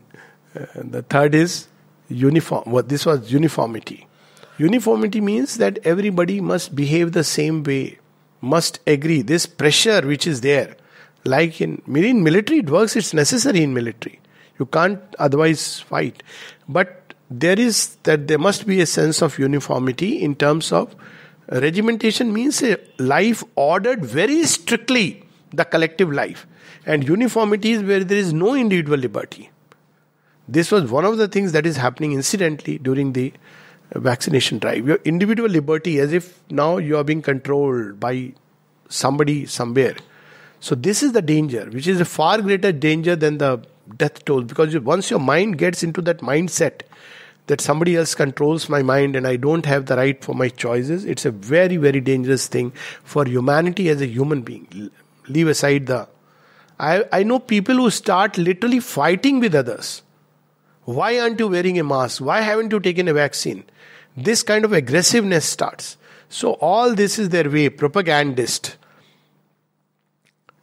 uh, 0.58 0.66
the 0.74 1.02
third 1.02 1.34
is 1.34 1.68
uniform. 2.08 2.70
What 2.70 2.88
this 2.88 3.06
was 3.06 3.32
uniformity. 3.32 4.06
Uniformity 4.58 5.20
means 5.20 5.58
that 5.58 5.78
everybody 5.84 6.40
must 6.40 6.74
behave 6.74 7.12
the 7.12 7.22
same 7.22 7.62
way, 7.62 7.98
must 8.40 8.80
agree. 8.86 9.22
This 9.22 9.46
pressure 9.46 10.00
which 10.02 10.26
is 10.26 10.40
there, 10.40 10.76
like 11.24 11.60
in, 11.60 11.82
in 11.86 12.22
military, 12.22 12.60
it 12.60 12.70
works, 12.70 12.96
it's 12.96 13.14
necessary 13.14 13.62
in 13.62 13.74
military. 13.74 14.20
You 14.58 14.66
can't 14.66 15.00
otherwise 15.18 15.80
fight. 15.80 16.22
But 16.68 17.14
there 17.30 17.58
is 17.58 17.96
that 18.04 18.26
there 18.26 18.38
must 18.38 18.66
be 18.66 18.80
a 18.80 18.86
sense 18.86 19.22
of 19.22 19.38
uniformity 19.38 20.22
in 20.22 20.34
terms 20.34 20.72
of 20.72 20.94
regimentation 21.50 22.32
means 22.32 22.62
a 22.62 22.78
life 22.98 23.44
ordered 23.54 24.04
very 24.04 24.44
strictly, 24.44 25.22
the 25.52 25.64
collective 25.64 26.12
life. 26.12 26.46
And 26.86 27.06
uniformity 27.06 27.72
is 27.72 27.82
where 27.82 28.02
there 28.02 28.18
is 28.18 28.32
no 28.32 28.54
individual 28.54 28.98
liberty. 28.98 29.50
This 30.46 30.70
was 30.70 30.90
one 30.90 31.04
of 31.04 31.18
the 31.18 31.28
things 31.28 31.52
that 31.52 31.66
is 31.66 31.76
happening 31.76 32.12
incidentally 32.12 32.78
during 32.78 33.12
the 33.12 33.32
vaccination 33.94 34.58
drive. 34.58 34.86
Your 34.86 34.98
individual 35.04 35.48
liberty, 35.48 35.98
as 35.98 36.12
if 36.12 36.40
now 36.50 36.78
you 36.78 36.96
are 36.96 37.04
being 37.04 37.22
controlled 37.22 37.98
by 38.00 38.32
somebody 38.88 39.46
somewhere. 39.46 39.96
So, 40.60 40.74
this 40.74 41.02
is 41.02 41.12
the 41.12 41.22
danger, 41.22 41.68
which 41.70 41.86
is 41.86 42.00
a 42.00 42.04
far 42.04 42.42
greater 42.42 42.72
danger 42.72 43.14
than 43.16 43.38
the 43.38 43.62
death 43.96 44.24
toll. 44.24 44.42
Because 44.42 44.76
once 44.80 45.10
your 45.10 45.20
mind 45.20 45.58
gets 45.58 45.82
into 45.82 46.02
that 46.02 46.18
mindset 46.18 46.82
that 47.46 47.60
somebody 47.60 47.96
else 47.96 48.14
controls 48.14 48.68
my 48.68 48.82
mind 48.82 49.16
and 49.16 49.26
I 49.26 49.36
don't 49.36 49.64
have 49.64 49.86
the 49.86 49.96
right 49.96 50.22
for 50.22 50.34
my 50.34 50.48
choices, 50.48 51.04
it's 51.04 51.24
a 51.24 51.30
very, 51.30 51.76
very 51.76 52.00
dangerous 52.00 52.46
thing 52.46 52.72
for 53.04 53.24
humanity 53.24 53.88
as 53.88 54.00
a 54.02 54.06
human 54.06 54.42
being. 54.42 54.90
Leave 55.28 55.48
aside 55.48 55.86
the. 55.86 56.08
I, 56.80 57.04
I 57.12 57.22
know 57.22 57.38
people 57.38 57.76
who 57.76 57.90
start 57.90 58.36
literally 58.36 58.80
fighting 58.80 59.40
with 59.40 59.54
others 59.54 60.02
why 60.88 61.20
aren't 61.20 61.38
you 61.38 61.48
wearing 61.48 61.78
a 61.78 61.84
mask? 61.84 62.22
Why 62.22 62.40
haven't 62.40 62.72
you 62.72 62.80
taken 62.80 63.08
a 63.08 63.12
vaccine? 63.12 63.64
This 64.16 64.42
kind 64.42 64.64
of 64.64 64.72
aggressiveness 64.72 65.44
starts. 65.44 65.96
So, 66.28 66.52
all 66.54 66.94
this 66.94 67.18
is 67.18 67.30
their 67.30 67.48
way, 67.48 67.68
propagandist. 67.68 68.76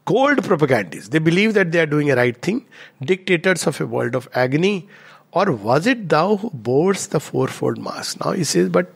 Cold 0.06 0.44
propagandists. 0.44 1.10
They 1.10 1.20
believe 1.20 1.56
that 1.56 1.72
they 1.72 1.80
are 1.80 1.88
doing 1.88 2.12
a 2.12 2.16
right 2.16 2.40
thing, 2.40 2.66
dictators 3.02 3.66
of 3.66 3.82
a 3.82 3.88
world 3.88 4.14
of 4.14 4.30
agony. 4.34 4.88
Or 5.32 5.52
was 5.52 5.88
it 5.88 6.08
thou 6.08 6.38
who 6.38 6.52
bores 6.52 7.08
the 7.08 7.20
fourfold 7.20 7.80
mask? 7.80 8.24
Now 8.24 8.32
he 8.32 8.44
says, 8.44 8.70
but 8.70 8.94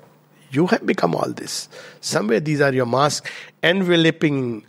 you 0.52 0.68
have 0.68 0.86
become 0.86 1.16
all 1.16 1.32
this. 1.32 1.68
Somewhere 2.00 2.40
these 2.40 2.62
are 2.62 2.74
your 2.74 2.86
masks, 2.86 3.30
enveloping, 3.64 4.66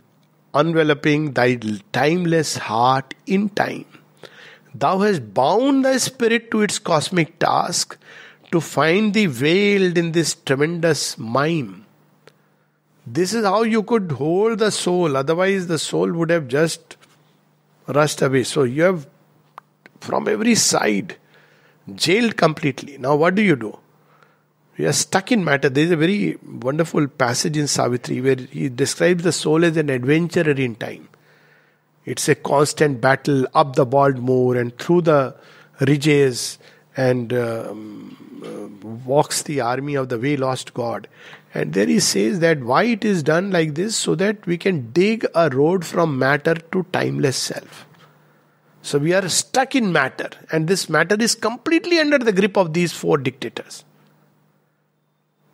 enveloping 0.55 1.33
thy 1.33 1.59
timeless 1.93 2.57
heart 2.57 3.13
in 3.27 3.49
time. 3.49 3.85
Thou 4.73 4.99
hast 4.99 5.33
bound 5.33 5.85
thy 5.85 5.97
spirit 5.97 6.49
to 6.51 6.61
its 6.61 6.79
cosmic 6.79 7.37
task 7.39 7.97
to 8.51 8.61
find 8.61 9.13
thee 9.13 9.25
veiled 9.25 9.97
in 9.97 10.11
this 10.11 10.35
tremendous 10.35 11.17
mime. 11.17 11.85
This 13.07 13.33
is 13.33 13.45
how 13.45 13.63
you 13.63 13.83
could 13.83 14.11
hold 14.11 14.59
the 14.59 14.71
soul, 14.71 15.17
otherwise, 15.17 15.67
the 15.67 15.79
soul 15.79 16.11
would 16.11 16.29
have 16.29 16.47
just 16.47 16.97
rushed 17.87 18.21
away. 18.21 18.43
So, 18.43 18.63
you 18.63 18.83
have 18.83 19.07
from 19.99 20.27
every 20.27 20.55
side 20.55 21.15
jailed 21.95 22.37
completely. 22.37 22.97
Now, 22.97 23.15
what 23.15 23.35
do 23.35 23.41
you 23.41 23.55
do? 23.55 23.77
You 24.77 24.87
are 24.87 24.93
stuck 24.93 25.31
in 25.31 25.43
matter. 25.43 25.69
There 25.69 25.83
is 25.83 25.91
a 25.91 25.97
very 25.97 26.37
wonderful 26.43 27.07
passage 27.07 27.57
in 27.57 27.67
Savitri 27.67 28.21
where 28.21 28.35
he 28.35 28.69
describes 28.69 29.23
the 29.23 29.31
soul 29.31 29.65
as 29.65 29.77
an 29.77 29.89
adventurer 29.89 30.51
in 30.51 30.75
time. 30.75 31.09
It's 32.05 32.27
a 32.29 32.35
constant 32.35 32.99
battle 33.01 33.45
up 33.53 33.75
the 33.75 33.85
bald 33.85 34.17
moor 34.17 34.57
and 34.57 34.75
through 34.77 35.01
the 35.01 35.35
ridges 35.81 36.57
and 36.97 37.31
um, 37.33 38.20
walks 39.05 39.43
the 39.43 39.61
army 39.61 39.95
of 39.95 40.09
the 40.09 40.17
way 40.17 40.35
lost 40.37 40.73
God. 40.73 41.07
And 41.53 41.73
there 41.73 41.85
he 41.85 41.99
says 41.99 42.39
that 42.39 42.61
why 42.61 42.83
it 42.83 43.03
is 43.03 43.23
done 43.23 43.51
like 43.51 43.75
this 43.75 43.95
so 43.95 44.15
that 44.15 44.45
we 44.45 44.57
can 44.57 44.91
dig 44.91 45.25
a 45.35 45.49
road 45.49 45.85
from 45.85 46.17
matter 46.17 46.55
to 46.55 46.83
timeless 46.91 47.37
self. 47.37 47.85
So 48.81 48.97
we 48.97 49.13
are 49.13 49.27
stuck 49.29 49.75
in 49.75 49.91
matter, 49.91 50.29
and 50.51 50.67
this 50.67 50.89
matter 50.89 51.15
is 51.19 51.35
completely 51.35 51.99
under 51.99 52.17
the 52.17 52.31
grip 52.31 52.57
of 52.57 52.73
these 52.73 52.91
four 52.91 53.17
dictators. 53.17 53.83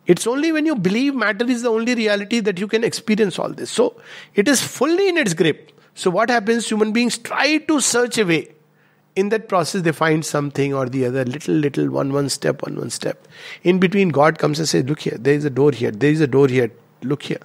It's 0.06 0.26
only 0.26 0.52
when 0.52 0.64
you 0.64 0.74
believe 0.74 1.14
matter 1.14 1.44
is 1.44 1.62
the 1.62 1.68
only 1.68 1.94
reality 1.94 2.40
that 2.40 2.58
you 2.58 2.66
can 2.66 2.82
experience 2.82 3.38
all 3.38 3.50
this. 3.50 3.70
So 3.70 4.00
it 4.34 4.48
is 4.48 4.62
fully 4.62 5.10
in 5.10 5.18
its 5.18 5.34
grip. 5.34 5.72
So, 5.94 6.10
what 6.10 6.30
happens? 6.30 6.68
Human 6.70 6.92
beings 6.92 7.18
try 7.18 7.58
to 7.58 7.80
search 7.80 8.18
a 8.18 8.24
way. 8.24 8.52
In 9.16 9.30
that 9.30 9.48
process, 9.48 9.82
they 9.82 9.92
find 9.92 10.24
something 10.24 10.74
or 10.74 10.88
the 10.88 11.06
other, 11.06 11.24
little, 11.24 11.54
little, 11.54 11.90
one, 11.90 12.12
one 12.12 12.28
step, 12.28 12.62
one, 12.62 12.76
one 12.76 12.90
step. 12.90 13.26
In 13.64 13.78
between, 13.78 14.10
God 14.10 14.38
comes 14.38 14.58
and 14.58 14.68
says, 14.68 14.84
Look 14.84 15.00
here, 15.00 15.16
there 15.18 15.34
is 15.34 15.44
a 15.44 15.50
door 15.50 15.72
here, 15.72 15.90
there 15.90 16.10
is 16.10 16.20
a 16.20 16.26
door 16.26 16.46
here, 16.48 16.70
look 17.02 17.22
here. 17.22 17.40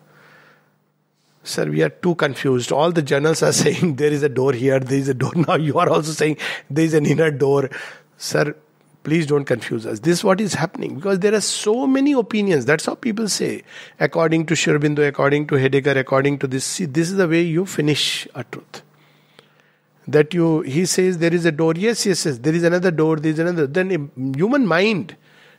Sir, 1.43 1.65
we 1.65 1.81
are 1.81 1.89
too 1.89 2.15
confused. 2.15 2.71
All 2.71 2.91
the 2.91 3.01
journals 3.01 3.41
are 3.43 3.51
saying 3.63 3.95
there 3.95 4.11
is 4.11 4.23
a 4.23 4.29
door 4.29 4.53
here, 4.53 4.79
there 4.79 4.99
is 4.99 5.09
a 5.09 5.13
door. 5.13 5.31
Now 5.35 5.55
you 5.55 5.77
are 5.79 5.89
also 5.89 6.11
saying 6.11 6.37
there 6.69 6.85
is 6.85 6.93
an 6.93 7.05
inner 7.05 7.31
door. 7.31 7.69
Sir, 8.17 8.55
Please 9.03 9.27
don't 9.27 9.43
confuse 9.43 9.85
us. 9.85 9.99
This 9.99 10.19
is 10.19 10.23
what 10.23 10.39
is 10.39 10.53
happening 10.53 10.95
because 10.95 11.19
there 11.19 11.33
are 11.33 11.41
so 11.41 11.85
many 11.85 12.13
opinions. 12.13 12.65
That's 12.65 12.85
how 12.85 12.95
people 12.95 13.27
say. 13.27 13.63
According 13.99 14.45
to 14.45 14.55
Sri 14.55 14.73
Aurobindo, 14.73 15.05
according 15.05 15.47
to 15.47 15.59
Heidegger, 15.59 15.99
according 15.99 16.39
to 16.39 16.47
this. 16.47 16.63
See, 16.63 16.85
this 16.85 17.11
is 17.11 17.17
the 17.17 17.27
way 17.27 17.41
you 17.41 17.65
finish 17.65 18.27
a 18.33 18.45
truth. 18.45 18.82
That 20.07 20.33
you, 20.33 20.61
he 20.61 20.85
says 20.85 21.17
there 21.19 21.33
is 21.33 21.45
a 21.45 21.51
door. 21.51 21.73
Yes, 21.75 22.05
yes, 22.05 22.25
yes. 22.25 22.37
There 22.37 22.53
is 22.53 22.63
another 22.63 22.91
door. 22.91 23.17
There 23.17 23.31
is 23.31 23.39
another. 23.39 23.67
Then 23.67 24.11
human 24.35 24.67
mind, 24.67 25.15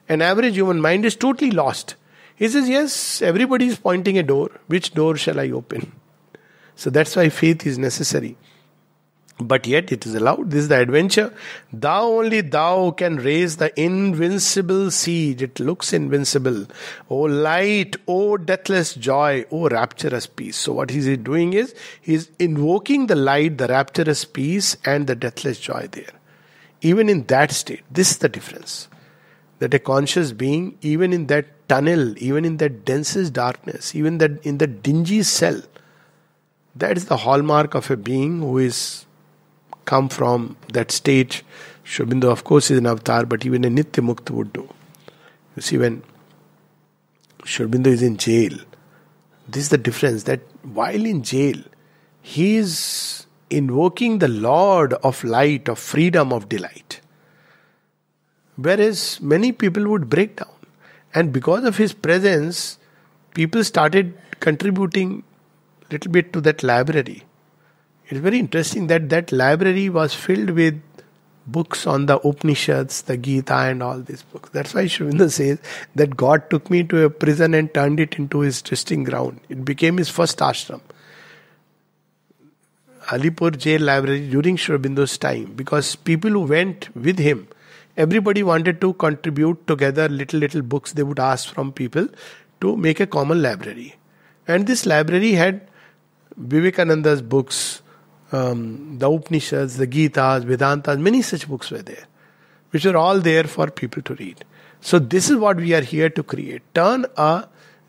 an 0.08 0.20
average 0.20 0.54
human 0.54 0.80
mind 0.80 1.04
is 1.04 1.16
totally 1.16 1.50
lost. 1.50 1.96
He 2.36 2.48
says, 2.48 2.68
yes, 2.68 3.22
everybody 3.22 3.68
is 3.68 3.78
pointing 3.78 4.18
a 4.18 4.22
door. 4.22 4.50
Which 4.66 4.92
door 4.92 5.16
shall 5.16 5.40
I 5.40 5.50
open? 5.50 5.92
So 6.74 6.90
that's 6.90 7.14
why 7.16 7.28
faith 7.28 7.66
is 7.66 7.78
necessary. 7.78 8.36
But 9.40 9.66
yet 9.66 9.90
it 9.90 10.06
is 10.06 10.14
allowed. 10.14 10.52
This 10.52 10.60
is 10.60 10.68
the 10.68 10.78
adventure. 10.78 11.34
Thou 11.72 12.04
only 12.04 12.40
thou 12.40 12.92
can 12.92 13.16
raise 13.16 13.56
the 13.56 13.78
invincible 13.78 14.92
seed. 14.92 15.42
It 15.42 15.58
looks 15.58 15.92
invincible. 15.92 16.66
O 17.10 17.16
light, 17.16 17.96
O 18.06 18.36
deathless 18.36 18.94
joy, 18.94 19.44
O 19.50 19.68
rapturous 19.68 20.28
peace. 20.28 20.56
So 20.56 20.72
what 20.74 20.92
is 20.92 21.06
he 21.06 21.16
doing 21.16 21.52
is 21.52 21.74
he 22.00 22.14
is 22.14 22.30
invoking 22.38 23.08
the 23.08 23.16
light, 23.16 23.58
the 23.58 23.66
rapturous 23.66 24.24
peace, 24.24 24.76
and 24.84 25.08
the 25.08 25.16
deathless 25.16 25.58
joy 25.58 25.88
there. 25.90 26.12
Even 26.80 27.08
in 27.08 27.24
that 27.24 27.50
state, 27.50 27.82
this 27.90 28.12
is 28.12 28.18
the 28.18 28.28
difference. 28.28 28.86
That 29.58 29.74
a 29.74 29.80
conscious 29.80 30.30
being, 30.30 30.78
even 30.80 31.12
in 31.12 31.26
that 31.26 31.68
tunnel, 31.68 32.16
even 32.18 32.44
in 32.44 32.58
that 32.58 32.84
densest 32.84 33.32
darkness, 33.32 33.96
even 33.96 34.18
that 34.18 34.46
in 34.46 34.58
the 34.58 34.68
dingy 34.68 35.24
cell, 35.24 35.60
That 36.76 36.96
is 36.96 37.06
the 37.06 37.18
hallmark 37.18 37.74
of 37.74 37.90
a 37.90 37.96
being 37.96 38.40
who 38.40 38.58
is 38.58 39.03
come 39.84 40.08
from 40.08 40.56
that 40.72 40.90
state. 40.90 41.42
Sri 41.82 42.06
Aurobindo, 42.06 42.30
of 42.30 42.44
course, 42.44 42.70
is 42.70 42.78
an 42.78 42.86
avatar, 42.86 43.26
but 43.26 43.44
even 43.44 43.64
a 43.64 43.68
Nitya 43.68 44.04
Mukta 44.04 44.30
would 44.30 44.52
do. 44.52 44.68
You 45.56 45.62
see, 45.62 45.78
when 45.78 46.02
Sri 47.44 47.66
Aurobindo 47.66 47.88
is 47.88 48.02
in 48.02 48.16
jail, 48.16 48.58
this 49.48 49.64
is 49.64 49.68
the 49.68 49.78
difference 49.78 50.24
that 50.24 50.40
while 50.62 51.04
in 51.04 51.22
jail, 51.22 51.56
he 52.22 52.56
is 52.56 53.26
invoking 53.50 54.18
the 54.18 54.28
Lord 54.28 54.94
of 54.94 55.22
light, 55.22 55.68
of 55.68 55.78
freedom, 55.78 56.32
of 56.32 56.48
delight. 56.48 57.00
Whereas 58.56 59.20
many 59.20 59.52
people 59.52 59.88
would 59.88 60.08
break 60.08 60.36
down. 60.36 60.48
And 61.12 61.32
because 61.32 61.64
of 61.64 61.76
his 61.76 61.92
presence, 61.92 62.78
people 63.34 63.62
started 63.62 64.18
contributing 64.40 65.22
little 65.90 66.10
bit 66.10 66.32
to 66.32 66.40
that 66.40 66.62
library. 66.62 67.24
It's 68.08 68.20
very 68.20 68.38
interesting 68.38 68.86
that 68.88 69.08
that 69.08 69.32
library 69.32 69.88
was 69.88 70.14
filled 70.14 70.50
with 70.50 70.80
books 71.46 71.86
on 71.86 72.06
the 72.06 72.18
Upanishads, 72.18 73.02
the 73.02 73.16
Gita, 73.16 73.54
and 73.54 73.82
all 73.82 73.98
these 74.00 74.22
books. 74.22 74.50
That's 74.50 74.74
why 74.74 74.84
Aurobindo 74.84 75.30
says 75.30 75.58
that 75.94 76.16
God 76.16 76.48
took 76.50 76.70
me 76.70 76.84
to 76.84 77.04
a 77.04 77.10
prison 77.10 77.54
and 77.54 77.72
turned 77.72 78.00
it 78.00 78.14
into 78.18 78.40
his 78.40 78.62
testing 78.62 79.04
ground. 79.04 79.40
It 79.48 79.64
became 79.64 79.98
his 79.98 80.08
first 80.08 80.38
ashram. 80.38 80.80
Alipur 83.08 83.56
Jail 83.56 83.82
Library 83.82 84.28
during 84.30 84.56
Aurobindo's 84.56 85.18
time, 85.18 85.52
because 85.54 85.96
people 85.96 86.30
who 86.30 86.40
went 86.40 86.94
with 86.96 87.18
him, 87.18 87.48
everybody 87.96 88.42
wanted 88.42 88.80
to 88.80 88.94
contribute 88.94 89.66
together 89.66 90.08
little 90.08 90.40
little 90.40 90.62
books 90.62 90.92
they 90.92 91.02
would 91.02 91.20
ask 91.20 91.52
from 91.52 91.72
people 91.72 92.08
to 92.60 92.76
make 92.76 93.00
a 93.00 93.06
common 93.06 93.42
library. 93.42 93.96
And 94.48 94.66
this 94.66 94.86
library 94.86 95.32
had 95.32 95.68
Vivekananda's 96.40 97.20
books, 97.20 97.82
um, 98.34 98.98
the 98.98 99.10
Upanishads, 99.10 99.76
the 99.76 99.86
Gitas, 99.86 100.44
Vedantas, 100.44 100.98
many 100.98 101.22
such 101.22 101.48
books 101.48 101.70
were 101.70 101.82
there, 101.82 102.04
which 102.70 102.84
are 102.86 102.96
all 102.96 103.20
there 103.20 103.44
for 103.44 103.70
people 103.70 104.02
to 104.02 104.14
read. 104.14 104.44
So, 104.80 104.98
this 104.98 105.30
is 105.30 105.36
what 105.36 105.56
we 105.56 105.72
are 105.74 105.80
here 105.80 106.10
to 106.10 106.22
create 106.22 106.62
turn 106.74 107.06
a 107.16 107.46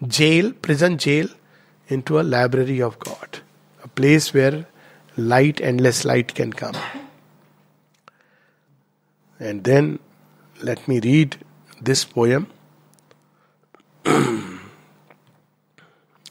jail, 0.07 0.53
prison 0.53 0.97
jail, 0.97 1.27
into 1.87 2.19
a 2.19 2.23
library 2.23 2.81
of 2.81 2.99
God, 2.99 3.39
a 3.83 3.87
place 3.87 4.33
where 4.33 4.65
light, 5.17 5.61
endless 5.61 6.05
light 6.05 6.33
can 6.35 6.53
come. 6.53 6.75
And 9.39 9.63
then 9.63 9.99
let 10.61 10.87
me 10.87 10.99
read 10.99 11.37
this 11.81 12.05
poem. 12.05 12.47
and 14.05 14.59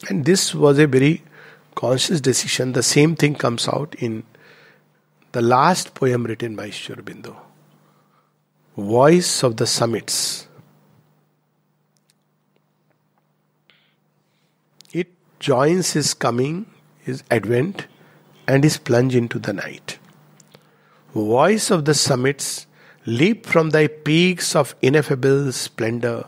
this 0.09 0.55
was 0.55 0.79
a 0.79 0.87
very 0.87 1.23
conscious 1.85 2.21
decision. 2.21 2.73
The 2.73 2.83
same 2.83 3.17
thing 3.17 3.35
comes 3.35 3.69
out 3.69 3.95
in 3.99 4.25
the 5.33 5.43
last 5.55 5.95
poem 5.95 6.25
written 6.25 6.57
by 6.61 6.71
Sri 6.71 6.97
Aurobindo 6.97 7.37
Voice 8.77 9.33
of 9.43 9.57
the 9.57 9.67
Summits. 9.67 10.49
It 14.93 15.09
joins 15.39 15.93
his 15.93 16.15
coming, 16.15 16.67
his 17.09 17.23
advent, 17.31 17.87
and 18.49 18.65
his 18.65 18.79
plunge 18.79 19.15
into 19.15 19.39
the 19.39 19.53
night. 19.53 19.99
Voice 21.15 21.71
of 21.71 21.85
the 21.85 21.95
summits, 21.95 22.67
leap 23.07 23.47
from 23.47 23.71
thy 23.71 23.87
peaks 23.87 24.57
of 24.57 24.75
ineffable 24.83 25.53
splendor. 25.53 26.25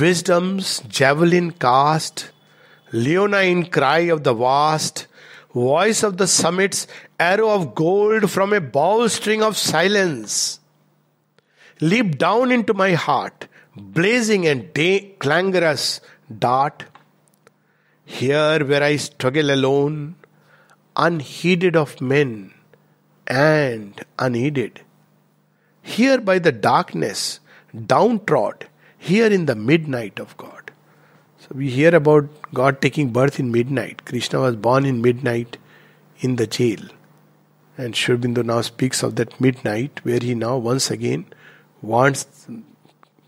Wisdom's 0.00 0.80
javelin 0.98 1.50
cast, 1.50 2.30
leonine 2.92 3.66
cry 3.66 4.00
of 4.14 4.24
the 4.24 4.34
vast, 4.34 5.06
voice 5.54 6.02
of 6.02 6.16
the 6.16 6.26
summits, 6.26 6.86
arrow 7.18 7.50
of 7.50 7.74
gold 7.74 8.30
from 8.30 8.52
a 8.52 8.60
bowstring 8.60 9.42
of 9.42 9.56
silence. 9.56 10.60
Leap 11.80 12.18
down 12.18 12.52
into 12.52 12.74
my 12.74 12.92
heart, 12.92 13.48
blazing 13.76 14.46
and 14.46 14.72
clangorous 15.18 16.00
dart. 16.38 16.84
Here 18.04 18.64
where 18.64 18.82
I 18.82 18.96
struggle 18.96 19.50
alone, 19.50 20.16
unheeded 20.96 21.76
of 21.76 22.00
men 22.00 22.52
and 23.26 24.04
unheeded. 24.18 24.82
Here 25.82 26.20
by 26.20 26.38
the 26.38 26.52
darkness, 26.52 27.40
downtrodden, 27.86 28.68
here 28.98 29.32
in 29.32 29.46
the 29.46 29.54
midnight 29.54 30.18
of 30.20 30.36
God. 30.36 30.59
We 31.52 31.68
hear 31.68 31.94
about 31.94 32.28
God 32.54 32.80
taking 32.80 33.10
birth 33.10 33.40
in 33.40 33.50
midnight. 33.50 34.04
Krishna 34.04 34.40
was 34.40 34.56
born 34.56 34.86
in 34.86 35.02
midnight 35.02 35.56
in 36.20 36.36
the 36.36 36.46
jail. 36.46 36.80
And 37.76 37.96
Sri 37.96 38.16
Aurobindo 38.16 38.44
now 38.44 38.60
speaks 38.60 39.02
of 39.02 39.16
that 39.16 39.40
midnight 39.40 40.00
where 40.04 40.20
he 40.20 40.34
now 40.34 40.56
once 40.58 40.90
again 40.90 41.26
wants 41.82 42.26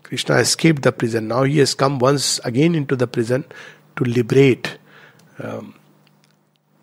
Krishna 0.03 0.35
escaped 0.35 0.83
the 0.83 0.91
prison. 0.91 1.27
Now 1.27 1.43
he 1.43 1.57
has 1.59 1.73
come 1.73 1.97
once 1.97 2.39
again 2.45 2.75
into 2.75 2.95
the 2.95 3.07
prison 3.07 3.45
to 3.95 4.03
liberate 4.03 4.77
um, 5.39 5.73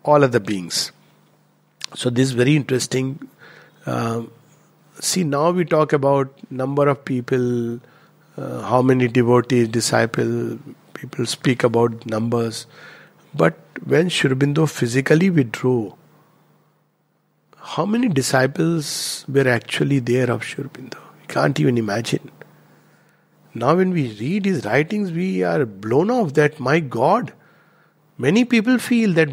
all 0.03 0.23
other 0.23 0.39
beings. 0.39 0.91
So 1.95 2.09
this 2.09 2.27
is 2.27 2.31
very 2.33 2.55
interesting. 2.55 3.29
Uh, 3.85 4.23
see, 4.99 5.23
now 5.23 5.51
we 5.51 5.65
talk 5.65 5.93
about 5.93 6.33
number 6.51 6.87
of 6.87 7.05
people, 7.05 7.79
uh, 8.37 8.61
how 8.63 8.81
many 8.81 9.07
devotees, 9.07 9.69
disciple, 9.69 10.59
people 11.01 11.25
speak 11.25 11.63
about 11.63 12.05
numbers. 12.05 12.67
But 13.33 13.57
when 13.83 14.09
Sri 14.09 14.29
Aurobindo 14.29 14.69
physically 14.69 15.29
withdrew, 15.29 15.95
how 17.57 17.85
many 17.85 18.07
disciples 18.07 19.25
were 19.27 19.47
actually 19.47 19.99
there 19.99 20.29
of 20.29 20.43
Sri 20.43 20.63
Aurobindo? 20.63 20.99
We 21.21 21.27
can't 21.27 21.59
even 21.59 21.77
imagine. 21.77 22.29
Now, 23.53 23.75
when 23.75 23.91
we 23.91 24.11
read 24.19 24.45
his 24.45 24.63
writings, 24.65 25.11
we 25.11 25.43
are 25.43 25.65
blown 25.65 26.11
off 26.11 26.33
that, 26.33 26.59
my 26.59 26.79
God, 26.79 27.33
many 28.17 28.45
people 28.45 28.77
feel 28.77 29.13
that 29.13 29.29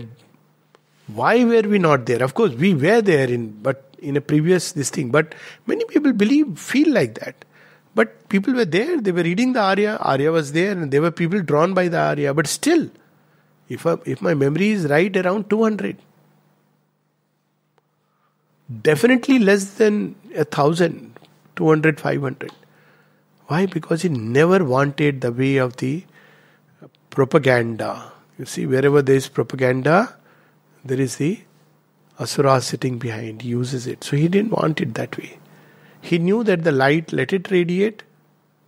why 1.06 1.44
were 1.44 1.62
we 1.62 1.78
not 1.78 2.06
there? 2.06 2.22
Of 2.22 2.34
course, 2.34 2.54
we 2.54 2.74
were 2.74 3.00
there 3.00 3.28
in, 3.28 3.50
but 3.62 3.94
in 3.98 4.16
a 4.16 4.20
previous 4.20 4.72
this 4.72 4.90
thing. 4.90 5.10
But 5.10 5.34
many 5.66 5.84
people 5.84 6.12
believe, 6.12 6.58
feel 6.58 6.92
like 6.92 7.14
that. 7.20 7.44
But 7.98 8.28
people 8.28 8.54
were 8.54 8.64
there. 8.64 9.00
They 9.00 9.10
were 9.10 9.24
reading 9.24 9.54
the 9.54 9.60
Arya. 9.60 9.96
Arya 9.96 10.30
was 10.30 10.52
there, 10.52 10.70
and 10.72 10.92
there 10.92 11.02
were 11.02 11.10
people 11.10 11.40
drawn 11.42 11.74
by 11.74 11.88
the 11.88 11.98
Arya. 11.98 12.32
But 12.32 12.46
still, 12.46 12.90
if 13.68 13.86
I, 13.86 13.96
if 14.04 14.22
my 14.22 14.34
memory 14.34 14.68
is 14.70 14.84
right, 14.86 15.16
around 15.16 15.50
two 15.50 15.64
hundred. 15.64 15.96
Definitely 18.82 19.38
less 19.40 19.64
than 19.80 20.14
a 20.36 20.44
thousand, 20.44 21.18
200, 21.56 21.98
500. 21.98 22.52
Why? 23.48 23.64
Because 23.66 24.02
he 24.02 24.10
never 24.10 24.62
wanted 24.62 25.22
the 25.22 25.32
way 25.32 25.56
of 25.56 25.76
the 25.78 26.04
propaganda. 27.10 28.12
You 28.38 28.44
see, 28.44 28.66
wherever 28.66 29.02
there 29.02 29.16
is 29.16 29.26
propaganda, 29.26 30.14
there 30.84 31.00
is 31.00 31.16
the 31.16 31.40
asura 32.20 32.60
sitting 32.60 32.98
behind, 32.98 33.42
he 33.42 33.48
uses 33.48 33.86
it. 33.86 34.04
So 34.04 34.16
he 34.16 34.28
didn't 34.28 34.52
want 34.52 34.82
it 34.82 34.94
that 34.94 35.16
way. 35.18 35.38
He 36.08 36.18
knew 36.18 36.42
that 36.44 36.64
the 36.64 36.72
light, 36.72 37.12
let 37.12 37.34
it 37.34 37.50
radiate, 37.50 38.02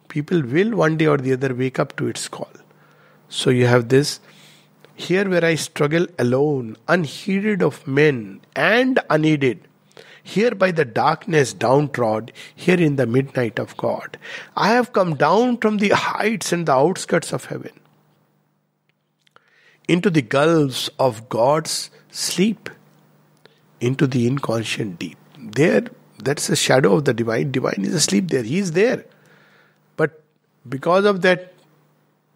people 0.08 0.42
will 0.42 0.72
one 0.76 0.98
day 0.98 1.06
or 1.06 1.16
the 1.16 1.32
other 1.32 1.54
wake 1.54 1.78
up 1.78 1.96
to 1.96 2.06
its 2.06 2.28
call. 2.28 2.50
So 3.30 3.48
you 3.48 3.66
have 3.66 3.88
this 3.88 4.20
here 4.94 5.26
where 5.26 5.44
I 5.44 5.54
struggle 5.54 6.06
alone, 6.18 6.76
unheeded 6.86 7.62
of 7.62 7.86
men 7.86 8.42
and 8.54 9.00
unaided. 9.08 9.66
Here 10.22 10.50
by 10.50 10.70
the 10.70 10.84
darkness 10.84 11.54
downtrod, 11.54 12.30
here 12.54 12.78
in 12.78 12.96
the 12.96 13.06
midnight 13.06 13.58
of 13.58 13.74
God. 13.78 14.18
I 14.54 14.72
have 14.72 14.92
come 14.92 15.14
down 15.14 15.56
from 15.56 15.78
the 15.78 15.90
heights 15.90 16.52
and 16.52 16.66
the 16.66 16.74
outskirts 16.74 17.32
of 17.32 17.46
heaven 17.46 17.72
into 19.88 20.10
the 20.10 20.22
gulfs 20.22 20.90
of 20.98 21.30
God's 21.30 21.90
sleep 22.10 22.68
into 23.80 24.06
the 24.06 24.26
inconscient 24.26 24.98
deep. 24.98 25.16
There, 25.38 25.86
that's 26.24 26.48
a 26.48 26.56
shadow 26.56 26.94
of 26.94 27.04
the 27.04 27.14
divine. 27.14 27.50
Divine 27.50 27.84
is 27.84 27.94
asleep 27.94 28.28
there. 28.28 28.42
He 28.42 28.58
is 28.58 28.72
there. 28.72 29.04
But 29.96 30.22
because 30.68 31.04
of 31.04 31.22
that, 31.22 31.52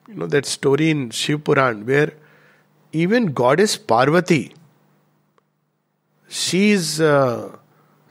you 0.09 0.15
know, 0.15 0.27
that 0.27 0.47
story 0.47 0.91
in 0.91 1.11
Shiv 1.11 1.45
Puran 1.45 1.87
where 1.87 2.13
even 2.93 3.33
goddess 3.33 3.77
Parvati, 3.77 4.55
she 6.29 6.71
is 6.71 7.01
uh, 7.01 7.57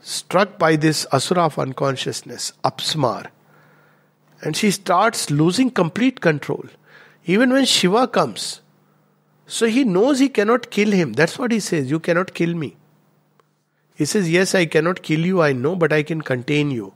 struck 0.00 0.58
by 0.58 0.76
this 0.76 1.06
asura 1.12 1.44
of 1.44 1.58
unconsciousness, 1.58 2.52
apsmar, 2.62 3.28
and 4.42 4.56
she 4.56 4.70
starts 4.70 5.30
losing 5.30 5.70
complete 5.70 6.20
control. 6.20 6.64
Even 7.26 7.50
when 7.50 7.64
Shiva 7.64 8.06
comes, 8.06 8.60
so 9.46 9.66
he 9.66 9.84
knows 9.84 10.18
he 10.18 10.28
cannot 10.28 10.70
kill 10.70 10.90
him. 10.90 11.14
That's 11.14 11.38
what 11.38 11.52
he 11.52 11.60
says. 11.60 11.90
You 11.90 12.00
cannot 12.00 12.34
kill 12.34 12.54
me. 12.54 12.76
He 13.94 14.04
says, 14.04 14.30
Yes, 14.30 14.54
I 14.54 14.66
cannot 14.66 15.02
kill 15.02 15.20
you, 15.20 15.40
I 15.40 15.52
know, 15.52 15.76
but 15.76 15.92
I 15.92 16.02
can 16.02 16.20
contain 16.20 16.70
you. 16.70 16.92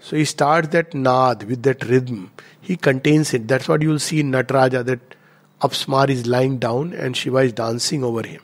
So 0.00 0.16
he 0.16 0.24
starts 0.24 0.68
that 0.68 0.94
nad 0.94 1.42
with 1.44 1.62
that 1.64 1.84
rhythm. 1.84 2.30
He 2.60 2.76
contains 2.76 3.34
it. 3.34 3.48
That's 3.48 3.68
what 3.68 3.82
you'll 3.82 3.98
see 3.98 4.20
in 4.20 4.30
Nataraja 4.30 4.84
that 4.84 5.16
Apsmar 5.60 6.08
is 6.08 6.26
lying 6.26 6.58
down 6.58 6.92
and 6.92 7.16
Shiva 7.16 7.38
is 7.38 7.52
dancing 7.52 8.04
over 8.04 8.26
him. 8.26 8.40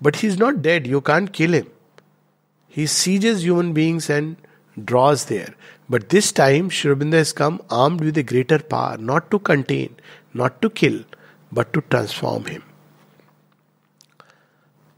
But 0.00 0.16
he's 0.16 0.38
not 0.38 0.62
dead, 0.62 0.86
you 0.86 1.00
can't 1.00 1.32
kill 1.32 1.52
him. 1.52 1.70
He 2.68 2.86
sieges 2.86 3.44
human 3.44 3.72
beings 3.72 4.10
and 4.10 4.36
draws 4.84 5.26
there. 5.26 5.54
But 5.88 6.08
this 6.08 6.32
time, 6.32 6.70
Sri 6.70 6.94
Aurobindo 6.94 7.14
has 7.14 7.32
come 7.32 7.62
armed 7.70 8.00
with 8.00 8.16
a 8.18 8.22
greater 8.22 8.58
power, 8.58 8.96
not 8.96 9.30
to 9.30 9.38
contain, 9.38 9.96
not 10.32 10.62
to 10.62 10.70
kill, 10.70 11.04
but 11.50 11.72
to 11.72 11.82
transform 11.82 12.46
him. 12.46 12.62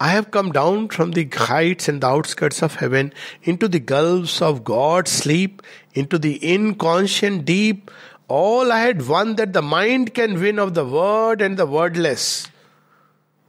I 0.05 0.09
have 0.09 0.30
come 0.30 0.52
down 0.52 0.88
from 0.88 1.12
the 1.12 1.26
heights 1.32 1.88
and 1.88 2.02
the 2.02 2.09
outskirts 2.09 2.62
of 2.62 2.74
heaven 2.74 3.14
into 3.42 3.68
the 3.68 3.78
gulfs 3.78 4.42
of 4.42 4.62
God's 4.62 5.11
sleep, 5.11 5.62
into 5.94 6.18
the 6.18 6.34
inconscient 6.46 7.46
deep. 7.46 7.90
All 8.28 8.70
I 8.70 8.80
had 8.80 9.09
won 9.09 9.36
that 9.36 9.55
the 9.55 9.62
mind 9.62 10.12
can 10.12 10.38
win 10.38 10.59
of 10.59 10.74
the 10.74 10.84
word 10.84 11.40
and 11.40 11.57
the 11.57 11.64
wordless. 11.64 12.48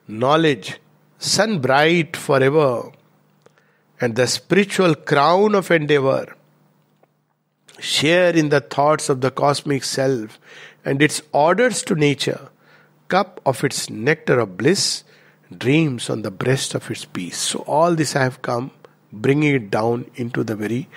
Knowledge, 0.07 0.79
sun 1.19 1.59
bright 1.59 2.15
forever, 2.15 2.89
and 3.99 4.15
the 4.15 4.25
spiritual 4.25 4.95
crown 4.95 5.55
of 5.55 5.71
endeavor 5.71 6.37
share 7.81 8.33
in 8.33 8.47
the 8.47 8.61
thoughts 8.61 9.09
of 9.09 9.19
the 9.19 9.31
cosmic 9.31 9.83
self 9.83 10.39
and 10.85 11.01
its 11.01 11.21
orders 11.33 11.83
to 11.83 11.95
nature, 11.95 12.47
cup 13.09 13.41
of 13.45 13.61
its 13.65 13.89
nectar 13.89 14.39
of 14.39 14.55
bliss, 14.55 15.03
dreams 15.55 16.09
on 16.09 16.21
the 16.21 16.31
breast 16.31 16.75
of 16.75 16.89
its 16.89 17.05
peace. 17.05 17.37
So, 17.37 17.59
all 17.67 17.95
this 17.95 18.15
I 18.15 18.23
have 18.23 18.41
come, 18.41 18.71
bringing 19.11 19.55
it 19.55 19.71
down 19.71 20.09
into 20.15 20.43
the 20.43 20.55
very 20.55 20.87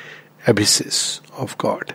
abysses 0.47 1.21
of 1.37 1.57
God. 1.59 1.95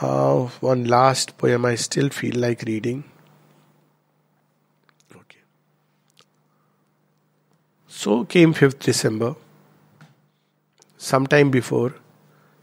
Uh, 0.00 0.46
one 0.60 0.84
last 0.84 1.36
poem 1.38 1.64
I 1.64 1.74
still 1.74 2.08
feel 2.10 2.36
like 2.36 2.62
reading. 2.62 3.02
Okay. 5.12 5.40
So 7.88 8.24
came 8.24 8.54
5th 8.54 8.78
December. 8.78 9.34
Sometime 10.98 11.50
before, 11.50 11.94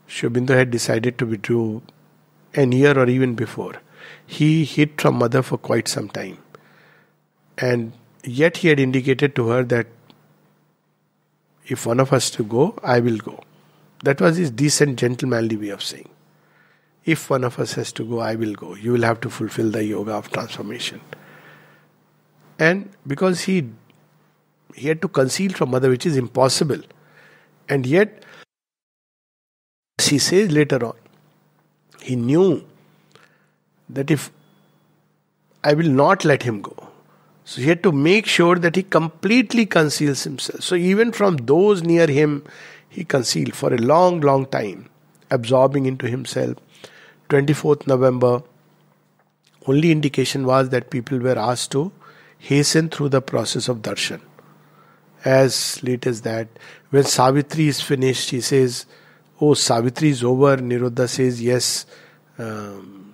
Sri 0.08 0.30
had 0.48 0.72
decided 0.72 1.18
to 1.18 1.26
withdraw 1.26 1.82
an 2.54 2.72
year 2.72 2.98
or 2.98 3.10
even 3.10 3.36
before. 3.36 3.74
He 4.26 4.64
hid 4.64 5.02
from 5.02 5.16
mother 5.16 5.42
for 5.42 5.58
quite 5.58 5.90
some 5.90 6.08
time. 6.08 6.38
And 7.58 7.94
yet 8.24 8.58
he 8.58 8.68
had 8.68 8.80
indicated 8.80 9.36
to 9.36 9.48
her 9.48 9.64
that 9.64 9.88
if 11.68 11.86
one 11.86 12.00
of 12.00 12.14
us 12.14 12.30
to 12.32 12.44
go, 12.44 12.78
I 12.84 13.00
will 13.00 13.18
go. 13.18 13.42
That 14.04 14.22
was 14.22 14.38
his 14.38 14.52
decent, 14.52 15.00
gentlemanly 15.00 15.58
way 15.58 15.70
of 15.70 15.84
saying. 15.84 16.10
If 17.06 17.30
one 17.30 17.44
of 17.44 17.60
us 17.60 17.74
has 17.74 17.92
to 17.94 18.04
go, 18.04 18.20
I 18.20 18.36
will 18.36 18.54
go. 18.54 18.76
You 18.76 18.92
will 18.94 19.04
have 19.04 19.22
to 19.22 19.30
fulfill 19.30 19.72
the 19.72 19.84
yoga 19.84 20.14
of 20.14 20.32
transformation. 20.32 21.02
And 22.60 22.90
because 23.06 23.42
he 23.42 23.70
he 24.76 24.90
had 24.90 25.02
to 25.02 25.08
conceal 25.08 25.54
from 25.54 25.72
mother, 25.72 25.90
which 25.90 26.06
is 26.06 26.18
impossible. 26.18 26.82
And 27.70 27.86
yet 27.86 28.24
he 30.02 30.20
says 30.20 30.52
later 30.52 30.86
on, 30.86 30.96
he 32.02 32.16
knew 32.16 32.66
that 33.90 34.12
if 34.12 34.32
I 35.64 35.74
will 35.74 35.90
not 35.90 36.26
let 36.26 36.44
him 36.44 36.62
go, 36.62 36.90
so 37.46 37.62
he 37.62 37.68
had 37.68 37.84
to 37.84 37.92
make 37.92 38.26
sure 38.26 38.56
that 38.56 38.76
he 38.76 38.82
completely 38.82 39.68
conceals 39.68 40.24
himself. 40.24 40.64
So 40.64 40.74
even 40.74 41.12
from 41.12 41.38
those 41.38 41.84
near 41.84 42.08
him, 42.08 42.44
he 42.90 43.06
concealed 43.06 43.56
for 43.56 43.72
a 43.72 43.78
long, 43.78 44.20
long 44.22 44.48
time, 44.48 44.90
absorbing 45.30 45.86
into 45.86 46.08
himself. 46.08 46.58
24th 47.30 47.86
November, 47.86 48.42
only 49.68 49.92
indication 49.92 50.46
was 50.46 50.70
that 50.70 50.90
people 50.90 51.20
were 51.20 51.38
asked 51.38 51.72
to 51.74 51.92
hasten 52.40 52.90
through 52.90 53.10
the 53.10 53.22
process 53.22 53.68
of 53.68 53.78
darshan. 53.84 54.22
As 55.24 55.82
late 55.84 56.08
as 56.08 56.22
that, 56.22 56.48
when 56.90 57.04
Savitri 57.04 57.68
is 57.68 57.80
finished, 57.80 58.32
he 58.32 58.42
says, 58.42 58.88
Oh, 59.40 59.54
Savitri 59.54 60.10
is 60.10 60.24
over. 60.24 60.58
Niruddha 60.58 61.08
says, 61.08 61.42
Yes. 61.42 61.86
Um, 62.38 63.05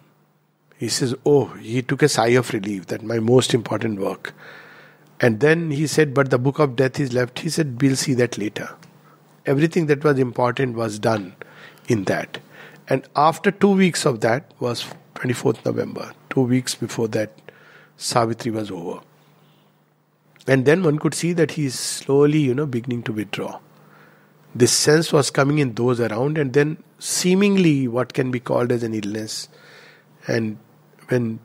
he 0.82 0.90
says, 0.90 1.14
Oh, 1.28 1.46
he 1.46 1.84
took 1.84 2.02
a 2.02 2.10
sigh 2.10 2.30
of 2.40 2.52
relief 2.54 2.88
that 2.88 3.04
my 3.04 3.20
most 3.20 3.54
important 3.54 4.00
work. 4.00 4.34
And 5.20 5.40
then 5.40 5.70
he 5.70 5.86
said, 5.86 6.16
But 6.16 6.32
the 6.32 6.40
book 6.40 6.58
of 6.58 6.76
death 6.76 7.00
is 7.00 7.14
left. 7.14 7.38
He 7.38 7.50
said, 7.50 7.80
We'll 7.80 7.96
see 7.96 8.16
that 8.16 8.40
later. 8.40 8.68
Everything 9.46 9.86
that 9.86 10.04
was 10.04 10.18
important 10.18 10.76
was 10.76 10.98
done 10.98 11.36
in 11.88 12.06
that. 12.06 12.40
And 12.88 13.08
after 13.16 13.52
two 13.52 13.74
weeks 13.76 14.08
of 14.08 14.22
that 14.22 14.52
was 14.60 14.88
24th 15.14 15.64
November, 15.66 16.14
two 16.32 16.42
weeks 16.42 16.74
before 16.74 17.08
that, 17.10 17.32
Savitri 17.98 18.50
was 18.50 18.72
over. 18.72 19.02
And 20.48 20.66
then 20.66 20.82
one 20.82 20.98
could 20.98 21.14
see 21.14 21.34
that 21.34 21.52
he 21.52 21.66
is 21.66 21.80
slowly, 21.80 22.40
you 22.40 22.56
know, 22.56 22.66
beginning 22.66 23.04
to 23.04 23.14
withdraw 23.14 23.60
this 24.54 24.74
sense 24.74 25.14
was 25.14 25.30
coming 25.32 25.60
in 25.60 25.76
those 25.76 26.00
around, 26.00 26.38
and 26.38 26.54
then 26.54 26.78
seemingly 27.00 27.88
what 27.88 28.14
can 28.14 28.32
be 28.32 28.40
called 28.40 28.72
as 28.72 28.84
an 28.84 28.94
illness. 28.94 29.48
And 30.28 30.58
when 31.12 31.40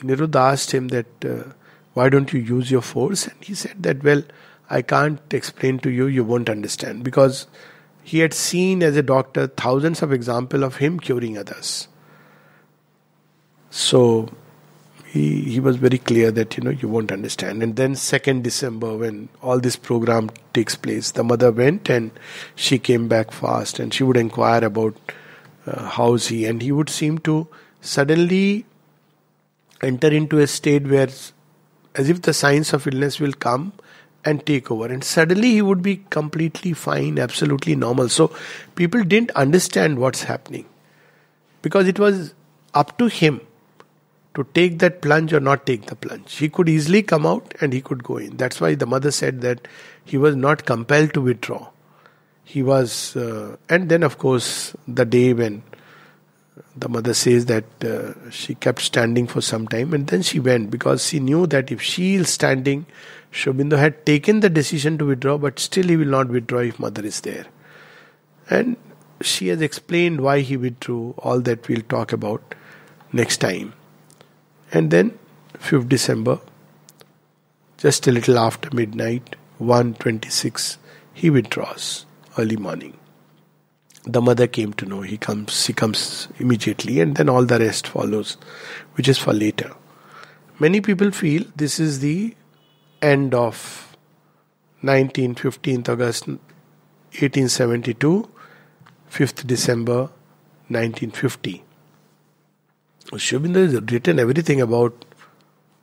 Niruddha 0.00 0.52
asked 0.52 0.72
him 0.72 0.88
that, 0.88 1.24
uh, 1.24 1.52
why 1.94 2.08
don't 2.08 2.32
you 2.32 2.40
use 2.40 2.70
your 2.70 2.82
force? 2.82 3.26
And 3.26 3.36
he 3.44 3.54
said 3.54 3.82
that, 3.82 4.02
well, 4.02 4.22
I 4.70 4.82
can't 4.82 5.20
explain 5.32 5.78
to 5.80 5.90
you, 5.90 6.06
you 6.06 6.24
won't 6.24 6.48
understand. 6.48 7.04
Because 7.04 7.46
he 8.02 8.20
had 8.20 8.34
seen 8.34 8.82
as 8.82 8.96
a 8.96 9.02
doctor 9.02 9.46
thousands 9.46 10.02
of 10.02 10.12
examples 10.12 10.62
of 10.62 10.76
him 10.76 10.98
curing 10.98 11.38
others. 11.38 11.88
So 13.70 14.30
he, 15.12 15.42
he 15.42 15.60
was 15.60 15.76
very 15.76 15.98
clear 15.98 16.30
that 16.30 16.56
you 16.56 16.62
know 16.62 16.70
you 16.70 16.88
won't 16.88 17.12
understand 17.12 17.62
and 17.62 17.76
then 17.76 17.92
2nd 17.92 18.42
december 18.42 18.96
when 18.96 19.28
all 19.42 19.60
this 19.60 19.76
program 19.76 20.30
takes 20.54 20.74
place 20.74 21.10
the 21.10 21.22
mother 21.22 21.52
went 21.52 21.90
and 21.90 22.10
she 22.54 22.78
came 22.78 23.08
back 23.08 23.30
fast 23.30 23.78
and 23.78 23.92
she 23.92 24.04
would 24.04 24.16
inquire 24.16 24.64
about 24.64 24.96
uh, 25.66 25.86
how's 25.86 26.28
he 26.28 26.46
and 26.46 26.62
he 26.62 26.72
would 26.72 26.88
seem 26.88 27.18
to 27.18 27.46
suddenly 27.82 28.64
enter 29.82 30.08
into 30.08 30.38
a 30.38 30.46
state 30.46 30.86
where 30.86 31.08
as 31.94 32.08
if 32.08 32.22
the 32.22 32.32
signs 32.32 32.72
of 32.72 32.86
illness 32.86 33.20
will 33.20 33.32
come 33.32 33.72
and 34.24 34.44
take 34.46 34.70
over 34.70 34.86
and 34.86 35.02
suddenly 35.02 35.50
he 35.50 35.62
would 35.62 35.82
be 35.82 35.96
completely 36.10 36.72
fine 36.72 37.18
absolutely 37.18 37.74
normal 37.74 38.08
so 38.08 38.34
people 38.76 39.02
didn't 39.02 39.32
understand 39.32 39.98
what's 39.98 40.22
happening 40.22 40.64
because 41.60 41.88
it 41.88 41.98
was 41.98 42.34
up 42.74 42.96
to 42.98 43.06
him 43.06 43.40
to 44.34 44.44
take 44.54 44.78
that 44.78 45.02
plunge 45.02 45.32
or 45.32 45.40
not 45.40 45.66
take 45.66 45.86
the 45.86 45.96
plunge. 45.96 46.34
He 46.36 46.48
could 46.48 46.68
easily 46.68 47.02
come 47.02 47.26
out 47.26 47.54
and 47.60 47.72
he 47.72 47.80
could 47.80 48.02
go 48.02 48.16
in. 48.16 48.36
That's 48.36 48.60
why 48.60 48.74
the 48.74 48.86
mother 48.86 49.10
said 49.10 49.42
that 49.42 49.68
he 50.04 50.16
was 50.16 50.34
not 50.36 50.64
compelled 50.64 51.12
to 51.14 51.20
withdraw. 51.20 51.68
He 52.44 52.62
was, 52.62 53.16
uh, 53.16 53.56
and 53.68 53.88
then 53.88 54.02
of 54.02 54.18
course, 54.18 54.74
the 54.88 55.04
day 55.04 55.32
when 55.32 55.62
the 56.76 56.88
mother 56.88 57.14
says 57.14 57.46
that 57.46 57.64
uh, 57.84 58.30
she 58.30 58.54
kept 58.54 58.82
standing 58.82 59.26
for 59.26 59.40
some 59.40 59.66
time 59.68 59.94
and 59.94 60.06
then 60.06 60.22
she 60.22 60.38
went 60.38 60.70
because 60.70 61.06
she 61.06 61.20
knew 61.20 61.46
that 61.46 61.70
if 61.70 61.80
she 61.80 62.14
is 62.14 62.28
standing, 62.28 62.86
Sri 63.30 63.52
Aurobindo 63.52 63.78
had 63.78 64.04
taken 64.04 64.40
the 64.40 64.50
decision 64.50 64.98
to 64.98 65.06
withdraw, 65.06 65.38
but 65.38 65.58
still 65.58 65.88
he 65.88 65.96
will 65.96 66.06
not 66.06 66.28
withdraw 66.28 66.60
if 66.60 66.78
mother 66.78 67.04
is 67.04 67.20
there. 67.22 67.46
And 68.50 68.76
she 69.22 69.48
has 69.48 69.62
explained 69.62 70.20
why 70.20 70.40
he 70.40 70.56
withdrew, 70.56 71.14
all 71.18 71.40
that 71.40 71.68
we'll 71.68 71.82
talk 71.82 72.12
about 72.12 72.54
next 73.12 73.38
time. 73.38 73.72
And 74.72 74.90
then 74.90 75.18
5th 75.54 75.88
December, 75.88 76.40
just 77.78 78.06
a 78.06 78.12
little 78.12 78.38
after 78.38 78.74
midnight, 78.74 79.36
1.26, 79.60 80.76
he 81.14 81.30
withdraws 81.30 82.04
early 82.38 82.56
morning. 82.56 82.98
The 84.04 84.20
mother 84.20 84.48
came 84.48 84.72
to 84.74 84.86
know 84.86 85.02
he 85.02 85.16
comes, 85.16 85.64
she 85.64 85.72
comes 85.72 86.28
immediately, 86.38 87.00
and 87.00 87.16
then 87.16 87.28
all 87.28 87.44
the 87.44 87.58
rest 87.58 87.86
follows, 87.86 88.36
which 88.94 89.08
is 89.08 89.18
for 89.18 89.32
later. 89.32 89.72
Many 90.58 90.80
people 90.80 91.12
feel 91.12 91.44
this 91.54 91.78
is 91.78 92.00
the 92.00 92.34
end 93.00 93.34
of 93.34 93.96
19, 94.82 95.36
15th 95.36 95.88
August 95.88 96.26
1872, 96.26 98.28
5th 99.10 99.46
December 99.46 100.10
1950. 100.68 101.64
Sri 103.16 103.52
has 103.52 103.74
written 103.74 104.18
everything 104.18 104.60
about 104.60 105.04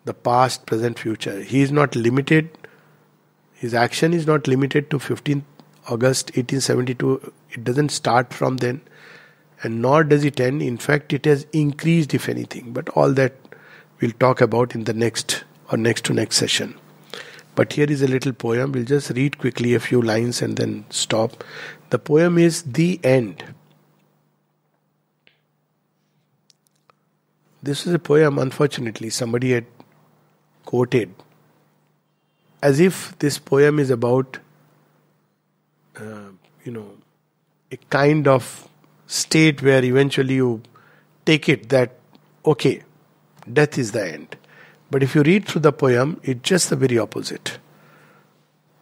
the 0.06 0.14
past, 0.14 0.66
present, 0.66 1.00
future. 1.00 1.42
He 1.42 1.62
is 1.62 1.72
not 1.72 1.96
limited, 1.96 2.50
his 3.54 3.74
action 3.74 4.14
is 4.14 4.26
not 4.26 4.48
limited 4.48 4.90
to 4.90 5.00
15th 5.00 5.44
August 5.90 6.28
1872. 6.36 7.34
It 7.52 7.64
doesn't 7.64 7.90
start 7.90 8.34
from 8.34 8.58
then, 8.58 8.82
and 9.64 9.82
nor 9.82 10.04
does 10.04 10.24
it 10.24 10.40
end. 10.40 10.62
In 10.62 10.78
fact, 10.78 11.14
it 11.14 11.26
has 11.26 11.46
increased, 11.52 12.14
if 12.14 12.30
anything. 12.30 12.72
But 12.72 12.90
all 12.90 13.12
that 13.14 13.34
we'll 14.00 14.12
talk 14.12 14.42
about 14.42 14.76
in 14.76 14.84
the 14.86 14.94
next 14.94 15.44
or 15.72 15.78
next 15.78 16.06
to 16.06 16.14
next 16.14 16.38
session. 16.38 16.76
But 17.56 17.74
here 17.74 17.92
is 17.92 18.02
a 18.02 18.08
little 18.08 18.34
poem. 18.34 18.72
We'll 18.72 18.86
just 18.86 19.10
read 19.12 19.38
quickly 19.38 19.74
a 19.74 19.80
few 19.80 20.02
lines 20.02 20.42
and 20.42 20.56
then 20.56 20.86
stop. 20.90 21.44
The 21.90 22.00
poem 22.00 22.38
is 22.38 22.62
The 22.64 23.00
End. 23.04 23.44
This 27.62 27.86
is 27.86 27.94
a 27.94 28.00
poem, 28.00 28.40
unfortunately, 28.40 29.10
somebody 29.10 29.52
had 29.52 29.66
quoted 30.64 31.14
as 32.62 32.80
if 32.80 33.18
this 33.20 33.38
poem 33.40 33.80
is 33.80 33.90
about, 33.90 34.38
uh, 36.00 36.32
you 36.64 36.72
know, 36.72 36.94
a 37.72 37.78
kind 37.90 38.28
of 38.28 38.68
state 39.08 39.62
where 39.62 39.84
eventually 39.84 40.36
you 40.36 40.62
take 41.26 41.50
it 41.50 41.70
that, 41.70 41.98
okay, 42.46 42.84
death 43.52 43.78
is 43.78 43.92
the 43.92 44.14
end. 44.14 44.36
But 44.92 45.04
if 45.04 45.16
you 45.16 45.24
read 45.24 45.46
through 45.46 45.62
the 45.62 45.72
poem, 45.72 46.20
it's 46.24 46.42
just 46.42 46.70
the 46.70 46.76
very 46.76 46.98
opposite. 46.98 47.60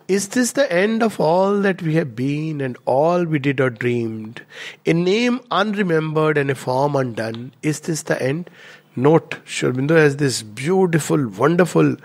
Is 0.08 0.30
this 0.30 0.54
the 0.54 0.72
end 0.72 1.04
of 1.04 1.20
all 1.20 1.60
that 1.60 1.82
we 1.82 1.96
have 1.96 2.16
been 2.16 2.62
and 2.62 2.78
all 2.86 3.26
we 3.26 3.40
did 3.40 3.60
or 3.60 3.70
dreamed? 3.70 4.42
A 4.86 4.94
name 4.94 5.40
unremembered 5.52 6.38
and 6.38 6.50
a 6.50 6.56
form 6.56 6.96
undone. 6.96 7.54
Is 7.62 7.82
this 7.82 8.04
the 8.04 8.22
end? 8.22 8.50
Note, 8.96 9.38
Sri 9.44 9.74
has 9.90 10.16
this 10.16 10.44
beautiful, 10.44 11.28
wonderful, 11.28 11.98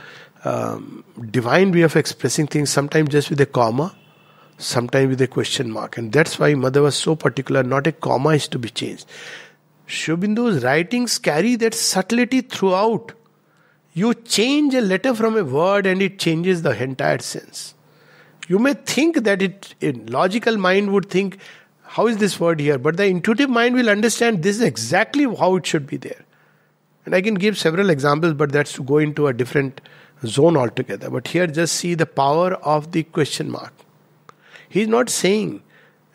um, 0.44 1.04
divine 1.30 1.70
way 1.70 1.82
of 1.82 1.94
expressing 1.94 2.48
things, 2.48 2.70
sometimes 2.70 3.10
just 3.10 3.30
with 3.30 3.40
a 3.40 3.46
comma, 3.46 3.94
sometimes 4.62 5.10
with 5.10 5.20
a 5.20 5.26
question 5.26 5.70
mark. 5.70 5.96
And 5.98 6.12
that's 6.12 6.38
why 6.38 6.54
Mother 6.54 6.82
was 6.82 6.94
so 6.94 7.16
particular, 7.16 7.62
not 7.62 7.86
a 7.86 7.92
comma 7.92 8.30
is 8.30 8.48
to 8.48 8.58
be 8.58 8.70
changed. 8.70 9.06
Sri 9.86 10.14
Aurobindo's 10.16 10.64
writings 10.64 11.18
carry 11.18 11.56
that 11.56 11.74
subtlety 11.74 12.40
throughout. 12.40 13.12
You 13.92 14.14
change 14.14 14.74
a 14.74 14.80
letter 14.80 15.14
from 15.14 15.36
a 15.36 15.44
word 15.44 15.86
and 15.86 16.00
it 16.00 16.18
changes 16.18 16.62
the 16.62 16.82
entire 16.82 17.18
sense. 17.18 17.74
You 18.48 18.58
may 18.58 18.74
think 18.74 19.24
that 19.24 19.42
it, 19.42 19.74
a 19.82 19.92
logical 19.92 20.56
mind 20.56 20.92
would 20.92 21.10
think, 21.10 21.38
how 21.82 22.06
is 22.06 22.16
this 22.16 22.40
word 22.40 22.58
here? 22.58 22.78
But 22.78 22.96
the 22.96 23.04
intuitive 23.04 23.50
mind 23.50 23.74
will 23.74 23.90
understand 23.90 24.42
this 24.42 24.56
is 24.56 24.62
exactly 24.62 25.24
how 25.36 25.56
it 25.56 25.66
should 25.66 25.86
be 25.86 25.98
there. 25.98 26.24
And 27.04 27.14
I 27.14 27.20
can 27.20 27.34
give 27.34 27.58
several 27.58 27.90
examples, 27.90 28.34
but 28.34 28.52
that's 28.52 28.72
to 28.74 28.82
go 28.82 28.98
into 28.98 29.26
a 29.26 29.32
different 29.32 29.80
zone 30.24 30.56
altogether. 30.56 31.10
But 31.10 31.28
here, 31.28 31.46
just 31.46 31.74
see 31.74 31.94
the 31.94 32.06
power 32.06 32.54
of 32.54 32.92
the 32.92 33.02
question 33.02 33.50
mark. 33.50 33.72
He's 34.72 34.88
not 34.88 35.10
saying, 35.10 35.62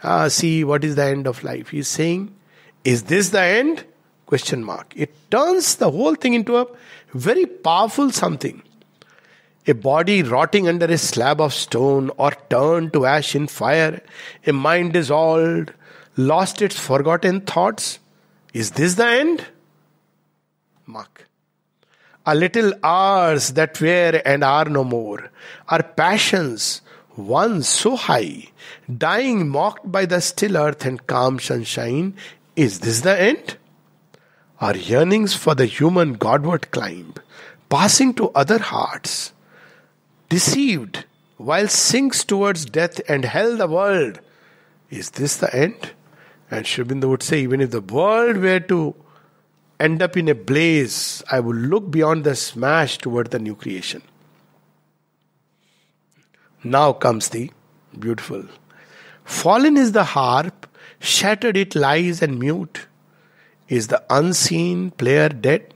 ah, 0.04 0.30
see 0.30 0.64
what 0.64 0.84
is 0.84 0.96
the 0.96 1.04
end 1.04 1.28
of 1.28 1.44
life. 1.44 1.70
He's 1.70 1.88
saying, 1.88 2.34
is 2.84 3.04
this 3.04 3.30
the 3.30 3.42
end? 3.42 3.86
Question 4.26 4.64
mark. 4.64 4.94
It 4.96 5.14
turns 5.30 5.76
the 5.76 5.92
whole 5.92 6.16
thing 6.16 6.34
into 6.34 6.58
a 6.58 6.66
very 7.14 7.46
powerful 7.46 8.12
something. 8.12 8.64
A 9.68 9.74
body 9.74 10.24
rotting 10.24 10.68
under 10.68 10.88
a 10.88 10.98
slab 10.98 11.40
of 11.40 11.54
stone 11.54 12.10
or 12.18 12.32
turned 12.50 12.94
to 12.94 13.06
ash 13.06 13.36
in 13.36 13.46
fire, 13.46 14.02
a 14.48 14.54
mind 14.54 14.94
dissolved, 14.94 15.72
lost 16.16 16.64
its 16.64 16.80
forgotten 16.80 17.42
thoughts. 17.42 18.00
Is 18.56 18.72
this 18.72 18.96
the 18.96 19.06
end? 19.06 19.46
Mark. 20.88 21.28
A 22.26 22.34
little 22.34 22.74
hours 22.82 23.50
that 23.52 23.80
were 23.80 24.20
and 24.26 24.44
are 24.44 24.66
no 24.66 24.84
more, 24.84 25.30
our 25.70 25.84
passions 25.84 26.82
once 27.18 27.68
so 27.68 27.96
high, 27.96 28.46
dying 28.96 29.50
mocked 29.50 29.92
by 29.92 30.06
the 30.06 30.22
still 30.22 30.56
earth 30.56 30.86
and 30.86 31.06
calm 31.08 31.40
sunshine, 31.40 32.16
is 32.56 32.80
this 32.80 33.02
the 33.02 33.20
end? 33.20 33.58
Our 34.62 34.76
yearnings 34.76 35.34
for 35.34 35.56
the 35.56 35.66
human 35.66 36.14
Godward 36.14 36.72
climb, 36.72 37.14
passing 37.70 38.14
to 38.16 38.30
other 38.30 38.60
hearts, 38.60 39.34
deceived 40.30 41.06
while 41.38 41.68
sinks 41.68 42.24
towards 42.24 42.66
death 42.66 43.00
and 43.08 43.26
hell 43.26 43.58
the 43.58 43.68
world. 43.68 44.20
Is 44.90 45.12
this 45.12 45.38
the 45.38 45.54
end? 45.56 45.92
And 46.50 46.66
Sri 46.66 46.84
Aurobindo 46.84 47.10
would 47.10 47.24
say, 47.24 47.42
even 47.42 47.62
if 47.62 47.72
the 47.72 47.82
world 47.82 48.38
were 48.38 48.60
to 48.62 48.96
end 49.80 50.02
up 50.02 50.18
in 50.18 50.28
a 50.30 50.36
blaze, 50.36 51.24
I 51.30 51.40
would 51.40 51.58
look 51.58 51.92
beyond 51.92 52.24
the 52.24 52.36
smash 52.36 52.98
toward 52.98 53.32
the 53.32 53.40
new 53.40 53.56
creation. 53.56 54.02
Now 56.64 56.94
comes 56.94 57.30
the 57.30 57.52
beautiful. 57.98 58.46
Fallen 59.24 59.78
is 59.78 59.92
the 59.92 60.04
harp, 60.04 60.68
shattered 61.00 61.58
it 61.58 61.76
lies 61.76 62.22
and 62.22 62.40
mute. 62.40 62.88
Is 63.68 63.88
the 63.88 64.04
unseen 64.10 64.92
player 64.92 65.30
dead? 65.30 65.74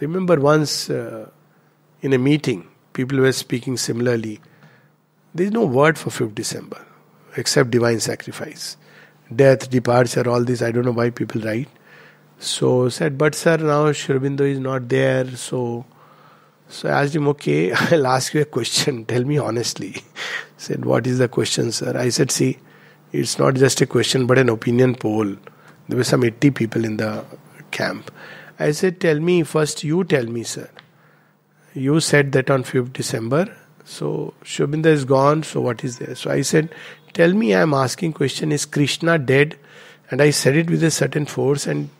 remember 0.00 0.40
once 0.40 0.88
uh, 0.90 1.28
in 2.00 2.12
a 2.12 2.18
meeting, 2.18 2.66
people 2.92 3.18
were 3.18 3.32
speaking 3.32 3.76
similarly. 3.76 4.40
There 5.34 5.46
is 5.46 5.52
no 5.52 5.64
word 5.66 5.98
for 5.98 6.10
5th 6.10 6.34
December 6.34 6.84
except 7.36 7.70
divine 7.70 8.00
sacrifice. 8.00 8.76
Death, 9.34 9.70
departure, 9.70 10.28
all 10.28 10.42
this, 10.42 10.62
I 10.62 10.72
don't 10.72 10.84
know 10.84 10.92
why 10.92 11.10
people 11.10 11.40
write. 11.42 11.68
So 12.38 12.88
said, 12.88 13.18
but 13.18 13.34
sir, 13.34 13.58
now 13.58 13.92
Sri 13.92 14.16
Aurobindo 14.16 14.40
is 14.40 14.58
not 14.58 14.88
there, 14.88 15.36
so 15.36 15.84
so 16.70 16.88
I 16.88 17.02
asked 17.02 17.16
him, 17.16 17.26
okay, 17.28 17.72
I'll 17.72 18.06
ask 18.06 18.32
you 18.32 18.42
a 18.42 18.44
question. 18.44 19.04
Tell 19.12 19.24
me 19.24 19.38
honestly. 19.38 19.96
said, 20.56 20.84
what 20.84 21.06
is 21.06 21.18
the 21.18 21.28
question, 21.28 21.72
sir? 21.72 21.96
I 21.96 22.10
said, 22.10 22.30
see, 22.30 22.58
it's 23.12 23.38
not 23.38 23.54
just 23.54 23.80
a 23.80 23.86
question, 23.86 24.26
but 24.26 24.38
an 24.38 24.48
opinion 24.48 24.94
poll. 24.94 25.34
There 25.88 25.96
were 25.96 26.04
some 26.04 26.22
80 26.22 26.52
people 26.52 26.84
in 26.84 26.96
the 26.96 27.24
camp. 27.72 28.12
I 28.58 28.70
said, 28.70 29.00
tell 29.00 29.18
me 29.18 29.42
first, 29.42 29.82
you 29.82 30.04
tell 30.04 30.26
me, 30.26 30.44
sir. 30.44 30.70
You 31.74 31.98
said 31.98 32.32
that 32.32 32.50
on 32.50 32.62
5th 32.62 32.92
December. 32.92 33.52
So 33.84 34.34
Sri 34.44 34.66
Aurobindo 34.66 34.86
is 34.86 35.04
gone. 35.04 35.42
So 35.42 35.60
what 35.60 35.82
is 35.82 35.98
there? 35.98 36.14
So 36.14 36.30
I 36.30 36.42
said, 36.42 36.72
tell 37.12 37.32
me, 37.32 37.54
I 37.54 37.62
am 37.62 37.74
asking 37.74 38.12
question, 38.12 38.52
is 38.52 38.64
Krishna 38.64 39.18
dead? 39.18 39.58
And 40.10 40.22
I 40.22 40.30
said 40.30 40.56
it 40.56 40.70
with 40.70 40.84
a 40.84 40.90
certain 40.90 41.26
force 41.26 41.66
and 41.66 41.90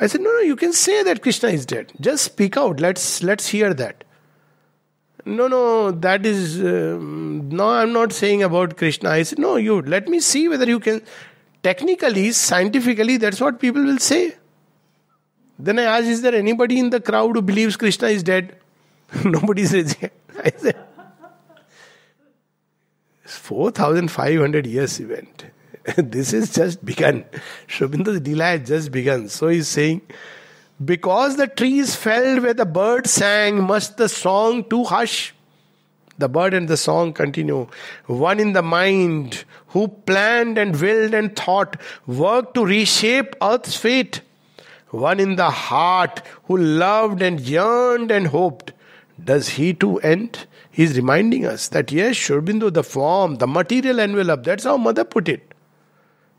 I 0.00 0.06
said, 0.08 0.20
no, 0.20 0.30
no, 0.32 0.40
you 0.40 0.56
can 0.56 0.72
say 0.72 1.02
that 1.04 1.22
Krishna 1.22 1.50
is 1.50 1.64
dead. 1.64 1.92
Just 2.00 2.24
speak 2.24 2.56
out. 2.56 2.80
Let's 2.80 3.22
let's 3.22 3.48
hear 3.48 3.72
that. 3.74 4.04
No, 5.24 5.46
no, 5.48 5.90
that 5.90 6.26
is 6.26 6.60
uh, 6.60 6.98
no. 7.00 7.68
I'm 7.68 7.92
not 7.92 8.12
saying 8.12 8.42
about 8.42 8.76
Krishna. 8.76 9.10
I 9.10 9.22
said, 9.22 9.38
no, 9.38 9.56
you 9.56 9.80
let 9.82 10.08
me 10.08 10.20
see 10.20 10.48
whether 10.48 10.66
you 10.66 10.80
can. 10.80 11.02
Technically, 11.62 12.32
scientifically, 12.32 13.16
that's 13.16 13.40
what 13.40 13.58
people 13.58 13.82
will 13.82 13.98
say. 13.98 14.34
Then 15.58 15.78
I 15.78 15.84
asked, 15.84 16.08
is 16.08 16.20
there 16.22 16.34
anybody 16.34 16.78
in 16.78 16.90
the 16.90 17.00
crowd 17.00 17.36
who 17.36 17.42
believes 17.42 17.76
Krishna 17.76 18.08
is 18.08 18.22
dead? 18.22 18.56
Nobody 19.24 19.64
says. 19.64 19.96
I 20.44 20.52
said, 20.56 20.76
4,500 23.24 24.66
years 24.66 25.00
event. 25.00 25.46
this 25.96 26.32
is 26.32 26.52
just 26.52 26.84
begun. 26.84 27.24
Sri 27.66 27.86
Aurobindo's 27.86 28.20
Leela 28.20 28.58
has 28.58 28.68
just 28.68 28.90
begun. 28.90 29.28
So 29.28 29.48
he's 29.48 29.68
saying, 29.68 30.00
because 30.82 31.36
the 31.36 31.46
trees 31.46 31.94
felled 31.94 32.42
where 32.42 32.54
the 32.54 32.64
bird 32.64 33.06
sang, 33.06 33.62
must 33.62 33.96
the 33.98 34.08
song 34.08 34.64
too 34.68 34.84
hush? 34.84 35.34
The 36.16 36.28
bird 36.28 36.54
and 36.54 36.68
the 36.68 36.76
song 36.76 37.12
continue. 37.12 37.66
One 38.06 38.40
in 38.40 38.54
the 38.54 38.62
mind, 38.62 39.44
who 39.68 39.88
planned 39.88 40.56
and 40.56 40.80
willed 40.80 41.12
and 41.12 41.36
thought, 41.36 41.76
worked 42.06 42.54
to 42.54 42.64
reshape 42.64 43.36
earth's 43.42 43.76
fate. 43.76 44.22
One 44.90 45.20
in 45.20 45.36
the 45.36 45.50
heart, 45.50 46.22
who 46.44 46.56
loved 46.56 47.20
and 47.20 47.40
yearned 47.40 48.10
and 48.10 48.28
hoped. 48.28 48.72
Does 49.22 49.50
he 49.50 49.74
too 49.74 49.98
end? 49.98 50.46
He's 50.70 50.96
reminding 50.96 51.46
us 51.46 51.68
that 51.68 51.92
yes, 51.92 52.16
Sri 52.16 52.40
the 52.40 52.82
form, 52.84 53.36
the 53.36 53.46
material 53.46 54.00
envelope, 54.00 54.44
that's 54.44 54.64
how 54.64 54.76
Mother 54.76 55.04
put 55.04 55.28
it. 55.28 55.53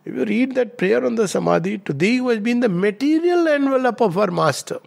If 0.06 0.14
you 0.14 0.26
read 0.26 0.56
that 0.56 0.78
prayer 0.78 1.04
on 1.04 1.16
the 1.16 1.28
Samadhi, 1.28 1.80
to 1.80 1.94
thee 1.94 2.18
who 2.18 2.30
has 2.30 2.40
been 2.40 2.60
the 2.60 2.70
material 2.70 3.48
envelope 3.48 4.02
of 4.02 4.18
our 4.18 4.30
master. 4.30 4.80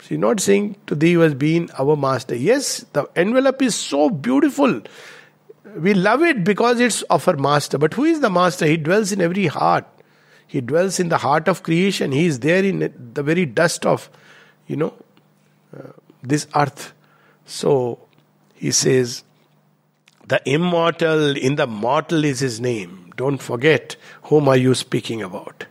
She's 0.00 0.18
not 0.18 0.40
saying 0.40 0.76
to 0.86 0.94
thee 0.94 1.12
who 1.12 1.20
has 1.20 1.34
been 1.34 1.70
our 1.78 1.96
master. 1.96 2.34
Yes, 2.34 2.86
the 2.94 3.06
envelope 3.14 3.60
is 3.60 3.74
so 3.74 4.08
beautiful. 4.08 4.80
We 5.76 5.92
love 5.92 6.22
it 6.22 6.42
because 6.42 6.80
it's 6.80 7.02
of 7.02 7.28
our 7.28 7.36
master. 7.36 7.76
But 7.76 7.92
who 7.92 8.04
is 8.04 8.20
the 8.20 8.30
master? 8.30 8.66
He 8.66 8.78
dwells 8.78 9.12
in 9.12 9.20
every 9.20 9.46
heart. 9.46 9.86
He 10.46 10.62
dwells 10.62 10.98
in 10.98 11.10
the 11.10 11.18
heart 11.18 11.46
of 11.46 11.62
creation. 11.62 12.10
He 12.12 12.24
is 12.24 12.40
there 12.40 12.64
in 12.64 13.12
the 13.12 13.22
very 13.22 13.44
dust 13.44 13.84
of, 13.84 14.08
you 14.66 14.76
know, 14.76 14.94
uh, 15.76 15.92
this 16.22 16.46
earth. 16.56 16.94
So 17.44 17.98
he 18.54 18.70
says, 18.70 19.22
the 20.26 20.40
immortal 20.46 21.36
in 21.36 21.56
the 21.56 21.66
mortal 21.66 22.24
is 22.24 22.40
his 22.40 22.60
name. 22.60 22.99
Don't 23.20 23.42
forget 23.46 23.96
whom 24.28 24.48
are 24.48 24.56
you 24.56 24.74
speaking 24.74 25.20
about. 25.20 25.66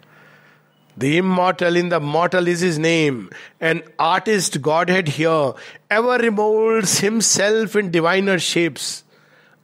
The 0.96 1.18
immortal 1.18 1.76
in 1.76 1.90
the 1.90 2.00
mortal 2.00 2.48
is 2.48 2.60
his 2.60 2.78
name. 2.78 3.32
An 3.60 3.82
artist 3.98 4.62
Godhead 4.62 5.08
here 5.08 5.54
ever 5.90 6.20
remolds 6.20 7.00
himself 7.00 7.76
in 7.76 7.90
diviner 7.90 8.38
shapes, 8.38 9.04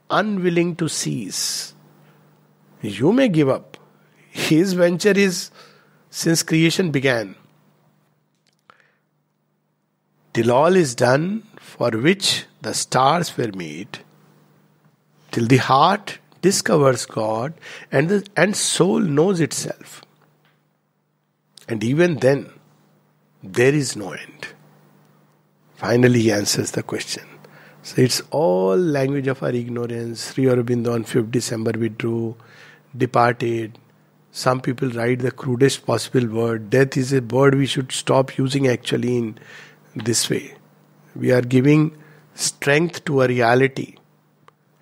unwilling 0.10 0.76
to 0.78 0.90
cease. 0.90 1.76
You 2.82 3.12
may 3.12 3.30
give 3.30 3.50
up. 3.50 3.78
His 4.32 4.74
venture 4.74 5.18
is 5.28 5.52
since 6.10 6.42
creation 6.42 6.90
began. 6.90 7.36
Till 10.34 10.52
all 10.52 10.76
is 10.76 10.96
done 10.96 11.44
for 11.60 11.92
which 11.92 12.46
the 12.64 12.74
stars 12.74 13.38
were 13.38 13.52
made, 13.54 14.00
till 15.32 15.46
the 15.46 15.58
heart 15.58 16.18
discovers 16.46 17.06
God 17.06 17.54
and 17.92 18.10
the 18.10 18.20
and 18.36 18.56
soul 18.56 19.00
knows 19.20 19.40
itself. 19.46 20.02
And 21.68 21.84
even 21.84 22.18
then, 22.26 22.52
there 23.42 23.74
is 23.74 23.96
no 23.96 24.12
end. 24.12 24.48
Finally, 25.76 26.22
he 26.22 26.32
answers 26.32 26.72
the 26.72 26.84
question. 26.84 27.24
So 27.82 28.02
it's 28.02 28.22
all 28.32 28.78
language 28.78 29.28
of 29.28 29.42
our 29.44 29.56
ignorance. 29.62 30.28
Sri 30.34 30.46
Aurobindo 30.46 30.94
on 30.94 31.04
5th 31.04 31.32
December 31.32 31.74
withdrew, 31.78 32.36
departed. 32.96 33.78
Some 34.32 34.62
people 34.62 34.90
write 34.90 35.20
the 35.20 35.32
crudest 35.32 35.86
possible 35.86 36.28
word. 36.28 36.70
Death 36.70 36.98
is 36.98 37.14
a 37.14 37.22
word 37.22 37.56
we 37.56 37.66
should 37.66 37.92
stop 37.92 38.38
using 38.38 38.68
actually 38.68 39.18
in 39.18 39.38
this 39.96 40.30
way. 40.30 40.56
We 41.16 41.32
are 41.32 41.42
giving 41.42 41.86
strength 42.34 43.06
to 43.06 43.22
a 43.22 43.28
reality. 43.28 43.96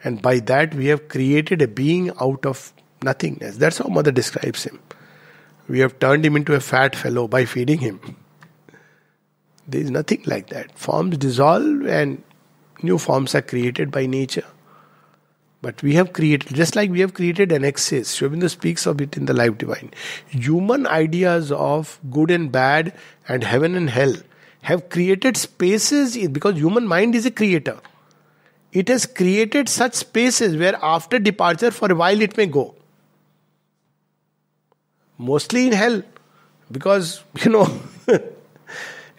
And 0.03 0.21
by 0.21 0.39
that, 0.39 0.75
we 0.75 0.87
have 0.87 1.07
created 1.07 1.61
a 1.61 1.67
being 1.67 2.11
out 2.19 2.45
of 2.45 2.73
nothingness. 3.01 3.57
That's 3.57 3.77
how 3.77 3.87
Mother 3.87 4.11
describes 4.11 4.63
him. 4.63 4.79
We 5.67 5.79
have 5.79 5.99
turned 5.99 6.25
him 6.25 6.35
into 6.35 6.53
a 6.55 6.59
fat 6.59 6.95
fellow 6.95 7.27
by 7.27 7.45
feeding 7.45 7.79
him. 7.79 8.17
There 9.67 9.81
is 9.81 9.91
nothing 9.91 10.23
like 10.25 10.47
that. 10.47 10.77
Forms 10.77 11.17
dissolve 11.17 11.87
and 11.87 12.21
new 12.81 12.97
forms 12.97 13.33
are 13.33 13.41
created 13.41 13.91
by 13.91 14.05
nature. 14.05 14.45
But 15.61 15.81
we 15.81 15.93
have 15.93 16.11
created, 16.11 16.53
just 16.53 16.75
like 16.75 16.91
we 16.91 16.99
have 16.99 17.13
created 17.13 17.53
an 17.53 17.63
excess, 17.63 18.09
Sri 18.09 18.27
Aurobindo 18.27 18.49
speaks 18.49 18.85
of 18.85 18.99
it 18.99 19.15
in 19.15 19.25
the 19.25 19.33
Life 19.33 19.57
Divine. 19.57 19.91
Human 20.27 20.85
ideas 20.85 21.53
of 21.53 22.01
good 22.11 22.29
and 22.29 22.51
bad 22.51 22.93
and 23.29 23.45
heaven 23.45 23.73
and 23.75 23.89
hell 23.89 24.13
have 24.63 24.89
created 24.89 25.37
spaces 25.37 26.17
because 26.27 26.55
human 26.55 26.85
mind 26.85 27.15
is 27.15 27.25
a 27.25 27.31
creator. 27.31 27.79
It 28.73 28.87
has 28.89 29.05
created 29.05 29.69
such 29.69 29.93
spaces 29.93 30.57
where 30.57 30.77
after 30.81 31.19
departure 31.19 31.71
for 31.71 31.91
a 31.91 31.95
while 31.95 32.21
it 32.21 32.35
may 32.35 32.47
go. 32.47 32.73
Mostly 35.17 35.67
in 35.67 35.73
hell. 35.73 36.01
Because, 36.71 37.23
you 37.43 37.51
know, 37.51 37.67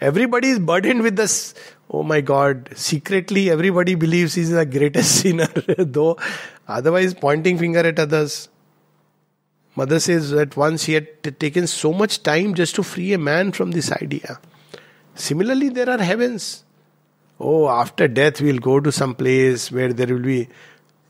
everybody 0.01 0.49
is 0.49 0.59
burdened 0.59 1.01
with 1.01 1.15
this 1.15 1.53
oh 1.89 2.03
my 2.03 2.19
god 2.19 2.69
secretly 2.75 3.49
everybody 3.49 3.95
believes 3.95 4.33
he's 4.33 4.49
the 4.49 4.65
greatest 4.65 5.15
sinner 5.21 5.47
though 5.77 6.17
otherwise 6.67 7.13
pointing 7.13 7.57
finger 7.57 7.79
at 7.79 7.99
others 7.99 8.49
mother 9.75 9.99
says 9.99 10.31
that 10.31 10.57
once 10.57 10.83
he 10.85 10.93
had 10.93 11.07
t- 11.23 11.31
taken 11.31 11.67
so 11.67 11.93
much 11.93 12.21
time 12.23 12.53
just 12.53 12.75
to 12.75 12.83
free 12.83 13.13
a 13.13 13.17
man 13.17 13.51
from 13.51 13.71
this 13.71 13.91
idea 13.91 14.39
similarly 15.13 15.69
there 15.69 15.89
are 15.89 16.01
heavens 16.01 16.64
oh 17.39 17.67
after 17.67 18.07
death 18.07 18.41
we'll 18.41 18.59
go 18.59 18.79
to 18.79 18.91
some 18.91 19.13
place 19.15 19.71
where 19.71 19.91
there 19.93 20.07
will 20.07 20.23
be 20.23 20.47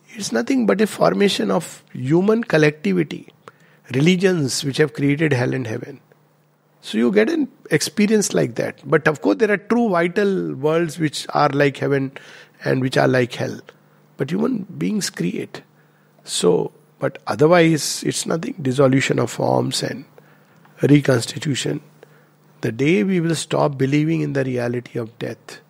it's 0.10 0.32
nothing 0.32 0.66
but 0.66 0.82
a 0.82 0.88
formation 0.88 1.52
of 1.52 1.84
human 1.94 2.44
collectivity 2.44 3.28
religions 3.94 4.64
which 4.64 4.78
have 4.78 4.94
created 4.94 5.34
hell 5.34 5.54
and 5.54 5.68
heaven 5.68 6.00
so 6.86 7.00
you 7.00 7.12
get 7.12 7.32
an 7.32 7.48
experience 7.72 8.36
like 8.36 8.54
that. 8.56 8.80
But 8.86 9.08
of 9.08 9.22
course, 9.22 9.38
there 9.38 9.50
are 9.50 9.58
true 9.58 9.90
vital 9.90 10.54
worlds 10.54 11.00
which 11.00 11.26
are 11.34 11.50
like 11.50 11.78
heaven 11.78 12.12
and 12.64 12.80
which 12.80 12.96
are 12.96 13.08
like 13.08 13.34
hell. 13.34 13.60
But 14.18 14.30
human 14.30 14.68
beings 14.78 15.10
create. 15.10 15.64
So, 16.24 16.74
but 17.00 17.18
otherwise, 17.26 18.04
it's 18.04 18.28
nothing. 18.28 18.54
Dissolution 18.62 19.18
of 19.18 19.32
forms 19.32 19.82
and 19.82 20.06
reconstitution. 20.84 21.82
The 22.62 22.72
day 22.72 23.04
we 23.04 23.20
will 23.20 23.34
stop 23.34 23.80
believing 23.80 24.22
in 24.22 24.34
the 24.34 24.44
reality 24.44 25.00
of 25.00 25.18
death 25.18 25.62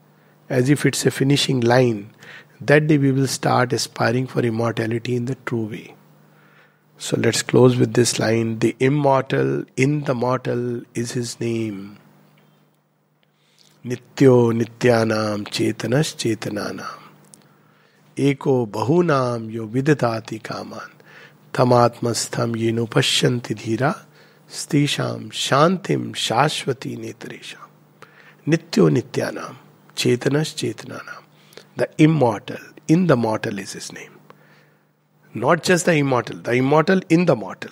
as 0.49 0.69
if 0.69 0.85
it's 0.85 1.05
a 1.05 1.11
finishing 1.11 1.61
line, 1.61 2.09
that 2.61 2.87
day 2.87 2.97
we 2.97 3.11
will 3.11 3.27
start 3.27 3.73
aspiring 3.73 4.27
for 4.27 4.41
immortality 4.41 5.15
in 5.15 5.25
the 5.25 5.35
true 5.45 5.65
way. 5.65 5.95
So 6.97 7.17
let's 7.17 7.41
close 7.41 7.75
with 7.75 7.93
this 7.93 8.19
line 8.19 8.59
The 8.59 8.75
immortal 8.79 9.65
in 9.75 10.03
the 10.05 10.15
mortal 10.15 10.81
is 10.93 11.11
his 11.11 11.39
name. 11.39 11.97
Nityo 13.83 14.53
nityanam 14.53 15.45
chetanas 15.45 16.15
chetananam. 16.15 17.01
Eko 18.15 18.67
bahunam 18.67 19.51
yo 19.51 19.67
viditati 19.67 20.41
kaman. 20.41 20.89
Tamatmastham 21.51 22.55
yenu 22.55 22.87
pashyanti 22.87 23.55
dhira. 23.55 24.05
Stisham 24.49 25.29
shantim 25.31 26.13
shashvati 26.13 26.97
netaresham. 26.97 27.67
Nityo 28.47 28.89
nityanam 28.89 29.55
chetanas 29.95 30.53
chetananam. 30.59 31.23
The 31.75 31.89
immortal, 31.97 32.57
in 32.87 33.07
the 33.07 33.17
mortal 33.17 33.59
is 33.59 33.73
his 33.73 33.91
name. 33.91 34.11
Not 35.33 35.63
just 35.63 35.85
the 35.85 35.95
immortal, 35.95 36.37
the 36.37 36.53
immortal 36.53 37.01
in 37.09 37.25
the 37.25 37.35
mortal. 37.35 37.71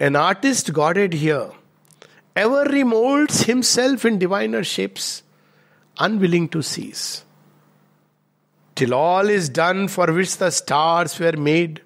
An 0.00 0.16
artist 0.16 0.72
Godhead 0.72 1.14
here 1.14 1.50
ever 2.36 2.64
remolds 2.66 3.44
himself 3.44 4.04
in 4.04 4.18
diviner 4.18 4.62
shapes, 4.62 5.22
unwilling 5.98 6.48
to 6.50 6.62
cease. 6.62 7.24
Till 8.76 8.94
all 8.94 9.28
is 9.28 9.48
done 9.48 9.88
for 9.88 10.12
which 10.12 10.36
the 10.36 10.50
stars 10.50 11.18
were 11.18 11.32
made, 11.32 11.80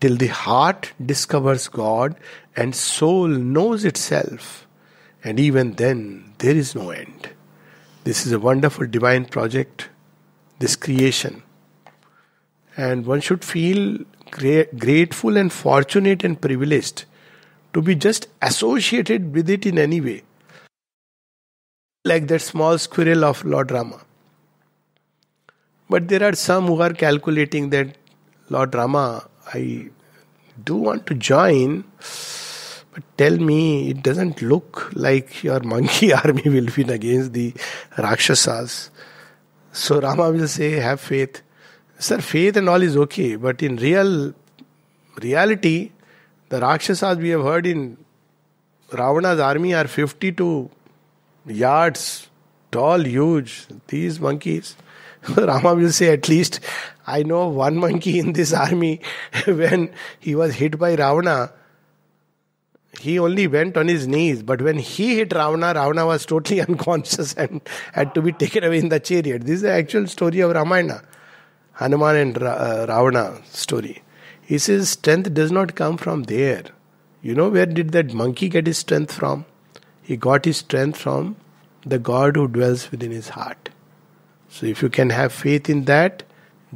till 0.00 0.16
the 0.16 0.28
heart 0.28 0.92
discovers 1.04 1.66
God 1.68 2.14
and 2.54 2.74
soul 2.74 3.26
knows 3.26 3.84
itself, 3.84 4.66
and 5.24 5.38
even 5.38 5.74
then 5.74 6.34
there 6.38 6.54
is 6.54 6.74
no 6.74 6.90
end. 6.90 7.30
This 8.04 8.26
is 8.26 8.32
a 8.32 8.38
wonderful 8.38 8.86
divine 8.86 9.26
project, 9.26 9.88
this 10.58 10.76
creation 10.76 11.42
and 12.76 13.06
one 13.06 13.20
should 13.20 13.44
feel 13.44 13.98
gra- 14.30 14.66
grateful 14.78 15.36
and 15.36 15.52
fortunate 15.52 16.24
and 16.24 16.40
privileged 16.40 17.04
to 17.74 17.82
be 17.82 17.94
just 17.94 18.28
associated 18.40 19.34
with 19.34 19.48
it 19.50 19.66
in 19.66 19.78
any 19.78 20.00
way. 20.00 20.22
Like 22.04 22.28
that 22.28 22.40
small 22.40 22.78
squirrel 22.78 23.24
of 23.24 23.44
Lord 23.44 23.70
Rama. 23.70 24.00
But 25.88 26.08
there 26.08 26.22
are 26.22 26.34
some 26.34 26.66
who 26.66 26.80
are 26.80 26.92
calculating 26.92 27.70
that 27.70 27.96
Lord 28.48 28.74
Rama, 28.74 29.28
I 29.54 29.90
do 30.64 30.76
want 30.76 31.06
to 31.06 31.14
join, 31.14 31.84
but 32.92 33.02
tell 33.16 33.36
me, 33.36 33.90
it 33.90 34.02
doesn't 34.02 34.42
look 34.42 34.90
like 34.94 35.42
your 35.42 35.60
monkey 35.74 36.12
army 36.12 36.48
will 36.48 36.68
win 36.76 36.90
against 36.90 37.32
the 37.32 37.54
Rakshasas. 37.96 38.90
So 39.72 40.00
Rama 40.00 40.30
will 40.30 40.48
say, 40.48 40.72
Have 40.72 41.00
faith. 41.00 41.42
Sir, 41.98 42.18
faith 42.18 42.56
and 42.56 42.68
all 42.68 42.82
is 42.82 42.96
okay, 42.96 43.36
but 43.36 43.62
in 43.62 43.76
real 43.76 44.34
reality, 45.22 45.92
the 46.48 46.60
Rakshasas 46.60 47.16
we 47.18 47.30
have 47.30 47.42
heard 47.42 47.66
in 47.66 47.96
Ravana's 48.92 49.40
army 49.40 49.72
are 49.72 49.86
52 49.86 50.70
yards 51.46 52.28
tall, 52.72 53.00
huge. 53.06 53.66
These 53.86 54.18
monkeys, 54.20 54.76
Rama 55.36 55.74
will 55.74 55.92
say, 55.92 56.12
at 56.12 56.28
least 56.28 56.60
I 57.06 57.22
know 57.22 57.48
one 57.48 57.76
monkey 57.76 58.18
in 58.18 58.32
this 58.32 58.52
army 58.52 59.00
when 59.46 59.92
he 60.18 60.34
was 60.34 60.54
hit 60.54 60.78
by 60.78 60.94
Ravana. 60.94 61.52
He 63.00 63.18
only 63.18 63.46
went 63.46 63.76
on 63.76 63.88
his 63.88 64.06
knees, 64.06 64.42
but 64.42 64.60
when 64.60 64.78
he 64.78 65.16
hit 65.16 65.32
Ravana, 65.32 65.68
Ravana 65.68 66.06
was 66.06 66.26
totally 66.26 66.60
unconscious 66.68 67.34
and 67.34 67.60
had 67.92 68.14
to 68.14 68.22
be 68.22 68.32
taken 68.32 68.64
away 68.64 68.78
in 68.78 68.90
the 68.90 69.00
chariot. 69.00 69.42
This 69.42 69.56
is 69.56 69.62
the 69.62 69.72
actual 69.72 70.06
story 70.06 70.40
of 70.40 70.52
Ramayana. 70.52 71.02
Hanuman 71.72 72.16
and 72.16 72.42
uh, 72.42 72.86
Ravana 72.88 73.40
story. 73.46 74.02
He 74.42 74.58
says 74.58 74.90
strength 74.90 75.32
does 75.32 75.50
not 75.50 75.74
come 75.74 75.96
from 75.96 76.24
there. 76.24 76.64
You 77.22 77.34
know 77.34 77.48
where 77.48 77.66
did 77.66 77.92
that 77.92 78.12
monkey 78.12 78.48
get 78.48 78.66
his 78.66 78.78
strength 78.78 79.12
from? 79.12 79.46
He 80.02 80.16
got 80.16 80.44
his 80.44 80.58
strength 80.58 80.98
from 80.98 81.36
the 81.86 81.98
God 81.98 82.36
who 82.36 82.48
dwells 82.48 82.90
within 82.90 83.10
his 83.10 83.30
heart. 83.30 83.70
So 84.48 84.66
if 84.66 84.82
you 84.82 84.90
can 84.90 85.10
have 85.10 85.32
faith 85.32 85.70
in 85.70 85.84
that, 85.86 86.24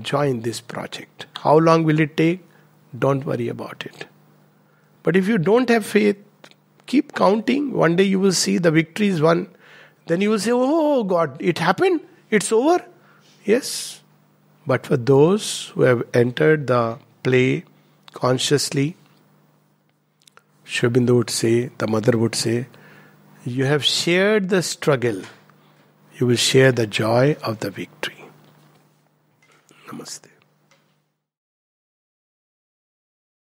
join 0.01 0.41
this 0.41 0.61
project. 0.61 1.27
How 1.41 1.59
long 1.59 1.85
will 1.85 2.01
it 2.01 2.17
take? 2.17 2.41
Don't 2.99 3.27
worry 3.27 3.49
about 3.49 3.85
it. 3.85 4.07
But 5.07 5.14
if 5.14 5.28
you 5.28 5.38
don't 5.38 5.68
have 5.68 5.86
faith, 5.86 6.16
keep 6.86 7.12
counting. 7.14 7.72
One 7.72 7.94
day 7.94 8.02
you 8.02 8.18
will 8.18 8.32
see 8.32 8.59
the 8.59 8.72
victory 8.72 9.07
is 9.07 9.22
won. 9.22 9.46
Then 10.09 10.20
you 10.20 10.30
will 10.30 10.40
say, 10.40 10.50
Oh 10.52 11.04
God, 11.04 11.36
it 11.40 11.61
happened? 11.61 12.00
It's 12.28 12.50
over? 12.50 12.84
Yes, 13.44 14.00
but 14.66 14.84
for 14.84 14.96
those 14.96 15.68
who 15.68 15.82
have 15.82 16.02
entered 16.12 16.66
the 16.66 16.98
play 17.22 17.64
consciously, 18.14 18.96
Sri 20.64 20.88
Aurobindo 20.90 21.14
would 21.14 21.30
say, 21.30 21.70
the 21.78 21.86
mother 21.86 22.18
would 22.18 22.34
say, 22.34 22.66
you 23.44 23.64
have 23.66 23.84
shared 23.84 24.48
the 24.48 24.61
struggle, 24.61 25.22
you 26.18 26.26
will 26.26 26.34
share 26.34 26.72
the 26.72 26.88
joy 26.88 27.36
of 27.44 27.61
the 27.61 27.70
victory. 27.70 28.24